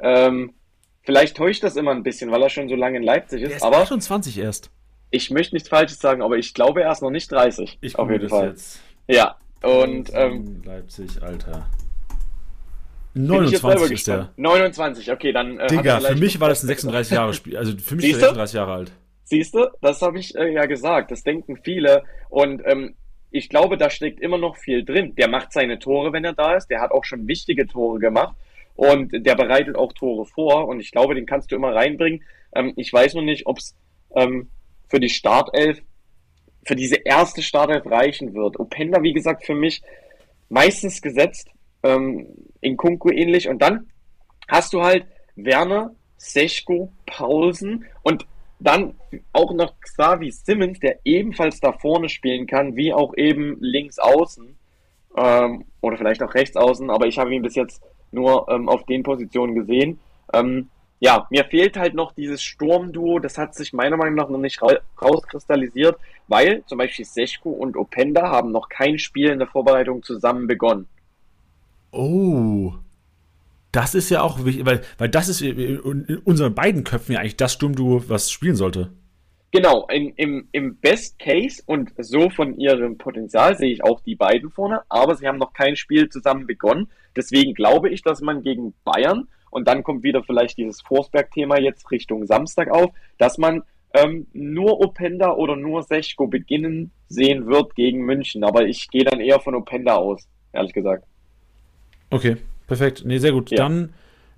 Ähm, 0.00 0.54
vielleicht 1.02 1.36
täuscht 1.36 1.62
das 1.62 1.76
immer 1.76 1.90
ein 1.90 2.02
bisschen, 2.02 2.30
weil 2.30 2.42
er 2.42 2.48
schon 2.48 2.68
so 2.68 2.74
lange 2.74 2.96
in 2.96 3.02
Leipzig 3.02 3.42
ist. 3.42 3.48
Der 3.48 3.56
ist 3.58 3.62
aber 3.62 3.78
28 3.78 4.38
erst. 4.38 4.70
Ich 5.10 5.30
möchte 5.30 5.54
nichts 5.54 5.68
Falsches 5.68 5.98
sagen, 5.98 6.22
aber 6.22 6.38
ich 6.38 6.54
glaube, 6.54 6.82
er 6.82 6.92
ist 6.92 7.02
noch 7.02 7.10
nicht 7.10 7.30
30. 7.30 7.78
Ich 7.82 7.98
auf 7.98 8.10
jeden 8.10 8.28
Fall. 8.28 8.48
Jetzt. 8.48 8.80
Ja, 9.08 9.36
und 9.62 10.10
ähm, 10.14 10.62
Leipzig, 10.64 11.22
Alter. 11.22 11.66
29 13.12 13.90
ist 13.90 14.06
der. 14.06 14.30
29, 14.36 15.12
okay, 15.12 15.32
dann. 15.32 15.58
Äh, 15.58 15.66
Digga, 15.66 16.00
für 16.00 16.14
mich 16.14 16.40
war 16.40 16.48
das 16.48 16.62
ein 16.62 16.68
36 16.68 17.12
Jahre 17.12 17.34
Spiel. 17.34 17.56
Also 17.56 17.76
für 17.76 17.96
mich 17.96 18.06
ist 18.06 18.14
er 18.14 18.28
36 18.28 18.54
Jahre 18.54 18.72
alt. 18.72 18.92
Siehst 19.24 19.54
du, 19.54 19.68
das 19.82 20.00
habe 20.00 20.18
ich 20.18 20.34
äh, 20.34 20.52
ja 20.52 20.64
gesagt. 20.66 21.10
Das 21.10 21.24
denken 21.24 21.58
viele. 21.62 22.04
Und 22.30 22.62
ähm, 22.64 22.94
ich 23.30 23.48
glaube, 23.48 23.76
da 23.76 23.90
steckt 23.90 24.20
immer 24.20 24.38
noch 24.38 24.56
viel 24.56 24.84
drin. 24.84 25.14
Der 25.14 25.28
macht 25.28 25.52
seine 25.52 25.78
Tore, 25.78 26.12
wenn 26.12 26.24
er 26.24 26.32
da 26.32 26.54
ist. 26.54 26.68
Der 26.68 26.80
hat 26.80 26.90
auch 26.90 27.04
schon 27.04 27.26
wichtige 27.28 27.66
Tore 27.66 27.98
gemacht. 27.98 28.36
und 28.76 29.12
der 29.12 29.34
bereitet 29.34 29.76
auch 29.76 29.92
Tore 29.92 30.24
vor 30.24 30.66
und 30.68 30.80
ich 30.80 30.90
glaube, 30.90 31.14
den 31.14 31.26
kannst 31.26 31.50
du 31.50 31.56
immer 31.56 31.74
reinbringen. 31.74 32.22
Ähm, 32.54 32.72
ich 32.76 32.90
weiß 32.90 33.14
noch 33.14 33.22
nicht, 33.22 33.46
ob 33.46 33.58
es 33.58 33.76
ähm, 34.16 34.48
für 34.88 35.00
die 35.00 35.10
Startelf, 35.10 35.82
für 36.64 36.76
diese 36.76 36.96
erste 36.96 37.42
Startelf 37.42 37.84
reichen 37.86 38.32
wird. 38.34 38.58
Openda, 38.58 39.02
wie 39.02 39.12
gesagt, 39.12 39.44
für 39.44 39.54
mich 39.54 39.82
meistens 40.48 41.02
gesetzt, 41.02 41.48
ähm, 41.82 42.26
in 42.60 42.76
Kunku 42.76 43.10
ähnlich 43.10 43.48
und 43.48 43.60
dann 43.60 43.90
hast 44.48 44.72
du 44.72 44.82
halt 44.82 45.04
Werner, 45.36 45.94
Sechko, 46.16 46.92
Paulsen 47.06 47.86
und 48.02 48.26
dann 48.60 48.94
auch 49.32 49.52
noch 49.52 49.80
Xavi 49.80 50.30
Simmons, 50.30 50.78
der 50.80 51.00
ebenfalls 51.04 51.60
da 51.60 51.72
vorne 51.72 52.08
spielen 52.08 52.46
kann, 52.46 52.76
wie 52.76 52.92
auch 52.92 53.14
eben 53.16 53.56
links 53.60 53.98
außen 53.98 54.56
ähm, 55.16 55.64
oder 55.80 55.96
vielleicht 55.96 56.22
auch 56.22 56.34
rechts 56.34 56.56
außen, 56.56 56.90
aber 56.90 57.06
ich 57.06 57.18
habe 57.18 57.34
ihn 57.34 57.42
bis 57.42 57.54
jetzt 57.54 57.82
nur 58.12 58.48
ähm, 58.50 58.68
auf 58.68 58.84
den 58.84 59.02
Positionen 59.02 59.54
gesehen. 59.54 59.98
Ähm, 60.32 60.68
ja, 61.00 61.26
mir 61.30 61.44
fehlt 61.46 61.78
halt 61.78 61.94
noch 61.94 62.12
dieses 62.12 62.42
Sturmduo, 62.42 63.18
das 63.18 63.38
hat 63.38 63.54
sich 63.54 63.72
meiner 63.72 63.96
Meinung 63.96 64.16
nach 64.16 64.28
noch 64.28 64.38
nicht 64.38 64.60
rauskristallisiert, 65.00 65.98
weil 66.28 66.62
zum 66.66 66.76
Beispiel 66.76 67.06
Sechko 67.06 67.50
und 67.50 67.76
Openda 67.76 68.30
haben 68.30 68.52
noch 68.52 68.68
kein 68.68 68.98
Spiel 68.98 69.30
in 69.30 69.38
der 69.38 69.48
Vorbereitung 69.48 70.02
zusammen 70.02 70.46
begonnen. 70.46 70.86
Oh, 71.92 72.74
das 73.72 73.94
ist 73.94 74.10
ja 74.10 74.22
auch 74.22 74.44
wichtig, 74.44 74.66
weil, 74.66 74.82
weil 74.98 75.08
das 75.08 75.28
ist 75.28 75.42
in 75.42 75.78
unseren 76.24 76.54
beiden 76.54 76.84
Köpfen 76.84 77.12
ja 77.12 77.20
eigentlich 77.20 77.36
das 77.36 77.54
Sturmduo, 77.54 78.04
was 78.08 78.30
spielen 78.30 78.56
sollte. 78.56 78.92
Genau, 79.52 79.88
in, 79.88 80.10
im, 80.10 80.48
im 80.52 80.76
Best 80.76 81.18
Case 81.18 81.60
und 81.66 81.90
so 81.98 82.30
von 82.30 82.56
ihrem 82.56 82.98
Potenzial 82.98 83.56
sehe 83.56 83.72
ich 83.72 83.82
auch 83.82 84.00
die 84.00 84.14
beiden 84.14 84.50
vorne, 84.50 84.82
aber 84.88 85.16
sie 85.16 85.26
haben 85.26 85.38
noch 85.38 85.52
kein 85.52 85.74
Spiel 85.74 86.08
zusammen 86.08 86.46
begonnen. 86.46 86.88
Deswegen 87.16 87.54
glaube 87.54 87.88
ich, 87.90 88.02
dass 88.02 88.20
man 88.20 88.42
gegen 88.42 88.74
Bayern, 88.84 89.26
und 89.50 89.66
dann 89.66 89.82
kommt 89.82 90.04
wieder 90.04 90.22
vielleicht 90.22 90.58
dieses 90.58 90.80
Forsberg-Thema 90.82 91.60
jetzt 91.60 91.90
Richtung 91.90 92.24
Samstag 92.26 92.70
auf, 92.70 92.90
dass 93.18 93.36
man 93.36 93.62
ähm, 93.94 94.28
nur 94.32 94.80
Openda 94.80 95.32
oder 95.32 95.56
nur 95.56 95.82
Sechko 95.82 96.28
beginnen 96.28 96.92
sehen 97.08 97.46
wird 97.46 97.74
gegen 97.74 98.04
München. 98.04 98.44
Aber 98.44 98.66
ich 98.66 98.88
gehe 98.90 99.04
dann 99.04 99.20
eher 99.20 99.40
von 99.40 99.56
Openda 99.56 99.96
aus, 99.96 100.28
ehrlich 100.52 100.72
gesagt. 100.72 101.04
Okay, 102.10 102.36
perfekt. 102.70 103.02
Nee, 103.04 103.18
sehr 103.18 103.32
gut. 103.32 103.50
Ja. 103.50 103.56
Dann 103.56 103.92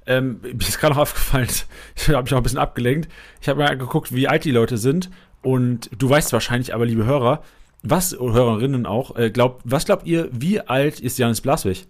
ähm, 0.07 0.41
mir 0.43 0.61
ist 0.61 0.79
gerade 0.79 0.95
noch 0.95 1.03
aufgefallen, 1.03 1.49
ich 1.97 2.09
habe 2.09 2.23
mich 2.23 2.33
auch 2.33 2.39
ein 2.39 2.43
bisschen 2.43 2.59
abgelenkt. 2.59 3.09
Ich 3.41 3.49
habe 3.49 3.63
mir 3.63 3.77
geguckt, 3.77 4.15
wie 4.15 4.29
alt 4.29 4.45
die 4.45 4.51
Leute 4.51 4.79
sind. 4.79 5.11
Und 5.43 5.91
du 5.97 6.09
weißt 6.09 6.33
wahrscheinlich 6.33 6.75
aber, 6.75 6.87
liebe 6.87 7.05
Hörer, 7.05 7.43
was, 7.83 8.17
oder 8.17 8.35
Hörerinnen 8.35 8.87
auch, 8.87 9.17
äh, 9.17 9.31
glaubt, 9.31 9.63
was 9.65 9.85
glaubt 9.85 10.07
ihr, 10.07 10.29
wie 10.33 10.61
alt 10.61 11.01
ist 11.01 11.19
Janis 11.19 11.41
Blaswig? 11.41 11.87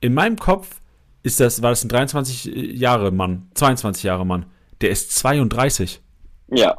In 0.00 0.12
meinem 0.12 0.38
Kopf 0.38 0.80
ist 1.22 1.40
das, 1.40 1.62
war 1.62 1.70
das 1.70 1.82
ein 1.82 1.88
23 1.88 2.44
Jahre 2.78 3.10
Mann, 3.10 3.48
22 3.54 4.04
Jahre 4.04 4.26
Mann. 4.26 4.46
Der 4.82 4.90
ist 4.90 5.16
32. 5.16 6.02
Ja. 6.50 6.76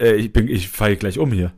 Äh, 0.00 0.14
ich 0.14 0.32
bin, 0.32 0.48
ich 0.48 0.68
falle 0.70 0.96
gleich 0.96 1.18
um 1.18 1.30
hier. 1.30 1.52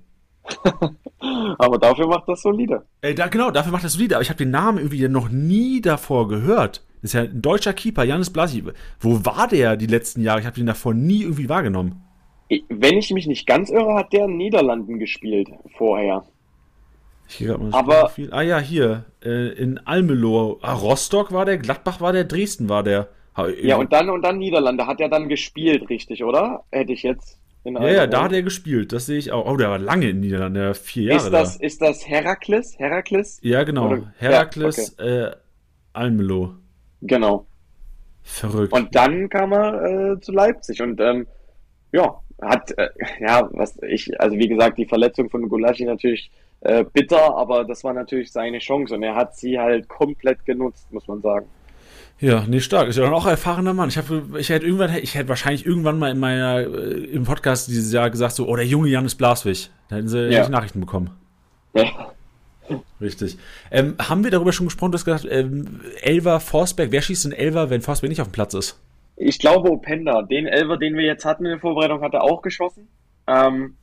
aber 1.58 1.78
dafür 1.78 2.06
macht 2.06 2.28
das 2.28 2.42
solide. 2.42 2.84
Ey, 3.00 3.14
da, 3.14 3.28
genau, 3.28 3.50
dafür 3.50 3.72
macht 3.72 3.84
das 3.84 3.94
solide. 3.94 4.16
Aber 4.16 4.22
ich 4.22 4.30
habe 4.30 4.38
den 4.38 4.50
Namen 4.50 4.78
irgendwie 4.78 5.08
noch 5.08 5.28
nie 5.28 5.80
davor 5.80 6.28
gehört. 6.28 6.84
Das 7.02 7.10
ist 7.10 7.14
ja 7.14 7.22
ein 7.22 7.42
deutscher 7.42 7.72
Keeper, 7.72 8.04
Janis 8.04 8.30
Blasi. 8.30 8.64
Wo 9.00 9.24
war 9.24 9.48
der 9.48 9.76
die 9.76 9.86
letzten 9.86 10.22
Jahre? 10.22 10.40
Ich 10.40 10.46
habe 10.46 10.56
den 10.56 10.66
davor 10.66 10.94
nie 10.94 11.22
irgendwie 11.22 11.48
wahrgenommen. 11.48 12.02
Wenn 12.68 12.96
ich 12.96 13.10
mich 13.10 13.26
nicht 13.26 13.46
ganz 13.46 13.70
irre, 13.70 13.94
hat 13.94 14.12
der 14.12 14.24
in 14.24 14.36
Niederlanden 14.36 14.98
gespielt 14.98 15.48
vorher. 15.76 16.24
Ich 17.28 17.46
mal 17.46 17.72
Aber 17.72 18.08
viel. 18.08 18.32
Ah 18.32 18.42
ja, 18.42 18.58
hier 18.58 19.04
äh, 19.22 19.52
in 19.52 19.78
Almelo. 19.78 20.58
Ah, 20.62 20.72
Rostock 20.72 21.30
war 21.30 21.44
der, 21.44 21.58
Gladbach 21.58 22.00
war 22.00 22.12
der, 22.12 22.24
Dresden 22.24 22.68
war 22.68 22.82
der. 22.82 23.08
Ja, 23.62 23.76
und 23.76 23.92
dann 23.92 24.10
und 24.10 24.22
dann 24.22 24.38
Niederlande 24.38 24.86
hat 24.86 25.00
er 25.00 25.08
dann 25.08 25.28
gespielt, 25.28 25.88
richtig, 25.90 26.24
oder? 26.24 26.64
Hätte 26.72 26.92
ich 26.92 27.04
jetzt. 27.04 27.37
Ja, 27.74 27.88
ja, 27.88 28.06
da 28.06 28.24
hat 28.24 28.32
er 28.32 28.42
gespielt, 28.42 28.92
das 28.92 29.06
sehe 29.06 29.18
ich 29.18 29.32
auch. 29.32 29.50
Oh, 29.50 29.56
der 29.56 29.70
war 29.70 29.78
lange 29.78 30.10
in 30.10 30.20
Niederlanden, 30.20 30.54
der 30.54 30.74
vier 30.74 31.14
Jahre. 31.14 31.16
Ist 31.18 31.30
das, 31.32 31.58
da. 31.58 31.64
ist 31.64 31.82
das 31.82 32.08
Herakles? 32.08 32.78
Herakles? 32.78 33.38
Ja, 33.42 33.64
genau. 33.64 33.88
Oder? 33.88 34.12
Herakles 34.18 34.94
ja, 34.98 35.04
okay. 35.04 35.24
äh, 35.24 35.36
Almelo. 35.92 36.54
Genau. 37.02 37.46
Verrückt. 38.22 38.72
Und 38.72 38.94
dann 38.94 39.28
kam 39.28 39.52
er 39.52 40.12
äh, 40.12 40.20
zu 40.20 40.32
Leipzig 40.32 40.82
und 40.82 41.00
ähm, 41.00 41.26
ja, 41.92 42.20
hat, 42.40 42.76
äh, 42.76 42.88
ja, 43.20 43.48
was 43.52 43.78
ich, 43.82 44.20
also 44.20 44.36
wie 44.36 44.48
gesagt, 44.48 44.78
die 44.78 44.86
Verletzung 44.86 45.30
von 45.30 45.48
Gulaschi 45.48 45.84
natürlich 45.84 46.30
äh, 46.60 46.84
bitter, 46.84 47.36
aber 47.36 47.64
das 47.64 47.84
war 47.84 47.94
natürlich 47.94 48.30
seine 48.32 48.58
Chance 48.58 48.94
und 48.94 49.02
er 49.02 49.14
hat 49.14 49.36
sie 49.36 49.58
halt 49.58 49.88
komplett 49.88 50.44
genutzt, 50.44 50.92
muss 50.92 51.08
man 51.08 51.22
sagen. 51.22 51.46
Ja, 52.20 52.44
nee, 52.48 52.60
stark. 52.60 52.88
Ist 52.88 52.96
ja 52.96 53.04
dann 53.04 53.14
auch 53.14 53.26
ein 53.26 53.30
erfahrener 53.30 53.74
Mann. 53.74 53.88
Ich 53.88 53.96
habe, 53.96 54.24
ich 54.38 54.48
hätte 54.48 54.66
irgendwann, 54.66 54.94
ich 54.96 55.14
hätte 55.14 55.28
wahrscheinlich 55.28 55.64
irgendwann 55.64 55.98
mal 55.98 56.10
in 56.10 56.18
meiner, 56.18 56.60
äh, 56.60 57.04
im 57.04 57.24
Podcast 57.24 57.68
dieses 57.68 57.92
Jahr 57.92 58.10
gesagt 58.10 58.34
so, 58.34 58.48
oh, 58.48 58.56
der 58.56 58.66
junge 58.66 58.88
Janis 58.88 59.14
Blaswig. 59.14 59.70
Da 59.88 59.96
hätten 59.96 60.08
sie 60.08 60.28
ja. 60.28 60.48
Nachrichten 60.48 60.80
bekommen. 60.80 61.10
Ja. 61.74 62.12
Richtig. 63.00 63.38
Ähm, 63.70 63.94
haben 63.98 64.24
wir 64.24 64.30
darüber 64.30 64.52
schon 64.52 64.66
gesprochen? 64.66 64.90
Du 64.90 64.96
hast 64.96 65.04
gesagt, 65.04 65.26
ähm, 65.30 65.80
Elver, 66.02 66.40
Forsberg. 66.40 66.90
Wer 66.90 67.02
schießt 67.02 67.26
denn 67.26 67.32
Elver, 67.32 67.70
wenn 67.70 67.80
Forsberg 67.80 68.10
nicht 68.10 68.20
auf 68.20 68.28
dem 68.28 68.32
Platz 68.32 68.54
ist? 68.54 68.80
Ich 69.16 69.38
glaube 69.38 69.70
Openda. 69.70 70.22
Den 70.22 70.46
Elver, 70.46 70.76
den 70.76 70.96
wir 70.96 71.04
jetzt 71.04 71.24
hatten 71.24 71.44
in 71.44 71.52
der 71.52 71.60
Vorbereitung, 71.60 72.02
hat 72.02 72.14
er 72.14 72.24
auch 72.24 72.42
geschossen. 72.42 72.88
Ähm, 73.26 73.76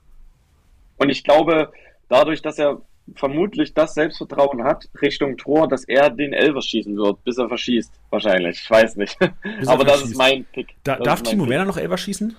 und 0.97 1.09
ich 1.09 1.23
glaube, 1.23 1.71
dadurch, 2.09 2.41
dass 2.41 2.59
er 2.59 2.81
vermutlich 3.13 3.73
das 3.73 3.93
Selbstvertrauen 3.93 4.63
hat 4.63 4.89
Richtung 5.01 5.37
Tor, 5.37 5.67
dass 5.67 5.83
er 5.85 6.09
den 6.09 6.33
Elver 6.33 6.61
schießen 6.61 6.97
wird, 6.97 7.23
bis 7.23 7.37
er 7.37 7.47
verschießt. 7.47 7.91
Wahrscheinlich. 8.09 8.61
Ich 8.61 8.69
weiß 8.69 8.95
nicht. 8.95 9.17
Aber 9.67 9.83
das 9.83 10.03
ist 10.03 10.17
mein 10.17 10.45
Pick. 10.45 10.75
Da, 10.83 10.97
darf 10.97 11.21
Timo 11.21 11.43
Pick. 11.43 11.51
Werner 11.51 11.65
noch 11.65 11.77
Elver 11.77 11.97
schießen? 11.97 12.35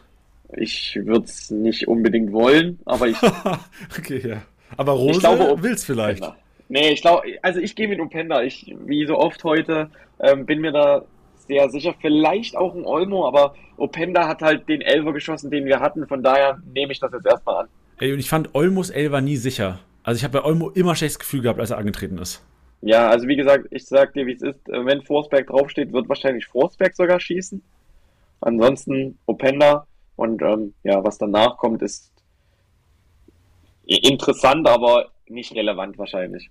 Ich 0.56 0.98
würde 1.02 1.24
es 1.24 1.50
nicht 1.50 1.88
unbedingt 1.88 2.32
wollen, 2.32 2.78
aber 2.84 3.08
ich. 3.08 3.16
okay, 3.98 4.22
ja. 4.28 4.42
Aber 4.76 4.92
Rose 4.92 5.18
glaube, 5.18 5.60
will's 5.60 5.84
vielleicht. 5.84 6.22
Openda. 6.22 6.36
Nee, 6.68 6.90
ich 6.90 7.02
glaube, 7.02 7.22
also 7.42 7.60
ich 7.60 7.74
gehe 7.74 7.88
mit 7.88 8.00
Upenda. 8.00 8.42
Ich, 8.42 8.72
wie 8.84 9.06
so 9.06 9.18
oft 9.18 9.42
heute, 9.42 9.90
ähm, 10.20 10.46
bin 10.46 10.60
mir 10.60 10.70
da 10.70 11.04
sehr 11.48 11.68
sicher. 11.70 11.94
Vielleicht 12.00 12.56
auch 12.56 12.74
ein 12.74 12.84
Olmo, 12.84 13.26
aber 13.26 13.54
Openda 13.76 14.28
hat 14.28 14.42
halt 14.42 14.68
den 14.68 14.82
Elfer 14.82 15.12
geschossen, 15.12 15.50
den 15.50 15.64
wir 15.64 15.80
hatten. 15.80 16.06
Von 16.06 16.22
daher 16.22 16.60
nehme 16.72 16.92
ich 16.92 17.00
das 17.00 17.12
jetzt 17.12 17.26
erstmal 17.26 17.62
an. 17.62 17.68
Ey, 17.98 18.12
und 18.12 18.18
ich 18.18 18.28
fand 18.28 18.54
Olmos 18.54 18.90
Elfer 18.90 19.20
nie 19.20 19.36
sicher. 19.36 19.80
Also 20.06 20.18
ich 20.18 20.24
habe 20.24 20.38
bei 20.38 20.44
Olmo 20.44 20.70
immer 20.70 20.94
schlechtes 20.94 21.18
Gefühl 21.18 21.42
gehabt, 21.42 21.58
als 21.58 21.70
er 21.70 21.78
angetreten 21.78 22.16
ist. 22.18 22.40
Ja, 22.80 23.10
also 23.10 23.26
wie 23.26 23.34
gesagt, 23.34 23.66
ich 23.72 23.86
sag 23.86 24.12
dir, 24.12 24.24
wie 24.24 24.34
es 24.34 24.40
ist. 24.42 24.60
Wenn 24.68 25.02
Forsberg 25.02 25.48
draufsteht, 25.48 25.92
wird 25.92 26.08
wahrscheinlich 26.08 26.46
Forsberg 26.46 26.94
sogar 26.94 27.18
schießen. 27.18 27.60
Ansonsten 28.40 29.18
Openda. 29.26 29.88
Und 30.14 30.42
ähm, 30.42 30.74
ja, 30.84 31.02
was 31.02 31.18
danach 31.18 31.56
kommt, 31.56 31.82
ist 31.82 32.12
interessant, 33.84 34.68
aber 34.68 35.10
nicht 35.26 35.52
relevant 35.56 35.98
wahrscheinlich. 35.98 36.50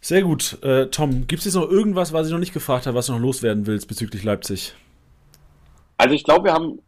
Sehr 0.00 0.22
gut. 0.22 0.58
Äh, 0.64 0.86
Tom, 0.86 1.28
gibt 1.28 1.38
es 1.38 1.44
jetzt 1.44 1.54
noch 1.54 1.70
irgendwas, 1.70 2.12
was 2.12 2.26
ich 2.26 2.32
noch 2.32 2.40
nicht 2.40 2.54
gefragt 2.54 2.86
habe, 2.86 2.96
was 2.96 3.06
du 3.06 3.12
noch 3.12 3.20
loswerden 3.20 3.68
willst 3.68 3.86
bezüglich 3.86 4.24
Leipzig? 4.24 4.74
Also 5.96 6.16
ich 6.16 6.24
glaube, 6.24 6.46
wir 6.46 6.52
haben 6.52 6.80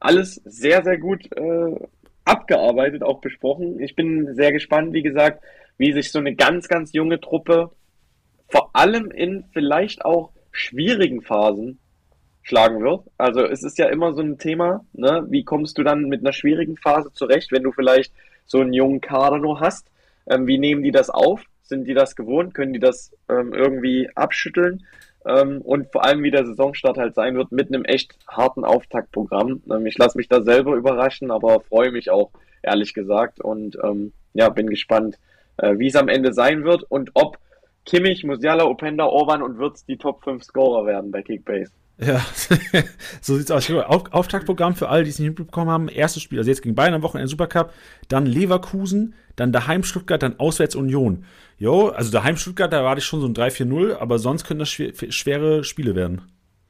alles 0.00 0.34
sehr, 0.44 0.84
sehr 0.84 0.98
gut 0.98 1.24
äh, 1.34 1.76
abgearbeitet, 2.24 3.02
auch 3.02 3.20
besprochen. 3.20 3.80
Ich 3.80 3.94
bin 3.94 4.34
sehr 4.34 4.52
gespannt, 4.52 4.92
wie 4.92 5.02
gesagt, 5.02 5.42
wie 5.76 5.92
sich 5.92 6.10
so 6.10 6.18
eine 6.18 6.34
ganz, 6.34 6.68
ganz 6.68 6.92
junge 6.92 7.20
Truppe 7.20 7.70
vor 8.48 8.70
allem 8.74 9.10
in 9.10 9.44
vielleicht 9.52 10.04
auch 10.04 10.30
schwierigen 10.52 11.22
Phasen 11.22 11.78
schlagen 12.42 12.82
wird. 12.82 13.02
Also 13.18 13.44
es 13.44 13.62
ist 13.62 13.78
ja 13.78 13.88
immer 13.88 14.14
so 14.14 14.22
ein 14.22 14.38
Thema, 14.38 14.84
ne? 14.92 15.26
wie 15.30 15.44
kommst 15.44 15.78
du 15.78 15.82
dann 15.82 16.04
mit 16.04 16.20
einer 16.20 16.32
schwierigen 16.32 16.76
Phase 16.76 17.12
zurecht, 17.12 17.50
wenn 17.52 17.62
du 17.62 17.72
vielleicht 17.72 18.12
so 18.46 18.60
einen 18.60 18.72
jungen 18.72 19.00
Kader 19.00 19.38
nur 19.38 19.60
hast? 19.60 19.90
Ähm, 20.26 20.46
wie 20.46 20.58
nehmen 20.58 20.82
die 20.82 20.92
das 20.92 21.10
auf? 21.10 21.42
Sind 21.62 21.88
die 21.88 21.94
das 21.94 22.14
gewohnt? 22.14 22.54
Können 22.54 22.74
die 22.74 22.78
das 22.78 23.12
ähm, 23.28 23.54
irgendwie 23.54 24.08
abschütteln? 24.14 24.84
Ähm, 25.26 25.60
und 25.62 25.90
vor 25.90 26.04
allem, 26.04 26.22
wie 26.22 26.30
der 26.30 26.46
Saisonstart 26.46 26.98
halt 26.98 27.14
sein 27.14 27.36
wird, 27.36 27.52
mit 27.52 27.68
einem 27.68 27.84
echt 27.84 28.16
harten 28.28 28.64
Auftaktprogramm. 28.64 29.62
Ähm, 29.70 29.86
ich 29.86 29.96
lasse 29.98 30.18
mich 30.18 30.28
da 30.28 30.42
selber 30.42 30.74
überraschen, 30.74 31.30
aber 31.30 31.60
freue 31.60 31.92
mich 31.92 32.10
auch, 32.10 32.30
ehrlich 32.62 32.94
gesagt. 32.94 33.40
Und 33.40 33.78
ähm, 33.82 34.12
ja, 34.34 34.48
bin 34.48 34.68
gespannt, 34.68 35.18
äh, 35.56 35.78
wie 35.78 35.88
es 35.88 35.96
am 35.96 36.08
Ende 36.08 36.32
sein 36.32 36.64
wird 36.64 36.84
und 36.88 37.10
ob 37.14 37.38
Kimmich, 37.86 38.24
Musiala, 38.24 38.64
Openda, 38.64 39.04
Orban 39.04 39.42
und 39.42 39.58
Wirtz 39.58 39.84
die 39.84 39.98
Top 39.98 40.24
5 40.24 40.42
Scorer 40.42 40.86
werden 40.86 41.10
bei 41.10 41.22
Kickbase. 41.22 41.70
Ja, 41.98 42.20
so 43.20 43.36
sieht's 43.36 43.50
aus. 43.50 43.70
Auf, 43.70 44.12
Auftaktprogramm 44.12 44.74
für 44.74 44.88
alle, 44.88 45.04
die 45.04 45.10
es 45.10 45.18
nicht 45.18 45.28
mitbekommen 45.28 45.70
haben. 45.70 45.88
Erstes 45.88 46.22
Spiel, 46.22 46.38
also 46.38 46.50
jetzt 46.50 46.62
gegen 46.62 46.74
Bayern 46.74 46.94
am 46.94 47.02
Wochenende 47.02 47.28
Supercup, 47.28 47.72
dann 48.08 48.26
Leverkusen, 48.26 49.14
dann 49.36 49.52
daheim 49.52 49.84
Stuttgart, 49.84 50.22
dann 50.22 50.38
auswärts 50.40 50.74
Union. 50.74 51.24
Jo, 51.56 51.88
also 51.88 52.10
daheim 52.10 52.36
Stuttgart, 52.36 52.72
da 52.72 52.82
war 52.82 52.96
ich 52.98 53.04
schon 53.04 53.20
so 53.20 53.28
ein 53.28 53.34
3-4-0, 53.34 53.96
aber 53.96 54.18
sonst 54.18 54.44
können 54.44 54.58
das 54.58 54.70
schwer, 54.70 54.92
schwere 55.10 55.62
Spiele 55.62 55.94
werden. 55.94 56.22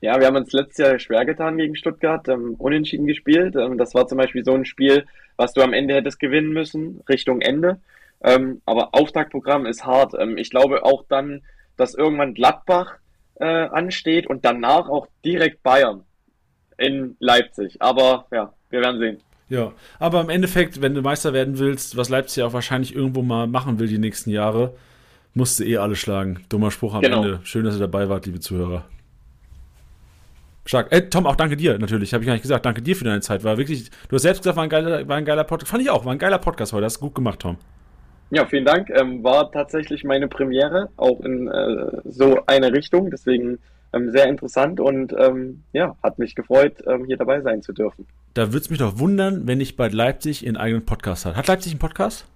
Ja, 0.03 0.20
wir 0.20 0.27
haben 0.27 0.37
uns 0.37 0.53
letztes 0.53 0.79
Jahr 0.79 0.99
schwer 0.99 1.25
getan 1.25 1.57
gegen 1.57 1.75
Stuttgart, 1.75 2.29
ähm, 2.29 2.57
unentschieden 2.59 3.07
gespielt. 3.07 3.57
Ähm, 3.57 3.79
das 3.79 3.95
war 3.95 4.07
zum 4.07 4.18
Beispiel 4.18 4.45
so 4.45 4.53
ein 4.53 4.66
Spiel, 4.66 5.07
was 5.37 5.55
du 5.55 5.62
am 5.62 5.72
Ende 5.72 5.95
hättest 5.95 6.20
gewinnen 6.20 6.53
müssen, 6.53 7.01
Richtung 7.09 7.41
Ende. 7.41 7.81
Ähm, 8.22 8.61
aber 8.66 8.95
Auftaktprogramm 8.95 9.64
ist 9.64 9.87
hart. 9.87 10.12
Ähm, 10.18 10.37
ich 10.37 10.51
glaube 10.51 10.85
auch 10.85 11.05
dann, 11.09 11.41
dass 11.79 11.95
irgendwann 11.95 12.35
Gladbach 12.35 12.99
äh, 13.37 13.45
ansteht 13.45 14.26
und 14.26 14.45
danach 14.45 14.89
auch 14.89 15.07
direkt 15.24 15.62
Bayern 15.62 16.03
in 16.78 17.16
Leipzig. 17.20 17.80
Aber 17.80 18.26
ja, 18.32 18.53
wir 18.70 18.80
werden 18.80 19.01
sehen. 19.01 19.20
Ja, 19.49 19.72
aber 19.99 20.20
im 20.20 20.30
Endeffekt, 20.30 20.80
wenn 20.80 20.95
du 20.95 21.03
Meister 21.03 21.32
werden 21.32 21.59
willst, 21.59 21.97
was 21.97 22.09
Leipzig 22.09 22.43
auch 22.43 22.53
wahrscheinlich 22.53 22.95
irgendwo 22.95 23.22
mal 23.22 23.47
machen 23.47 23.78
will 23.78 23.89
die 23.89 23.99
nächsten 23.99 24.30
Jahre, 24.30 24.74
musst 25.35 25.61
du 25.61 25.64
eh 25.64 25.76
alle 25.76 25.97
schlagen. 25.97 26.45
Dummer 26.49 26.70
Spruch 26.70 26.95
am 26.95 27.03
genau. 27.03 27.22
Ende. 27.22 27.41
Schön, 27.45 27.64
dass 27.64 27.74
ihr 27.74 27.80
dabei 27.80 28.09
wart, 28.09 28.26
liebe 28.26 28.41
Zuhörer. 28.41 28.85
Stark. 30.66 30.91
Äh, 30.93 31.11
Tom, 31.11 31.26
auch 31.26 31.37
danke 31.37 31.57
dir 31.57 31.78
natürlich, 31.78 32.14
habe 32.14 32.24
ich 32.24 32.26
gar 32.26 32.32
nicht 32.32 32.43
gesagt. 32.43 32.64
Danke 32.64 32.80
dir 32.80 32.97
für 32.97 33.05
deine 33.05 33.20
Zeit. 33.20 33.45
War 33.45 33.59
wirklich, 33.59 33.91
du 34.09 34.16
hast 34.16 34.22
selbst 34.22 34.43
gesagt, 34.43 34.57
war 34.57 34.64
ein 34.64 34.70
geiler, 34.70 35.07
war 35.07 35.16
ein 35.16 35.26
geiler 35.26 35.45
Podcast. 35.45 35.70
Fand 35.70 35.82
ich 35.82 35.91
auch, 35.91 36.07
war 36.07 36.12
ein 36.12 36.18
geiler 36.18 36.39
Podcast 36.39 36.72
heute. 36.72 36.87
Hast 36.87 36.97
du 36.97 37.01
gut 37.01 37.14
gemacht, 37.14 37.41
Tom. 37.41 37.59
Ja, 38.31 38.47
vielen 38.47 38.64
Dank. 38.64 38.91
Ähm, 38.91 39.22
war 39.22 39.53
tatsächlich 39.53 40.05
meine 40.05 40.29
Premiere, 40.29 40.89
auch 40.97 41.20
in 41.20 41.49
äh, 41.49 42.01
so 42.05 42.41
eine 42.47 42.72
Richtung. 42.72 43.11
Deswegen 43.11 43.59
ähm, 43.93 44.11
sehr 44.11 44.27
interessant 44.27 44.81
und 44.81 45.14
ähm, 45.18 45.62
ja, 45.72 45.97
hat 46.03 46.18
mich 46.18 46.35
gefreut, 46.35 46.83
ähm, 46.87 47.05
hier 47.05 47.16
dabei 47.16 47.41
sein 47.41 47.62
zu 47.62 47.72
dürfen. 47.72 48.07
Da 48.35 48.49
würde 48.49 48.59
es 48.59 48.70
mich 48.70 48.81
doch 48.81 48.99
wundern, 48.99 49.47
wenn 49.47 49.59
nicht 49.59 49.77
bald 49.77 49.93
Leipzig 49.93 50.47
einen 50.47 50.57
eigenen 50.57 50.85
Podcast 50.85 51.27
hat. 51.27 51.37
Hat 51.37 51.47
Leipzig 51.47 51.72
einen 51.72 51.79
Podcast? 51.79 52.27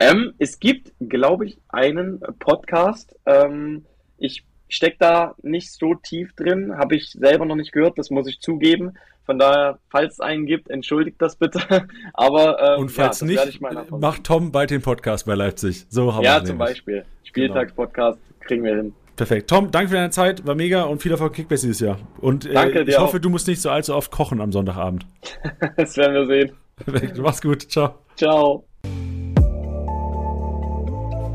Ähm, 0.00 0.34
es 0.38 0.58
gibt, 0.58 0.92
glaube 0.98 1.46
ich, 1.46 1.58
einen 1.68 2.20
Podcast. 2.40 3.14
Ähm, 3.26 3.84
ich 4.18 4.44
stecke 4.68 4.96
da 4.98 5.34
nicht 5.42 5.70
so 5.72 5.94
tief 5.94 6.32
drin, 6.34 6.76
habe 6.76 6.96
ich 6.96 7.10
selber 7.12 7.44
noch 7.44 7.54
nicht 7.54 7.72
gehört, 7.72 7.98
das 7.98 8.10
muss 8.10 8.26
ich 8.26 8.40
zugeben. 8.40 8.94
Von 9.26 9.38
daher, 9.38 9.78
falls 9.88 10.14
es 10.14 10.20
einen 10.20 10.46
gibt, 10.46 10.68
entschuldigt 10.70 11.20
das 11.20 11.36
bitte. 11.36 11.60
Aber 12.14 12.74
ähm, 12.74 12.82
und 12.82 12.88
falls 12.90 13.20
ja, 13.20 13.26
nicht, 13.26 13.60
macht 13.90 14.24
Tom 14.24 14.52
bald 14.52 14.70
den 14.70 14.82
Podcast 14.82 15.26
bei 15.26 15.34
Leipzig. 15.34 15.86
So 15.88 16.14
haben 16.14 16.22
ja, 16.22 16.44
zum 16.44 16.58
Beispiel. 16.58 17.04
Spieltagspodcast 17.24 18.18
genau. 18.18 18.46
kriegen 18.46 18.64
wir 18.64 18.76
hin. 18.76 18.94
Perfekt. 19.16 19.48
Tom, 19.48 19.70
danke 19.70 19.90
für 19.90 19.94
deine 19.94 20.10
Zeit, 20.10 20.46
war 20.46 20.54
mega 20.54 20.82
und 20.82 21.00
viel 21.00 21.12
Erfolg 21.12 21.34
Kickbase 21.34 21.66
dieses 21.66 21.80
Jahr. 21.80 21.98
Und 22.20 22.46
äh, 22.46 22.82
ich 22.82 22.98
hoffe, 22.98 23.16
auch. 23.16 23.20
du 23.20 23.30
musst 23.30 23.46
nicht 23.46 23.62
so 23.62 23.70
allzu 23.70 23.94
oft 23.94 24.10
kochen 24.10 24.40
am 24.40 24.50
Sonntagabend. 24.50 25.06
das 25.76 25.96
werden 25.96 26.14
wir 26.14 26.26
sehen. 26.26 26.52
Perfekt. 26.76 27.18
Mach's 27.18 27.40
gut. 27.40 27.62
Ciao. 27.70 27.94
Ciao. 28.16 28.64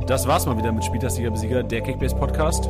Das 0.08 0.28
war's 0.28 0.46
mal 0.46 0.58
wieder 0.58 0.72
mit 0.72 0.84
Spieltagsliga 0.84 1.30
Besieger, 1.30 1.64
der 1.64 1.82
Kickbase 1.82 2.16
Podcast. 2.16 2.70